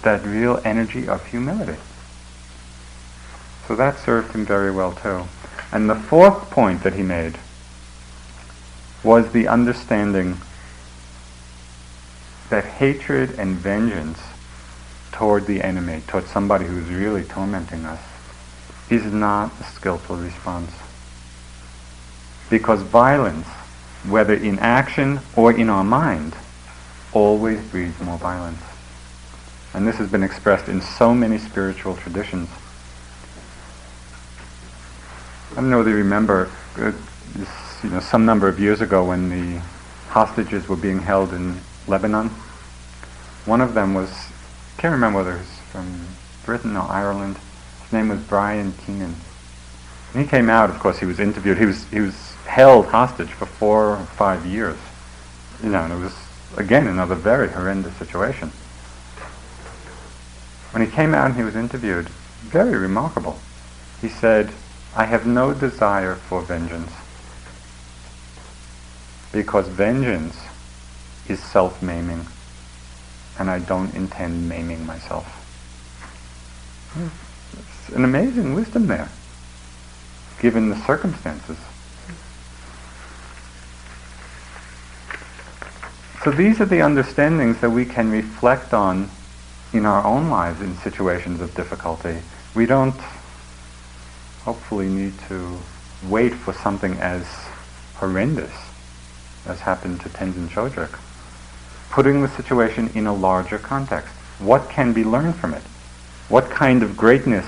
that 0.04 0.26
real 0.26 0.60
energy 0.66 1.08
of 1.08 1.26
humility? 1.28 1.80
So 3.68 3.76
that 3.76 3.98
served 4.00 4.34
him 4.34 4.46
very 4.46 4.72
well 4.72 4.94
too. 4.94 5.24
And 5.72 5.90
the 5.90 5.96
fourth 5.96 6.50
point 6.50 6.84
that 6.84 6.94
he 6.94 7.04
made 7.04 7.38
was 9.04 9.32
the 9.32 9.48
understanding 9.48 10.38
that 12.50 12.66
hatred 12.66 13.40
and 13.40 13.56
vengeance 13.56 14.20
toward 15.12 15.46
the 15.46 15.62
enemy, 15.62 16.02
toward 16.08 16.26
somebody 16.26 16.66
who's 16.66 16.90
really 16.90 17.24
tormenting 17.24 17.86
us, 17.86 18.02
is 18.90 19.06
not 19.06 19.52
a 19.60 19.64
skillful 19.64 20.18
response. 20.18 20.72
Because 22.50 22.82
violence, 22.82 23.48
whether 24.08 24.34
in 24.34 24.58
action 24.60 25.20
or 25.36 25.52
in 25.54 25.70
our 25.70 25.84
mind, 25.84 26.36
always 27.12 27.60
breeds 27.70 28.00
more 28.00 28.18
violence. 28.18 28.62
And 29.74 29.88
this 29.88 29.98
has 29.98 30.10
been 30.10 30.24
expressed 30.24 30.68
in 30.68 30.82
so 30.82 31.14
many 31.14 31.38
spiritual 31.38 31.96
traditions. 31.96 32.50
I 35.52 35.56
don't 35.56 35.70
know 35.70 35.78
whether 35.78 35.92
you 35.92 35.98
remember, 35.98 36.50
uh, 36.78 36.92
you 37.84 37.90
know, 37.90 38.00
some 38.00 38.26
number 38.26 38.48
of 38.48 38.60
years 38.60 38.82
ago 38.82 39.06
when 39.06 39.30
the 39.30 39.62
hostages 40.10 40.68
were 40.68 40.76
being 40.76 41.00
held 41.00 41.34
in 41.34 41.60
Lebanon. 41.88 42.30
One 43.46 43.62
of 43.62 43.74
them 43.74 43.94
was, 43.94 44.10
I 44.10 44.82
can't 44.82 44.94
remember 44.94 45.20
whether 45.20 45.36
it 45.36 45.40
was 45.40 45.60
from 45.72 46.08
Britain 46.46 46.76
or 46.76 46.90
Ireland, 46.90 47.38
his 47.90 47.94
name 47.94 48.10
was 48.10 48.20
Brian 48.20 48.72
Keenan. 48.86 49.16
When 50.12 50.24
he 50.24 50.30
came 50.30 50.48
out, 50.48 50.70
of 50.70 50.78
course, 50.78 51.00
he 51.00 51.08
was 51.08 51.20
interviewed. 51.20 51.58
He 51.58 51.66
was 51.66 51.86
he 51.86 52.00
was 52.00 52.36
held 52.46 52.86
hostage 52.86 53.30
for 53.30 53.48
four 53.48 53.96
or 53.96 54.06
five 54.06 54.46
years. 54.46 54.78
You 55.64 55.70
know, 55.70 55.82
and 55.86 55.94
it 55.94 55.98
was 55.98 56.16
again 56.56 56.86
another 56.86 57.16
very 57.16 57.50
horrendous 57.50 57.96
situation. 57.96 58.50
When 60.70 60.86
he 60.86 60.92
came 60.92 61.16
out 61.16 61.26
and 61.26 61.36
he 61.36 61.42
was 61.42 61.56
interviewed, 61.56 62.10
very 62.44 62.78
remarkable. 62.78 63.40
He 64.02 64.08
said, 64.08 64.52
"I 64.96 65.06
have 65.06 65.26
no 65.26 65.56
desire 65.56 66.14
for 66.14 66.42
vengeance 66.42 66.92
because 69.32 69.68
vengeance 69.68 70.38
is 71.28 71.40
self-maiming, 71.40 72.28
and 73.40 73.50
I 73.50 73.58
don't 73.58 73.96
intend 73.96 74.48
maiming 74.48 74.86
myself." 74.86 75.26
It's 76.96 77.29
an 77.94 78.04
amazing 78.04 78.54
wisdom 78.54 78.88
there, 78.88 79.10
given 80.40 80.70
the 80.70 80.76
circumstances. 80.86 81.58
So 86.24 86.32
these 86.32 86.60
are 86.60 86.66
the 86.66 86.82
understandings 86.82 87.62
that 87.62 87.70
we 87.70 87.86
can 87.86 88.12
reflect 88.12 88.74
on 88.74 89.10
in 89.72 89.86
our 89.86 90.04
own 90.06 90.30
lives 90.30 90.62
in 90.62 90.76
situations 90.78 91.40
of 91.40 91.56
difficulty. 91.56 92.18
We 92.56 92.66
don't 92.66 93.00
hopefully 94.44 94.88
need 94.88 95.14
to 95.28 95.60
wait 96.08 96.34
for 96.34 96.54
something 96.54 96.94
as 96.96 97.26
horrendous 97.96 98.52
as 99.46 99.62
happened 99.62 100.02
to 100.02 100.10
Tenzin 100.10 100.50
Choedrak. 100.50 101.00
Putting 101.90 102.22
the 102.22 102.28
situation 102.28 102.90
in 102.94 103.08
a 103.08 103.14
larger 103.14 103.58
context. 103.58 104.14
What 104.40 104.70
can 104.70 104.94
be 104.94 105.04
learned 105.04 105.36
from 105.36 105.54
it? 105.54 105.64
What 106.30 106.50
kind 106.50 106.84
of 106.84 106.96
greatness 106.96 107.46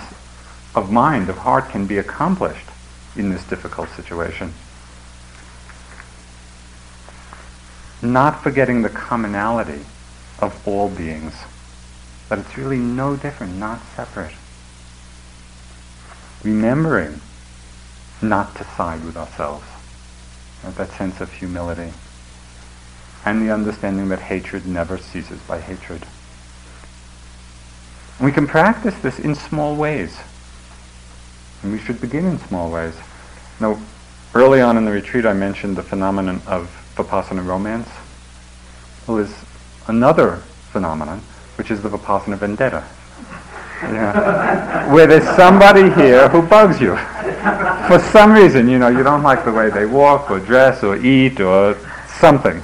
of 0.75 0.91
mind, 0.91 1.29
of 1.29 1.37
heart 1.39 1.69
can 1.69 1.85
be 1.85 1.97
accomplished 1.97 2.67
in 3.15 3.29
this 3.29 3.43
difficult 3.43 3.89
situation? 3.89 4.53
not 8.01 8.41
forgetting 8.41 8.81
the 8.81 8.89
commonality 8.89 9.85
of 10.39 10.67
all 10.67 10.89
beings, 10.89 11.35
that 12.29 12.39
it's 12.39 12.57
really 12.57 12.77
no 12.77 13.15
different, 13.15 13.55
not 13.57 13.79
separate. 13.95 14.33
Remembering 16.43 17.21
not 18.21 18.55
to 18.55 18.63
side 18.63 19.03
with 19.03 19.17
ourselves, 19.17 19.65
that 20.63 20.91
sense 20.91 21.21
of 21.21 21.31
humility, 21.33 21.93
and 23.25 23.41
the 23.41 23.53
understanding 23.53 24.09
that 24.09 24.19
hatred 24.19 24.65
never 24.65 24.97
ceases 24.97 25.39
by 25.41 25.59
hatred. 25.59 26.05
We 28.19 28.31
can 28.31 28.47
practice 28.47 28.97
this 28.99 29.19
in 29.19 29.35
small 29.35 29.75
ways, 29.75 30.17
and 31.63 31.71
we 31.71 31.79
should 31.79 32.01
begin 32.01 32.25
in 32.25 32.37
small 32.39 32.71
ways. 32.71 32.93
Now, 33.59 33.79
early 34.33 34.61
on 34.61 34.77
in 34.77 34.85
the 34.85 34.91
retreat, 34.91 35.25
I 35.25 35.33
mentioned 35.33 35.75
the 35.75 35.83
phenomenon 35.83 36.41
of 36.47 36.69
Vipassana 36.95 37.45
romance 37.45 37.89
Well, 39.07 39.17
there's 39.17 39.35
another 39.87 40.37
phenomenon, 40.71 41.19
which 41.57 41.71
is 41.71 41.81
the 41.81 41.89
Vipassana 41.89 42.37
vendetta. 42.37 42.83
Yeah. 43.81 44.93
Where 44.93 45.07
there's 45.07 45.27
somebody 45.35 45.89
here 45.99 46.29
who 46.29 46.43
bugs 46.43 46.79
you. 46.79 46.95
For 47.87 47.97
some 48.11 48.31
reason, 48.31 48.69
you 48.69 48.77
know, 48.77 48.89
you 48.89 49.01
don't 49.01 49.23
like 49.23 49.43
the 49.43 49.51
way 49.51 49.71
they 49.71 49.87
walk 49.87 50.29
or 50.29 50.39
dress 50.39 50.83
or 50.83 50.97
eat 50.97 51.39
or 51.39 51.75
something. 52.07 52.61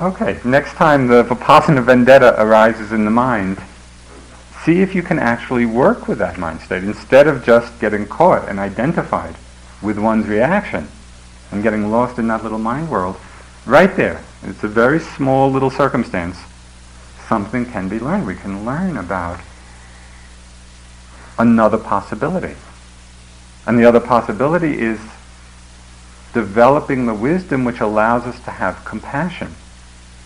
Okay, 0.00 0.40
next 0.44 0.72
time 0.72 1.06
the 1.06 1.22
Vipassana 1.22 1.84
vendetta 1.84 2.34
arises 2.42 2.90
in 2.90 3.04
the 3.04 3.10
mind, 3.12 3.62
see 4.64 4.80
if 4.80 4.94
you 4.94 5.02
can 5.02 5.18
actually 5.18 5.66
work 5.66 6.08
with 6.08 6.18
that 6.18 6.38
mind 6.38 6.60
state 6.60 6.84
instead 6.84 7.26
of 7.26 7.44
just 7.44 7.78
getting 7.80 8.06
caught 8.06 8.48
and 8.48 8.58
identified 8.58 9.34
with 9.82 9.98
one's 9.98 10.26
reaction 10.26 10.88
and 11.50 11.62
getting 11.62 11.90
lost 11.90 12.18
in 12.18 12.28
that 12.28 12.42
little 12.42 12.58
mind 12.58 12.90
world, 12.90 13.16
right 13.66 13.94
there, 13.96 14.22
it's 14.42 14.62
a 14.62 14.68
very 14.68 15.00
small 15.00 15.50
little 15.50 15.70
circumstance, 15.70 16.38
something 17.28 17.66
can 17.66 17.88
be 17.88 17.98
learned. 17.98 18.26
We 18.26 18.34
can 18.34 18.64
learn 18.64 18.96
about 18.96 19.40
another 21.38 21.78
possibility. 21.78 22.54
And 23.66 23.78
the 23.78 23.84
other 23.84 24.00
possibility 24.00 24.78
is 24.78 25.00
developing 26.32 27.06
the 27.06 27.14
wisdom 27.14 27.64
which 27.64 27.80
allows 27.80 28.24
us 28.24 28.40
to 28.44 28.50
have 28.50 28.84
compassion 28.84 29.54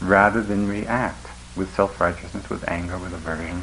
rather 0.01 0.43
than 0.43 0.69
react 0.69 1.27
with 1.57 1.75
self-righteousness, 1.75 2.49
with 2.51 2.69
anger, 2.69 2.99
with 2.99 3.13
aversion. 3.13 3.63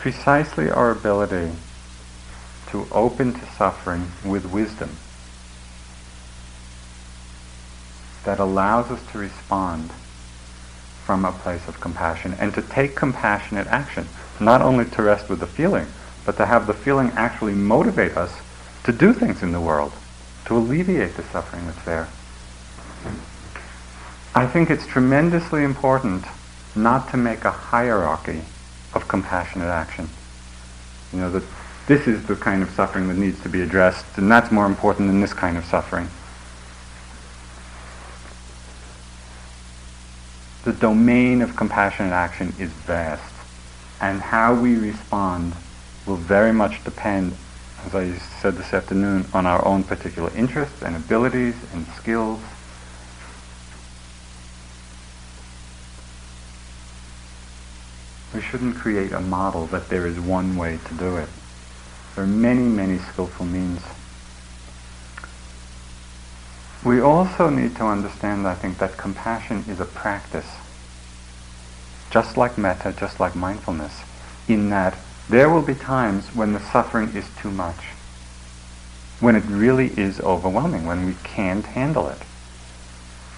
Precisely 0.00 0.70
our 0.70 0.90
ability 0.90 1.52
to 2.70 2.86
open 2.90 3.34
to 3.34 3.46
suffering 3.52 4.10
with 4.24 4.46
wisdom 4.46 4.88
that 8.24 8.38
allows 8.38 8.90
us 8.90 9.00
to 9.12 9.18
respond 9.18 9.90
from 11.04 11.26
a 11.26 11.32
place 11.32 11.68
of 11.68 11.78
compassion 11.80 12.34
and 12.40 12.54
to 12.54 12.62
take 12.62 12.96
compassionate 12.96 13.66
action, 13.66 14.08
not 14.40 14.62
only 14.62 14.86
to 14.86 15.02
rest 15.02 15.28
with 15.28 15.38
the 15.38 15.46
feeling, 15.46 15.86
but 16.24 16.38
to 16.38 16.46
have 16.46 16.66
the 16.66 16.72
feeling 16.72 17.10
actually 17.14 17.52
motivate 17.54 18.16
us 18.16 18.32
to 18.84 18.92
do 18.92 19.12
things 19.12 19.42
in 19.42 19.52
the 19.52 19.60
world, 19.60 19.92
to 20.46 20.56
alleviate 20.56 21.14
the 21.16 21.22
suffering 21.24 21.66
that's 21.66 21.84
there. 21.84 22.08
I 24.34 24.46
think 24.46 24.70
it's 24.70 24.86
tremendously 24.86 25.62
important 25.62 26.24
not 26.74 27.10
to 27.10 27.18
make 27.18 27.44
a 27.44 27.50
hierarchy 27.50 28.42
of 28.94 29.08
compassionate 29.08 29.68
action. 29.68 30.08
You 31.12 31.20
know, 31.20 31.30
that 31.30 31.42
this 31.86 32.06
is 32.06 32.24
the 32.26 32.36
kind 32.36 32.62
of 32.62 32.70
suffering 32.70 33.08
that 33.08 33.16
needs 33.16 33.40
to 33.42 33.48
be 33.48 33.62
addressed, 33.62 34.06
and 34.16 34.30
that's 34.30 34.50
more 34.52 34.66
important 34.66 35.08
than 35.08 35.20
this 35.20 35.32
kind 35.32 35.56
of 35.56 35.64
suffering. 35.64 36.08
The 40.64 40.72
domain 40.72 41.42
of 41.42 41.56
compassionate 41.56 42.12
action 42.12 42.54
is 42.58 42.70
vast, 42.70 43.34
and 44.00 44.20
how 44.20 44.54
we 44.54 44.76
respond 44.76 45.54
will 46.06 46.16
very 46.16 46.52
much 46.52 46.84
depend, 46.84 47.34
as 47.86 47.94
I 47.94 48.12
said 48.12 48.56
this 48.56 48.72
afternoon, 48.74 49.26
on 49.32 49.46
our 49.46 49.64
own 49.64 49.84
particular 49.84 50.30
interests 50.36 50.82
and 50.82 50.94
abilities 50.94 51.54
and 51.72 51.86
skills 51.88 52.40
We 58.34 58.40
shouldn't 58.40 58.76
create 58.76 59.12
a 59.12 59.20
model 59.20 59.66
that 59.66 59.88
there 59.88 60.06
is 60.06 60.20
one 60.20 60.56
way 60.56 60.78
to 60.86 60.94
do 60.94 61.16
it. 61.16 61.28
There 62.14 62.24
are 62.24 62.28
many, 62.28 62.62
many 62.62 62.98
skillful 62.98 63.46
means. 63.46 63.82
We 66.84 67.00
also 67.00 67.50
need 67.50 67.76
to 67.76 67.84
understand, 67.84 68.46
I 68.46 68.54
think, 68.54 68.78
that 68.78 68.96
compassion 68.96 69.64
is 69.68 69.80
a 69.80 69.84
practice. 69.84 70.48
Just 72.10 72.36
like 72.36 72.56
metta, 72.56 72.94
just 72.98 73.20
like 73.20 73.36
mindfulness, 73.36 74.00
in 74.48 74.70
that 74.70 74.96
there 75.28 75.50
will 75.50 75.62
be 75.62 75.74
times 75.74 76.34
when 76.34 76.52
the 76.52 76.60
suffering 76.60 77.14
is 77.14 77.28
too 77.40 77.50
much. 77.50 77.76
When 79.20 79.36
it 79.36 79.44
really 79.46 79.88
is 79.98 80.20
overwhelming, 80.20 80.86
when 80.86 81.04
we 81.04 81.14
can't 81.22 81.66
handle 81.66 82.08
it. 82.08 82.22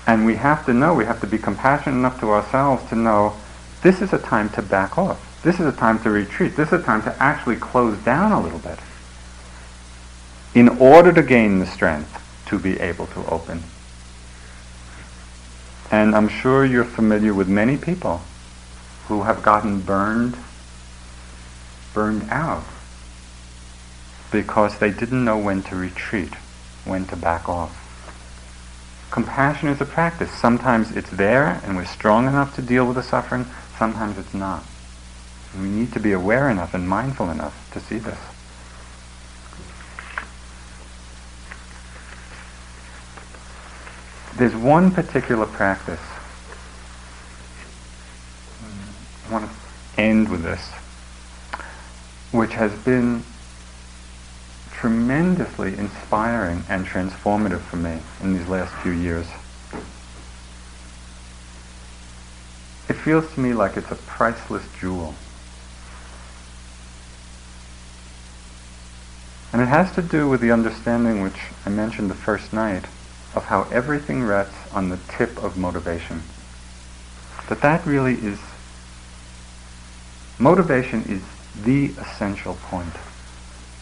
And 0.06 0.24
we 0.24 0.36
have 0.36 0.64
to 0.66 0.72
know, 0.72 0.94
we 0.94 1.04
have 1.04 1.20
to 1.20 1.26
be 1.26 1.38
compassionate 1.38 1.96
enough 1.96 2.20
to 2.20 2.30
ourselves 2.30 2.88
to 2.90 2.96
know 2.96 3.36
this 3.82 4.00
is 4.00 4.12
a 4.12 4.18
time 4.18 4.48
to 4.50 4.62
back 4.62 4.96
off. 4.96 5.40
This 5.42 5.58
is 5.58 5.66
a 5.66 5.76
time 5.76 6.00
to 6.04 6.10
retreat. 6.10 6.56
This 6.56 6.72
is 6.72 6.80
a 6.80 6.82
time 6.82 7.02
to 7.02 7.22
actually 7.22 7.56
close 7.56 7.98
down 7.98 8.32
a 8.32 8.40
little 8.40 8.60
bit 8.60 8.78
in 10.54 10.68
order 10.68 11.12
to 11.12 11.22
gain 11.22 11.58
the 11.58 11.66
strength 11.66 12.18
to 12.46 12.58
be 12.58 12.78
able 12.78 13.06
to 13.08 13.26
open. 13.26 13.62
And 15.90 16.14
I'm 16.14 16.28
sure 16.28 16.64
you're 16.64 16.84
familiar 16.84 17.34
with 17.34 17.48
many 17.48 17.76
people 17.76 18.22
who 19.08 19.22
have 19.22 19.42
gotten 19.42 19.80
burned, 19.80 20.36
burned 21.92 22.28
out, 22.30 22.64
because 24.30 24.78
they 24.78 24.90
didn't 24.90 25.24
know 25.24 25.38
when 25.38 25.62
to 25.64 25.76
retreat, 25.76 26.34
when 26.84 27.04
to 27.06 27.16
back 27.16 27.48
off. 27.48 27.78
Compassion 29.10 29.68
is 29.68 29.80
a 29.80 29.84
practice. 29.84 30.30
Sometimes 30.30 30.96
it's 30.96 31.10
there 31.10 31.60
and 31.64 31.76
we're 31.76 31.84
strong 31.84 32.26
enough 32.26 32.54
to 32.56 32.62
deal 32.62 32.86
with 32.86 32.96
the 32.96 33.02
suffering. 33.02 33.44
Sometimes 33.78 34.18
it's 34.18 34.34
not. 34.34 34.64
We 35.58 35.68
need 35.68 35.92
to 35.92 36.00
be 36.00 36.12
aware 36.12 36.48
enough 36.48 36.74
and 36.74 36.88
mindful 36.88 37.30
enough 37.30 37.70
to 37.72 37.80
see 37.80 37.98
this. 37.98 38.18
There's 44.36 44.56
one 44.56 44.90
particular 44.90 45.46
practice. 45.46 46.00
I 49.28 49.32
want 49.32 49.50
to 49.50 50.00
end 50.00 50.30
with 50.30 50.42
this, 50.42 50.70
which 52.32 52.54
has 52.54 52.72
been 52.78 53.24
tremendously 54.72 55.76
inspiring 55.76 56.64
and 56.68 56.86
transformative 56.86 57.60
for 57.60 57.76
me 57.76 57.98
in 58.22 58.36
these 58.36 58.48
last 58.48 58.74
few 58.82 58.92
years. 58.92 59.26
Feels 63.02 63.32
to 63.34 63.40
me 63.40 63.52
like 63.52 63.76
it's 63.76 63.90
a 63.90 63.96
priceless 63.96 64.64
jewel. 64.80 65.14
And 69.52 69.60
it 69.60 69.66
has 69.66 69.92
to 69.92 70.02
do 70.02 70.28
with 70.28 70.40
the 70.40 70.52
understanding 70.52 71.20
which 71.20 71.38
I 71.66 71.70
mentioned 71.70 72.10
the 72.10 72.14
first 72.14 72.52
night 72.52 72.84
of 73.34 73.44
how 73.46 73.64
everything 73.64 74.22
rests 74.22 74.56
on 74.72 74.88
the 74.88 74.98
tip 75.08 75.42
of 75.42 75.56
motivation. 75.56 76.22
that 77.48 77.60
that 77.60 77.84
really 77.84 78.14
is, 78.14 78.38
motivation 80.38 81.02
is 81.02 81.22
the 81.64 81.86
essential 82.00 82.54
point 82.54 82.94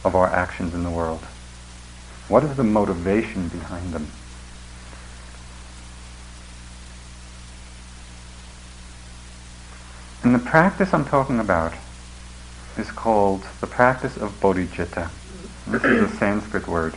of 0.03 0.15
our 0.17 0.27
actions 0.29 0.75
in 0.75 0.83
the 0.83 0.91
world. 0.91 1.21
What 2.27 2.43
is 2.43 2.57
the 2.57 2.65
motivation 2.65 3.49
behind 3.49 3.93
them? 3.93 4.11
And 10.23 10.35
the 10.35 10.39
practice 10.39 10.93
I'm 10.93 11.07
talking 11.07 11.41
about 11.41 11.73
is 12.77 12.91
called 12.91 13.43
the 13.61 13.67
practice 13.67 14.19
of 14.19 14.39
bodhicitta. 14.41 15.11
This 15.67 15.83
is 15.83 16.13
a 16.13 16.17
Sanskrit 16.17 16.69
word. 16.69 16.95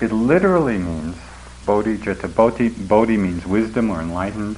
It 0.00 0.10
literally 0.10 0.76
means 0.76 1.16
bodhicitta. 1.64 2.34
Bodhi, 2.34 2.68
bodhi 2.68 3.16
means 3.16 3.46
wisdom 3.46 3.90
or 3.90 4.00
enlightened. 4.00 4.56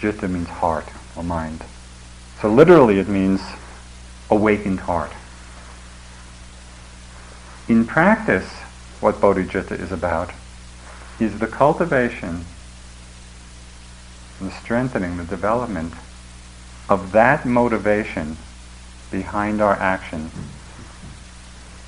Citta 0.00 0.28
means 0.28 0.48
heart 0.48 0.88
or 1.16 1.22
mind. 1.22 1.62
So 2.40 2.50
literally 2.50 2.98
it 2.98 3.08
means 3.08 3.40
awakened 4.28 4.80
heart. 4.80 5.12
In 7.68 7.86
practice, 7.86 8.52
what 9.00 9.20
bodhicitta 9.20 9.78
is 9.78 9.92
about 9.92 10.32
is 11.20 11.38
the 11.38 11.46
cultivation, 11.46 12.44
the 14.40 14.50
strengthening, 14.50 15.16
the 15.16 15.24
development 15.24 15.94
of 16.88 17.12
that 17.12 17.46
motivation 17.46 18.36
behind 19.10 19.60
our 19.60 19.74
action 19.74 20.30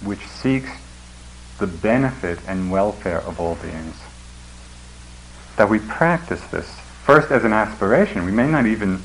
which 0.03 0.27
seeks 0.27 0.71
the 1.59 1.67
benefit 1.67 2.39
and 2.47 2.71
welfare 2.71 3.21
of 3.23 3.41
all 3.41 3.57
beings. 3.57 3.97
That 5.57 5.69
we 5.69 5.79
practice 5.79 6.45
this 6.49 6.69
first 7.05 7.31
as 7.31 7.45
an 7.45 7.53
aspiration. 7.53 8.25
We 8.25 8.33
may 8.33 8.49
not 8.49 8.67
even 8.67 9.01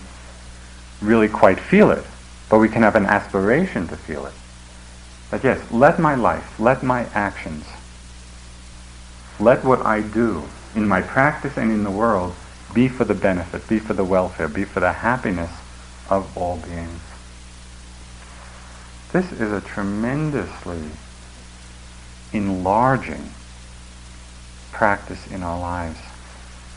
really 1.01 1.29
quite 1.29 1.59
feel 1.59 1.91
it, 1.91 2.05
but 2.49 2.59
we 2.59 2.69
can 2.69 2.83
have 2.83 2.95
an 2.95 3.05
aspiration 3.05 3.87
to 3.87 3.95
feel 3.95 4.25
it. 4.25 4.33
That 5.31 5.43
yes, 5.43 5.71
let 5.71 5.97
my 5.97 6.15
life, 6.15 6.59
let 6.59 6.83
my 6.83 7.05
actions, 7.13 7.65
let 9.39 9.63
what 9.63 9.85
I 9.85 10.01
do 10.01 10.43
in 10.75 10.87
my 10.87 11.01
practice 11.01 11.57
and 11.57 11.71
in 11.71 11.83
the 11.83 11.91
world 11.91 12.35
be 12.73 12.87
for 12.87 13.05
the 13.05 13.15
benefit, 13.15 13.67
be 13.67 13.79
for 13.79 13.93
the 13.93 14.03
welfare, 14.03 14.47
be 14.47 14.65
for 14.65 14.81
the 14.81 14.91
happiness 14.91 15.51
of 16.12 16.38
all 16.38 16.57
beings. 16.57 17.01
This 19.14 19.32
is 19.32 19.51
a 19.51 19.62
tremendously 19.62 20.84
enlarging 22.34 23.32
practice 24.72 25.26
in 25.32 25.41
our 25.41 25.59
lives. 25.59 25.99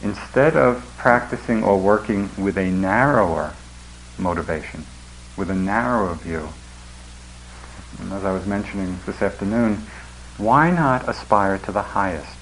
Instead 0.02 0.56
of 0.56 0.84
practicing 0.98 1.64
or 1.64 1.78
working 1.78 2.30
with 2.38 2.56
a 2.56 2.70
narrower 2.70 3.54
motivation, 4.18 4.84
with 5.36 5.50
a 5.50 5.54
narrower 5.54 6.14
view, 6.14 6.48
and 7.98 8.12
as 8.12 8.24
I 8.24 8.32
was 8.32 8.46
mentioning 8.46 8.98
this 9.06 9.20
afternoon, 9.20 9.86
why 10.36 10.70
not 10.70 11.08
aspire 11.08 11.58
to 11.58 11.72
the 11.72 11.82
highest? 11.82 12.38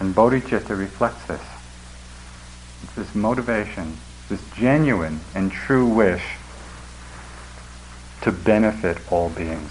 And 0.00 0.14
bodhicitta 0.14 0.76
reflects 0.76 1.24
this. 1.26 1.42
It's 2.82 2.94
this 2.94 3.14
motivation, 3.14 3.98
this 4.28 4.42
genuine 4.56 5.20
and 5.34 5.52
true 5.52 5.86
wish 5.86 6.22
to 8.22 8.32
benefit 8.32 8.98
all 9.12 9.28
beings 9.28 9.70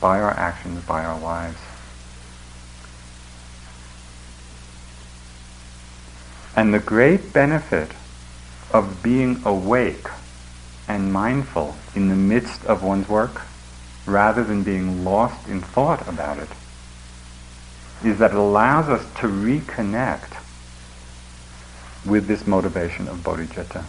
by 0.00 0.20
our 0.20 0.30
actions, 0.30 0.84
by 0.84 1.04
our 1.04 1.18
lives. 1.18 1.58
And 6.54 6.72
the 6.72 6.78
great 6.78 7.32
benefit 7.32 7.90
of 8.72 9.02
being 9.02 9.42
awake 9.44 10.06
and 10.88 11.12
mindful 11.12 11.76
in 11.94 12.08
the 12.08 12.14
midst 12.14 12.64
of 12.64 12.82
one's 12.82 13.08
work, 13.08 13.42
rather 14.06 14.44
than 14.44 14.62
being 14.62 15.04
lost 15.04 15.48
in 15.48 15.60
thought 15.60 16.06
about 16.08 16.38
it, 16.38 16.48
is 18.04 18.18
that 18.18 18.30
it 18.30 18.36
allows 18.36 18.88
us 18.88 19.04
to 19.20 19.26
reconnect 19.26 20.45
with 22.06 22.26
this 22.26 22.46
motivation 22.46 23.08
of 23.08 23.18
bodhicitta, 23.18 23.84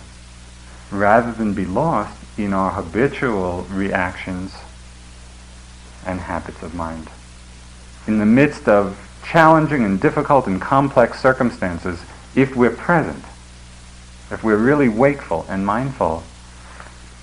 rather 0.91 1.31
than 1.31 1.53
be 1.53 1.65
lost 1.65 2.17
in 2.37 2.53
our 2.53 2.71
habitual 2.71 3.63
reactions 3.69 4.55
and 6.05 6.19
habits 6.21 6.61
of 6.63 6.73
mind. 6.73 7.09
In 8.07 8.19
the 8.19 8.25
midst 8.25 8.67
of 8.67 8.97
challenging 9.25 9.83
and 9.83 9.99
difficult 9.99 10.47
and 10.47 10.61
complex 10.61 11.19
circumstances, 11.21 12.01
if 12.35 12.55
we're 12.55 12.71
present, 12.71 13.23
if 14.31 14.41
we're 14.43 14.57
really 14.57 14.89
wakeful 14.89 15.45
and 15.49 15.65
mindful, 15.65 16.23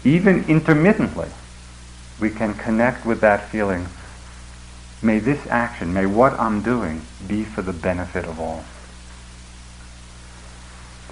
even 0.05 0.45
intermittently, 0.45 1.29
we 2.21 2.31
can 2.31 2.55
connect 2.55 3.07
with 3.07 3.21
that 3.21 3.49
feeling. 3.49 3.87
May 5.03 5.19
this 5.19 5.47
action, 5.47 5.93
may 5.93 6.07
what 6.07 6.35
I'm 6.35 6.63
doing 6.63 7.03
be 7.27 7.45
for 7.45 7.63
the 7.63 7.73
benefit 7.73 8.25
of 8.25 8.39
all. 8.39 8.65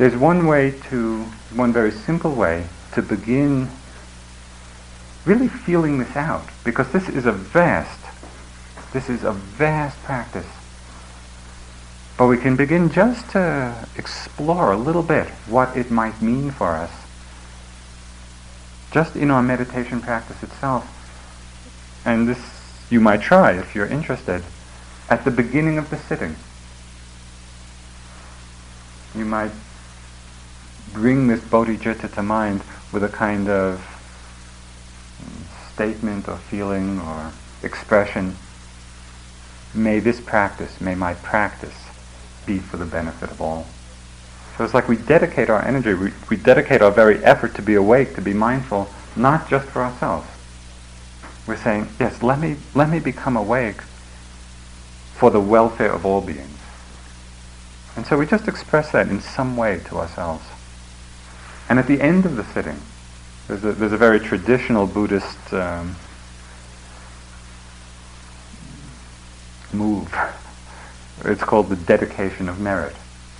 There's 0.03 0.17
one 0.17 0.49
way 0.49 0.73
to, 0.91 1.23
one 1.55 1.73
very 1.73 1.93
simple 1.93 2.35
way 2.35 2.67
to 2.95 3.03
begin 3.03 3.69
really 5.25 5.47
feeling 5.47 5.99
this 5.99 6.17
out 6.17 6.45
because 6.65 6.91
this 6.91 7.09
is 7.09 7.25
a 7.25 7.31
vast, 7.31 8.01
this 8.93 9.09
is 9.09 9.23
a 9.23 9.31
vast 9.31 10.03
practice. 10.03 10.49
But 12.19 12.27
we 12.27 12.37
can 12.37 12.57
begin 12.57 12.91
just 12.91 13.31
to 13.31 13.87
explore 13.97 14.73
a 14.73 14.77
little 14.77 15.05
bit 15.05 15.29
what 15.47 15.77
it 15.77 15.89
might 15.93 16.21
mean 16.21 16.51
for 16.51 16.71
us. 16.71 16.91
Just 18.91 19.15
in 19.15 19.31
our 19.31 19.41
meditation 19.41 20.01
practice 20.01 20.43
itself. 20.43 20.85
And 22.05 22.27
this 22.27 22.41
you 22.91 22.99
might 22.99 23.23
try 23.23 23.53
if 23.53 23.77
you're 23.77 23.87
interested. 23.87 24.43
At 25.09 25.25
the 25.25 25.31
beginning 25.31 25.79
of 25.79 25.91
the 25.91 25.97
sitting, 25.97 26.35
you 29.15 29.25
might 29.25 29.53
bring 30.93 31.27
this 31.27 31.41
bodhicitta 31.41 32.13
to 32.15 32.23
mind 32.23 32.63
with 32.93 33.03
a 33.05 33.09
kind 33.09 33.49
of 33.49 33.81
statement 35.73 36.29
or 36.29 36.37
feeling 36.37 37.01
or 37.01 37.33
expression, 37.63 38.37
may 39.75 39.99
this 39.99 40.21
practice, 40.21 40.81
may 40.81 40.95
my 40.95 41.15
practice 41.15 41.75
be 42.47 42.59
for 42.59 42.77
the 42.77 42.85
benefit 42.85 43.31
of 43.31 43.41
all. 43.41 43.67
So 44.57 44.65
it's 44.65 44.75
like 44.75 44.89
we 44.89 44.97
dedicate 44.97 45.49
our 45.49 45.65
energy, 45.65 45.95
we, 45.95 46.13
we 46.29 46.37
dedicate 46.37 46.83
our 46.83 46.91
very 46.91 47.25
effort 47.25 47.55
to 47.55 47.63
be 47.63 47.75
awake, 47.75 48.15
to 48.17 48.21
be 48.21 48.35
mindful, 48.35 48.89
not 49.17 49.49
just 49.49 49.69
for 49.69 49.83
ourselves. 49.83 50.29
We're 51.47 51.57
saying, 51.57 51.89
yes, 51.99 52.23
let 52.23 52.39
me, 52.39 52.57
let 52.75 52.89
me 52.89 53.01
become 53.01 53.37
awake 53.37 53.81
for 55.15 55.31
the 55.31 55.41
welfare 55.41 55.91
of 55.91 56.05
all 56.05 56.21
beings. 56.21 56.49
And 57.97 58.07
so 58.07 58.17
we 58.19 58.27
just 58.27 58.49
express 58.49 58.93
that 58.93 59.09
in 59.09 59.21
some 59.21 59.57
way 59.57 59.81
to 59.87 59.99
ourselves. 59.99 60.45
And 61.69 61.79
at 61.79 61.87
the 61.87 62.01
end 62.01 62.27
of 62.27 62.37
the 62.37 62.45
sitting, 62.45 62.81
there's 63.49 63.65
a, 63.65 63.73
there's 63.73 63.93
a 63.93 63.97
very 63.97 64.21
traditional 64.21 64.87
Buddhist 64.87 65.53
um, 65.53 65.97
move. 69.73 70.15
It's 71.25 71.43
called 71.43 71.69
the 71.69 71.77
dedication 71.77 72.49
of 72.49 72.61
merit, 72.61 72.95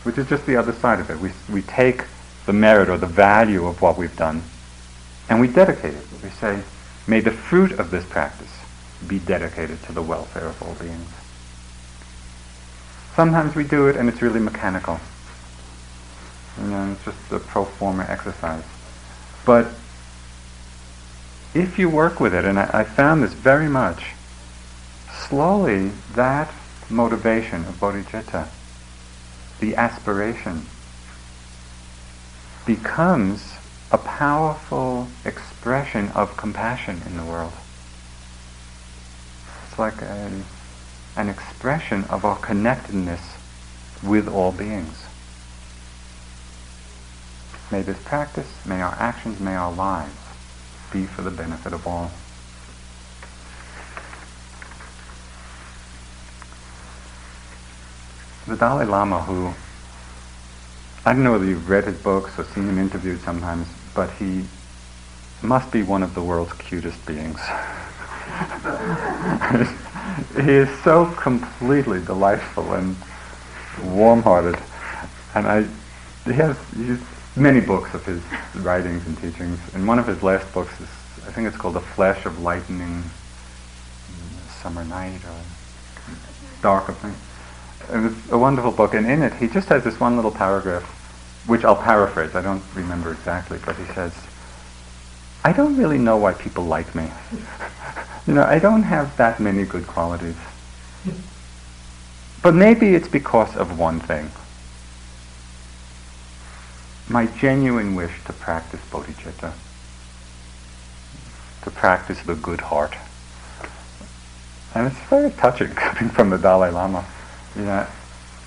which 0.05 0.19
is 0.19 0.29
just 0.29 0.47
the 0.47 0.57
other 0.57 0.73
side 0.73 1.01
of 1.01 1.11
it. 1.11 1.19
We, 1.19 1.33
we 1.53 1.63
take 1.63 2.05
the 2.47 2.53
merit 2.53 2.89
or 2.89 2.97
the 2.97 3.07
value 3.07 3.67
of 3.67 3.81
what 3.83 3.97
we've 3.97 4.17
done 4.17 4.43
and 5.29 5.41
we 5.41 5.49
dedicate 5.49 5.95
it. 5.95 6.05
We 6.23 6.31
say, 6.31 6.63
may 7.07 7.21
the 7.21 7.31
fruit 7.31 7.73
of 7.73 7.91
this 7.91 8.05
practice 8.05 8.53
be 9.07 9.19
dedicated 9.19 9.83
to 9.85 9.93
the 9.93 10.03
welfare 10.03 10.47
of 10.47 10.63
all 10.63 10.75
beings. 10.75 11.09
Sometimes 13.15 13.55
we 13.55 13.65
do 13.65 13.89
it 13.89 13.97
and 13.97 14.09
it's 14.09 14.23
really 14.23 14.41
mechanical. 14.41 15.01
You 16.59 16.67
know, 16.69 16.93
it's 16.93 17.05
just 17.05 17.33
a 17.33 17.39
pro 17.39 17.65
forma 17.65 18.07
exercise. 18.09 18.65
But 19.45 19.67
if 21.55 21.79
you 21.79 21.89
work 21.89 22.21
with 22.21 22.35
it, 22.35 22.45
and 22.45 22.59
I, 22.59 22.71
I 22.73 22.85
found 22.85 23.23
this 23.23 23.33
very 23.33 23.69
much, 23.69 24.13
slowly 25.29 25.93
that 26.15 26.53
motivation 26.89 27.65
of 27.65 27.81
bodhicitta, 27.81 28.49
the 29.61 29.77
aspiration, 29.77 30.67
becomes 32.67 33.55
a 33.91 33.99
powerful 33.99 35.09
expression 35.25 36.09
of 36.11 36.37
compassion 36.37 37.03
in 37.07 37.17
the 37.17 37.25
world. 37.25 37.53
It's 39.69 39.79
like 39.79 40.01
a, 40.01 40.31
an 41.17 41.29
expression 41.29 42.05
of 42.05 42.25
our 42.25 42.39
connectedness 42.39 43.37
with 44.03 44.29
all 44.29 44.53
beings. 44.53 45.02
May 47.73 47.81
this 47.81 47.99
practice, 48.05 48.47
may 48.67 48.83
our 48.83 48.95
actions, 48.99 49.41
may 49.41 49.55
our 49.55 49.73
lives 49.73 50.13
be 50.93 51.07
for 51.07 51.23
the 51.23 51.31
benefit 51.31 51.73
of 51.73 51.87
all. 51.87 52.11
The 58.47 58.57
Dalai 58.57 58.85
Lama, 58.85 59.23
who 59.23 59.55
I 61.07 61.15
don't 61.15 61.25
know 61.25 61.33
whether 61.33 61.47
you've 61.47 61.71
read 61.71 61.85
his 61.85 61.97
books 61.97 62.39
or 62.39 62.45
seen 62.45 62.69
him 62.69 62.79
interviewed 62.79 63.23
sometimes, 63.23 63.67
but 63.95 64.11
he 64.11 64.45
must 65.41 65.73
be 65.73 65.83
one 65.83 66.03
of 66.03 66.15
the 66.15 66.23
world's 66.23 66.53
cutest 66.53 67.07
beings. 67.07 67.41
he 70.37 70.53
is 70.53 70.69
so 70.83 71.07
completely 71.17 72.05
delightful 72.05 72.75
and 72.75 72.95
warm-hearted, 73.83 74.59
and 75.35 75.47
I, 75.47 75.67
he 76.27 76.35
has 76.35 76.59
he's 76.77 77.01
many 77.37 77.61
books 77.61 77.95
of 77.95 78.05
his 78.05 78.23
writings 78.57 79.07
and 79.07 79.19
teachings, 79.19 79.59
and 79.75 79.87
one 79.87 79.99
of 79.99 80.07
his 80.07 80.23
last 80.23 80.53
books 80.53 80.73
is, 80.81 80.89
I 81.27 81.33
think 81.33 81.49
it's 81.49 81.57
called 81.57 81.75
*The 81.75 81.81
Flash 81.81 82.27
of 82.27 82.41
Lightning, 82.41 83.03
Summer 84.63 84.85
Night, 84.85 85.21
or 85.25 85.41
Dark 86.61 86.89
of 86.89 87.03
Night. 87.03 87.15
And 87.91 88.07
it's 88.07 88.33
a 88.33 88.39
wonderful 88.39 88.73
book, 88.73 88.95
and 88.95 89.07
in 89.07 89.23
it 89.23 89.35
he 89.35 89.49
just 89.49 89.69
has 89.69 89.85
this 89.85 89.99
one 89.99 90.17
little 90.17 90.31
paragraph, 90.31 90.85
which 91.47 91.65
I'll 91.65 91.77
paraphrase. 91.77 92.35
I 92.35 92.43
don't 92.43 92.63
remember 92.75 93.13
exactly, 93.13 93.59
but 93.65 93.77
he 93.77 93.85
says, 93.95 94.15
"I 95.45 95.53
don't 95.53 95.77
really 95.77 95.99
know 95.99 96.17
why 96.17 96.35
people 96.35 96.65
like 96.65 96.95
me." 96.95 97.11
You 98.25 98.35
know, 98.35 98.45
I 98.45 98.61
don't 98.61 98.85
have 98.85 99.17
that 99.17 99.41
many 99.41 99.65
good 99.65 99.85
qualities. 99.85 100.37
But 102.41 102.55
maybe 102.55 102.95
it's 102.95 103.09
because 103.09 103.57
of 103.57 103.79
one 103.79 103.99
thing. 103.99 104.31
My 107.09 107.27
genuine 107.27 107.95
wish 107.95 108.13
to 108.27 108.33
practice 108.33 108.81
bodhicitta, 108.91 109.53
to 111.63 111.71
practice 111.71 112.21
the 112.23 112.35
good 112.35 112.61
heart. 112.61 112.95
And 114.75 114.87
it's 114.87 114.99
very 115.11 115.31
touching 115.31 115.69
coming 115.75 116.11
from 116.11 116.31
the 116.31 116.39
Dalai 116.39 116.71
Lama. 116.71 117.05
Know, 117.55 117.87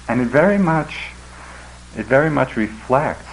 and 0.07 0.21
it 0.21 0.27
very 0.27 0.57
much 0.57 1.09
it 1.95 2.07
very 2.07 2.29
much 2.29 2.57
reflects 2.57 3.29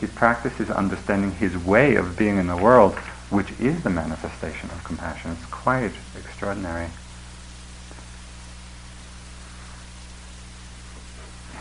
he 0.00 0.06
practices 0.06 0.70
understanding 0.70 1.32
his 1.32 1.56
way 1.58 1.96
of 1.96 2.16
being 2.16 2.38
in 2.38 2.46
the 2.46 2.56
world 2.56 2.96
which 3.30 3.50
is 3.60 3.82
the 3.82 3.90
manifestation 3.90 4.70
of 4.70 4.82
compassion. 4.84 5.32
It's 5.32 5.44
quite 5.46 5.92
extraordinary. 6.16 6.88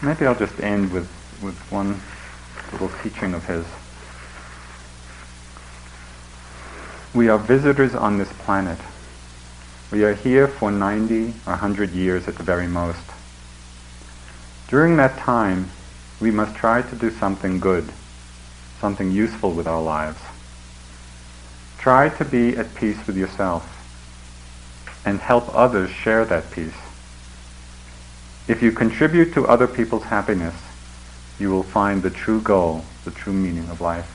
Maybe 0.02 0.26
I'll 0.26 0.36
just 0.36 0.60
end 0.62 0.94
with, 0.94 1.10
with 1.42 1.58
one 1.70 2.00
little 2.72 2.92
teaching 3.04 3.34
of 3.34 3.46
his. 3.46 3.66
We 7.14 7.30
are 7.30 7.38
visitors 7.38 7.96
on 7.96 8.18
this 8.18 8.32
planet. 8.34 8.78
We 9.92 10.04
are 10.04 10.14
here 10.14 10.48
for 10.48 10.72
90 10.72 11.30
or 11.46 11.54
100 11.54 11.92
years 11.92 12.28
at 12.28 12.36
the 12.36 12.44
very 12.44 12.68
most. 12.68 13.04
During 14.68 14.98
that 14.98 15.18
time, 15.18 15.70
we 16.20 16.30
must 16.32 16.56
try 16.56 16.82
to 16.82 16.96
do 16.96 17.10
something 17.10 17.60
good, 17.60 17.90
something 18.82 19.12
useful 19.12 19.52
with 19.52 19.68
our 19.68 19.82
lives. 19.82 20.20
Try 21.78 22.10
to 22.10 22.26
be 22.26 22.58
at 22.58 22.76
peace 22.76 23.08
with 23.08 23.16
yourself 23.16 23.74
and 25.06 25.20
help 25.20 25.54
others 25.56 25.90
share 25.90 26.26
that 26.26 26.52
peace. 26.52 26.76
If 28.48 28.62
you 28.62 28.72
contribute 28.72 29.34
to 29.36 29.48
other 29.48 29.68
people's 29.68 30.04
happiness, 30.04 30.56
you 31.40 31.52
will 31.52 31.64
find 31.64 32.02
the 32.02 32.10
true 32.10 32.42
goal, 32.42 32.84
the 33.06 33.12
true 33.12 33.34
meaning 33.34 33.70
of 33.70 33.80
life. 33.80 34.14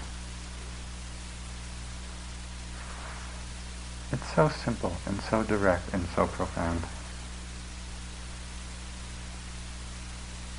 It's 4.13 4.35
so 4.35 4.49
simple 4.49 4.97
and 5.07 5.21
so 5.21 5.43
direct 5.43 5.95
and 5.95 6.05
so 6.15 6.27
profound. 6.27 6.83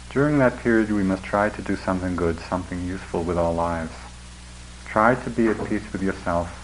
During 0.10 0.38
that 0.40 0.60
period, 0.60 0.92
we 0.92 1.04
must 1.04 1.24
try 1.24 1.50
to 1.50 1.62
do 1.62 1.76
something 1.76 2.16
good, 2.16 2.40
something 2.40 2.86
useful 2.86 3.24
with 3.24 3.38
our 3.38 3.52
lives. 3.52 3.94
Try 4.86 5.16
to 5.16 5.30
be 5.30 5.48
at 5.48 5.66
peace 5.66 5.92
with 5.92 6.04
yourself 6.04 6.60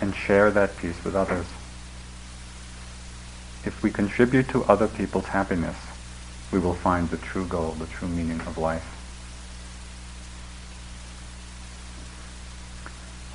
and 0.00 0.14
share 0.14 0.50
that 0.50 0.76
peace 0.78 1.02
with 1.04 1.14
others. 1.14 1.46
If 3.64 3.82
we 3.82 3.90
contribute 3.90 4.48
to 4.48 4.64
other 4.64 4.88
people's 4.88 5.26
happiness, 5.26 5.76
we 6.50 6.58
will 6.58 6.74
find 6.74 7.08
the 7.10 7.18
true 7.18 7.46
goal, 7.46 7.72
the 7.72 7.86
true 7.86 8.08
meaning 8.08 8.40
of 8.40 8.58
life. 8.58 9.01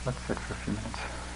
Let's 0.07 0.23
sit 0.25 0.39
for 0.39 0.53
a 0.53 0.55
few 0.55 0.71
minutes. 0.71 1.26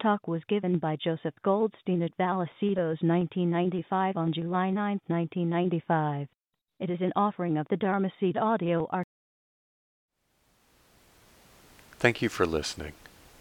Talk 0.00 0.26
was 0.26 0.42
given 0.48 0.78
by 0.78 0.96
Joseph 0.96 1.34
Goldstein 1.44 2.02
at 2.02 2.16
Vallecitos 2.16 3.02
1995 3.02 4.16
on 4.16 4.32
July 4.32 4.70
9, 4.70 5.00
1995. 5.06 6.26
It 6.78 6.90
is 6.90 7.00
an 7.02 7.12
offering 7.14 7.58
of 7.58 7.66
the 7.68 7.76
Dharma 7.76 8.10
Seed 8.18 8.38
audio 8.38 8.88
art. 8.90 9.06
Thank 11.98 12.22
you 12.22 12.30
for 12.30 12.46
listening. 12.46 12.92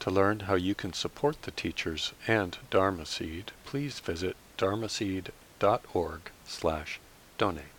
To 0.01 0.11
learn 0.11 0.41
how 0.41 0.55
you 0.55 0.75
can 0.75 0.91
support 0.91 1.43
the 1.43 1.51
teachers 1.51 2.13
and 2.27 2.57
Dharma 2.69 3.05
Seed, 3.05 3.51
please 3.65 3.99
visit 3.99 4.35
dharmaseed.org 4.57 6.21
slash 6.45 6.99
donate. 7.37 7.78